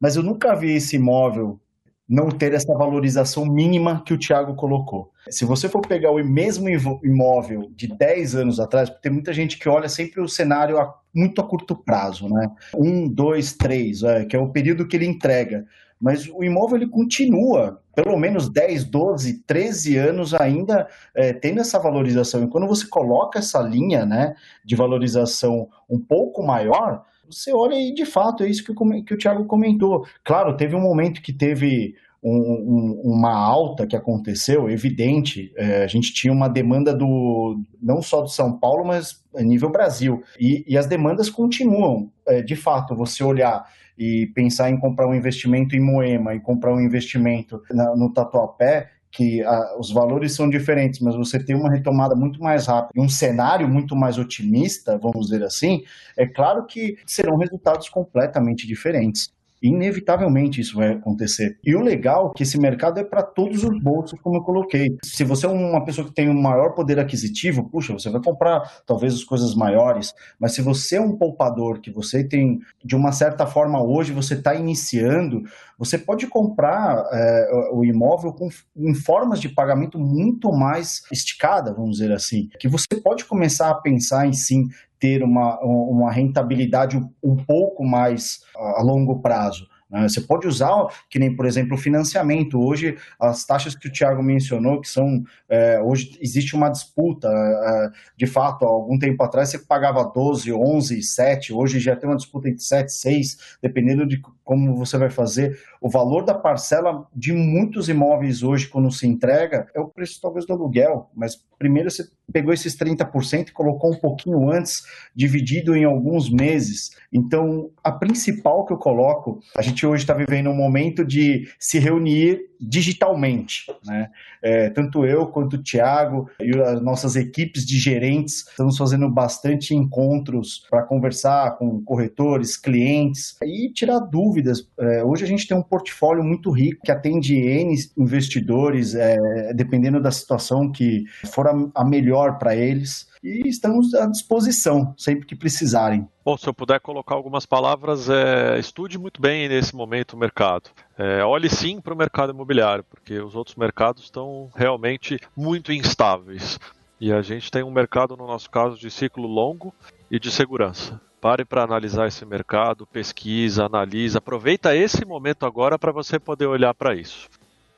Mas 0.00 0.16
eu 0.16 0.22
nunca 0.22 0.56
vi 0.56 0.72
esse 0.72 0.96
imóvel 0.96 1.60
não 2.08 2.28
ter 2.28 2.52
essa 2.52 2.74
valorização 2.74 3.46
mínima 3.46 4.02
que 4.04 4.12
o 4.12 4.18
Thiago 4.18 4.54
colocou. 4.54 5.10
Se 5.30 5.44
você 5.44 5.68
for 5.68 5.80
pegar 5.80 6.10
o 6.10 6.22
mesmo 6.22 6.68
imóvel 7.02 7.70
de 7.74 7.88
10 7.88 8.34
anos 8.34 8.60
atrás, 8.60 8.90
tem 9.02 9.10
muita 9.10 9.32
gente 9.32 9.58
que 9.58 9.68
olha 9.68 9.88
sempre 9.88 10.20
o 10.20 10.28
cenário 10.28 10.78
a, 10.78 10.94
muito 11.14 11.40
a 11.40 11.44
curto 11.44 11.74
prazo, 11.74 12.28
né? 12.28 12.50
Um, 12.76 13.08
dois, 13.08 13.54
três, 13.54 14.02
é, 14.02 14.24
que 14.26 14.36
é 14.36 14.38
o 14.38 14.50
período 14.50 14.86
que 14.86 14.96
ele 14.96 15.06
entrega. 15.06 15.66
Mas 15.98 16.28
o 16.28 16.44
imóvel 16.44 16.76
ele 16.76 16.88
continua 16.88 17.80
pelo 17.94 18.18
menos 18.18 18.48
10, 18.48 18.84
12, 18.84 19.44
13 19.46 19.96
anos 19.96 20.34
ainda 20.34 20.88
é, 21.14 21.32
tendo 21.32 21.60
essa 21.60 21.78
valorização. 21.78 22.42
E 22.44 22.48
quando 22.48 22.66
você 22.66 22.86
coloca 22.86 23.38
essa 23.38 23.60
linha 23.60 24.04
né, 24.04 24.34
de 24.64 24.74
valorização 24.74 25.68
um 25.88 25.98
pouco 25.98 26.42
maior, 26.42 27.04
você 27.30 27.52
olha 27.52 27.74
e 27.74 27.94
de 27.94 28.04
fato 28.04 28.42
é 28.42 28.48
isso 28.48 28.64
que 28.64 28.72
o, 28.72 29.04
que 29.04 29.14
o 29.14 29.18
Thiago 29.18 29.44
comentou. 29.44 30.06
Claro, 30.24 30.56
teve 30.56 30.74
um 30.74 30.80
momento 30.80 31.22
que 31.22 31.32
teve 31.32 31.94
um, 32.24 32.30
um, 32.32 33.00
uma 33.04 33.34
alta 33.34 33.86
que 33.86 33.94
aconteceu, 33.94 34.70
evidente. 34.70 35.52
É, 35.56 35.84
a 35.84 35.86
gente 35.86 36.12
tinha 36.12 36.32
uma 36.32 36.48
demanda 36.48 36.94
do 36.94 37.60
não 37.80 38.00
só 38.00 38.22
do 38.22 38.28
São 38.28 38.58
Paulo, 38.58 38.84
mas 38.84 39.22
a 39.36 39.42
nível 39.42 39.70
Brasil. 39.70 40.22
E, 40.40 40.64
e 40.66 40.78
as 40.78 40.86
demandas 40.86 41.28
continuam. 41.28 42.10
É, 42.26 42.40
de 42.40 42.56
fato, 42.56 42.96
você 42.96 43.22
olhar 43.22 43.66
e 43.98 44.26
pensar 44.34 44.70
em 44.70 44.78
comprar 44.78 45.06
um 45.06 45.14
investimento 45.14 45.76
em 45.76 45.80
Moema 45.80 46.34
e 46.34 46.40
comprar 46.40 46.74
um 46.74 46.80
investimento 46.80 47.62
na, 47.70 47.94
no 47.94 48.12
Tatuapé, 48.12 48.90
que 49.14 49.42
a, 49.44 49.78
os 49.78 49.92
valores 49.92 50.34
são 50.34 50.50
diferentes, 50.50 51.00
mas 51.00 51.14
você 51.14 51.38
tem 51.38 51.54
uma 51.54 51.70
retomada 51.70 52.16
muito 52.16 52.42
mais 52.42 52.66
rápida, 52.66 53.00
um 53.00 53.08
cenário 53.08 53.68
muito 53.68 53.94
mais 53.94 54.18
otimista, 54.18 54.98
vamos 54.98 55.26
dizer 55.26 55.44
assim, 55.44 55.84
é 56.16 56.26
claro 56.26 56.66
que 56.66 56.96
serão 57.06 57.36
resultados 57.36 57.88
completamente 57.88 58.66
diferentes. 58.66 59.32
Inevitavelmente 59.64 60.60
isso 60.60 60.76
vai 60.76 60.92
acontecer. 60.92 61.58
E 61.64 61.74
o 61.74 61.80
legal 61.80 62.30
é 62.30 62.36
que 62.36 62.42
esse 62.42 62.60
mercado 62.60 63.00
é 63.00 63.04
para 63.04 63.22
todos 63.22 63.64
os 63.64 63.82
bolsos, 63.82 64.20
como 64.20 64.36
eu 64.36 64.42
coloquei. 64.42 64.94
Se 65.02 65.24
você 65.24 65.46
é 65.46 65.48
uma 65.48 65.82
pessoa 65.82 66.06
que 66.06 66.12
tem 66.12 66.28
um 66.28 66.38
maior 66.38 66.74
poder 66.74 66.98
aquisitivo, 66.98 67.66
puxa, 67.70 67.94
você 67.94 68.10
vai 68.10 68.20
comprar 68.22 68.60
talvez 68.84 69.14
as 69.14 69.24
coisas 69.24 69.54
maiores. 69.54 70.12
Mas 70.38 70.52
se 70.52 70.60
você 70.60 70.96
é 70.96 71.00
um 71.00 71.16
poupador, 71.16 71.80
que 71.80 71.90
você 71.90 72.22
tem, 72.22 72.60
de 72.84 72.94
uma 72.94 73.10
certa 73.10 73.46
forma, 73.46 73.82
hoje 73.82 74.12
você 74.12 74.34
está 74.34 74.54
iniciando, 74.54 75.42
você 75.78 75.96
pode 75.96 76.26
comprar 76.26 77.02
é, 77.10 77.48
o 77.72 77.82
imóvel 77.84 78.34
com, 78.34 78.50
em 78.76 78.94
formas 78.94 79.40
de 79.40 79.48
pagamento 79.48 79.98
muito 79.98 80.52
mais 80.52 81.02
esticada, 81.10 81.72
vamos 81.72 81.92
dizer 81.98 82.12
assim. 82.12 82.48
Que 82.60 82.68
você 82.68 83.00
pode 83.02 83.24
começar 83.24 83.70
a 83.70 83.74
pensar 83.74 84.26
em 84.26 84.34
sim 84.34 84.68
ter 84.98 85.22
uma, 85.22 85.58
uma 85.60 86.10
rentabilidade 86.10 86.96
um 87.22 87.36
pouco 87.36 87.84
mais 87.84 88.40
a 88.56 88.82
longo 88.82 89.20
prazo. 89.20 89.66
Né? 89.94 90.08
Você 90.08 90.20
pode 90.20 90.48
usar, 90.48 90.88
que 91.08 91.20
nem, 91.20 91.34
por 91.34 91.46
exemplo, 91.46 91.74
o 91.76 91.78
financiamento. 91.78 92.60
Hoje, 92.60 92.96
as 93.18 93.44
taxas 93.44 93.76
que 93.76 93.86
o 93.86 93.92
Tiago 93.92 94.22
mencionou, 94.22 94.80
que 94.80 94.88
são. 94.88 95.22
É, 95.48 95.80
hoje 95.80 96.18
existe 96.20 96.56
uma 96.56 96.68
disputa. 96.68 97.28
É, 97.28 97.90
de 98.16 98.26
fato, 98.26 98.64
há 98.64 98.68
algum 98.68 98.98
tempo 98.98 99.22
atrás 99.22 99.50
você 99.50 99.58
pagava 99.58 100.04
12, 100.04 100.52
11, 100.52 101.00
7. 101.00 101.52
Hoje 101.52 101.78
já 101.78 101.94
tem 101.94 102.08
uma 102.08 102.16
disputa 102.16 102.48
entre 102.48 102.62
7 102.62 102.88
e 102.88 102.92
6, 102.92 103.38
dependendo 103.62 104.04
de 104.04 104.20
como 104.42 104.74
você 104.74 104.98
vai 104.98 105.10
fazer. 105.10 105.58
O 105.84 105.90
valor 105.90 106.24
da 106.24 106.32
parcela 106.32 107.06
de 107.14 107.30
muitos 107.34 107.90
imóveis 107.90 108.42
hoje, 108.42 108.66
quando 108.66 108.90
se 108.90 109.06
entrega, 109.06 109.68
é 109.74 109.80
o 109.80 109.86
preço 109.86 110.18
talvez 110.18 110.46
do 110.46 110.54
aluguel. 110.54 111.10
Mas 111.14 111.44
primeiro 111.58 111.90
você 111.90 112.08
pegou 112.32 112.54
esses 112.54 112.74
30% 112.74 113.48
e 113.48 113.52
colocou 113.52 113.92
um 113.92 113.98
pouquinho 113.98 114.50
antes, 114.50 114.82
dividido 115.14 115.76
em 115.76 115.84
alguns 115.84 116.30
meses. 116.30 116.96
Então, 117.12 117.70
a 117.84 117.92
principal 117.92 118.64
que 118.64 118.72
eu 118.72 118.78
coloco, 118.78 119.40
a 119.54 119.60
gente 119.60 119.86
hoje 119.86 120.04
está 120.04 120.14
vivendo 120.14 120.48
um 120.48 120.56
momento 120.56 121.04
de 121.04 121.46
se 121.58 121.78
reunir 121.78 122.40
digitalmente. 122.60 123.66
Né? 123.84 124.10
É, 124.42 124.70
tanto 124.70 125.04
eu 125.04 125.26
quanto 125.26 125.54
o 125.54 125.62
Tiago 125.62 126.30
e 126.40 126.50
as 126.60 126.80
nossas 126.82 127.16
equipes 127.16 127.64
de 127.64 127.78
gerentes 127.78 128.46
estamos 128.48 128.76
fazendo 128.76 129.08
bastante 129.10 129.74
encontros 129.74 130.66
para 130.70 130.82
conversar 130.82 131.56
com 131.56 131.82
corretores, 131.84 132.56
clientes 132.56 133.36
e 133.42 133.70
tirar 133.72 134.00
dúvidas. 134.00 134.68
É, 134.78 135.04
hoje 135.04 135.24
a 135.24 135.28
gente 135.28 135.46
tem 135.46 135.56
um 135.56 135.62
portfólio 135.62 136.22
muito 136.22 136.50
rico 136.50 136.82
que 136.84 136.92
atende 136.92 137.34
N 137.36 137.74
investidores, 137.96 138.94
é, 138.94 139.52
dependendo 139.54 140.00
da 140.00 140.10
situação 140.10 140.70
que 140.70 141.04
for 141.26 141.46
a, 141.46 141.54
a 141.74 141.84
melhor 141.84 142.38
para 142.38 142.54
eles 142.54 143.06
e 143.24 143.48
estamos 143.48 143.94
à 143.94 144.06
disposição 144.06 144.94
sempre 144.98 145.26
que 145.26 145.34
precisarem. 145.34 146.06
Bom, 146.22 146.36
se 146.36 146.46
eu 146.46 146.52
puder 146.52 146.78
colocar 146.80 147.14
algumas 147.14 147.46
palavras, 147.46 148.08
é, 148.10 148.58
estude 148.58 148.98
muito 148.98 149.20
bem 149.20 149.48
nesse 149.48 149.74
momento 149.74 150.12
o 150.12 150.18
mercado. 150.18 150.70
É, 150.96 151.24
olhe 151.24 151.48
sim 151.48 151.80
para 151.80 151.92
o 151.92 151.96
mercado 151.96 152.32
imobiliário, 152.32 152.84
porque 152.84 153.18
os 153.18 153.34
outros 153.34 153.56
mercados 153.56 154.04
estão 154.04 154.50
realmente 154.54 155.18
muito 155.36 155.72
instáveis. 155.72 156.58
E 157.00 157.12
a 157.12 157.20
gente 157.20 157.50
tem 157.50 157.62
um 157.62 157.70
mercado, 157.70 158.16
no 158.16 158.26
nosso 158.26 158.48
caso, 158.48 158.78
de 158.78 158.90
ciclo 158.90 159.26
longo 159.26 159.74
e 160.10 160.18
de 160.18 160.30
segurança. 160.30 161.00
Pare 161.20 161.44
para 161.44 161.64
analisar 161.64 162.06
esse 162.06 162.24
mercado, 162.24 162.86
pesquisa, 162.86 163.64
analisa, 163.64 164.18
aproveita 164.18 164.76
esse 164.76 165.04
momento 165.04 165.44
agora 165.44 165.78
para 165.78 165.90
você 165.90 166.18
poder 166.18 166.46
olhar 166.46 166.74
para 166.74 166.94
isso. 166.94 167.28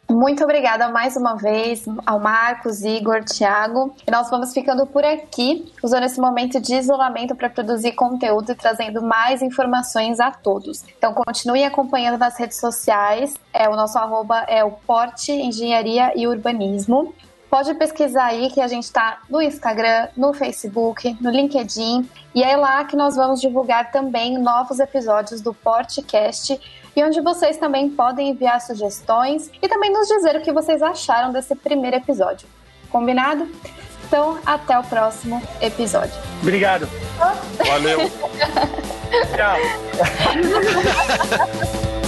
Muito 0.08 0.44
obrigada 0.44 0.88
mais 0.88 1.16
uma 1.16 1.34
vez 1.34 1.84
ao 2.06 2.20
Marcos, 2.20 2.82
Igor, 2.82 3.24
Thiago. 3.24 3.92
E 4.06 4.10
nós 4.10 4.30
vamos 4.30 4.52
ficando 4.52 4.86
por 4.86 5.04
aqui, 5.04 5.72
usando 5.82 6.04
esse 6.04 6.20
momento 6.20 6.60
de 6.60 6.76
isolamento 6.76 7.34
para 7.34 7.50
produzir 7.50 7.92
conteúdo 7.92 8.52
e 8.52 8.54
trazendo 8.54 9.02
mais 9.02 9.42
informações 9.42 10.20
a 10.20 10.30
todos. 10.30 10.84
Então 10.96 11.12
continue 11.12 11.64
acompanhando 11.64 12.18
nas 12.18 12.38
redes 12.38 12.60
sociais. 12.60 13.34
É, 13.52 13.68
o 13.68 13.74
nosso 13.74 13.98
arroba 13.98 14.44
é 14.46 14.62
o 14.62 14.70
Porte 14.70 15.32
Engenharia 15.32 16.12
e 16.14 16.28
Urbanismo. 16.28 17.12
Pode 17.50 17.74
pesquisar 17.74 18.26
aí 18.26 18.48
que 18.50 18.60
a 18.60 18.68
gente 18.68 18.84
está 18.84 19.18
no 19.28 19.42
Instagram, 19.42 20.08
no 20.16 20.32
Facebook, 20.32 21.16
no 21.20 21.30
LinkedIn. 21.30 22.08
E 22.32 22.44
é 22.44 22.56
lá 22.56 22.84
que 22.84 22.96
nós 22.96 23.16
vamos 23.16 23.40
divulgar 23.40 23.90
também 23.90 24.38
novos 24.38 24.78
episódios 24.78 25.40
do 25.40 25.52
Portcast 25.52 26.60
e 26.96 27.04
onde 27.04 27.20
vocês 27.20 27.58
também 27.58 27.90
podem 27.90 28.30
enviar 28.30 28.58
sugestões 28.60 29.50
e 29.62 29.68
também 29.68 29.92
nos 29.92 30.08
dizer 30.08 30.34
o 30.36 30.40
que 30.40 30.50
vocês 30.50 30.82
acharam 30.82 31.30
desse 31.30 31.54
primeiro 31.54 31.96
episódio. 31.96 32.48
Combinado? 32.90 33.46
Então, 34.06 34.38
até 34.46 34.78
o 34.78 34.82
próximo 34.82 35.42
episódio. 35.60 36.14
Obrigado. 36.40 36.88
Valeu. 37.66 37.98
Tchau. 39.36 39.56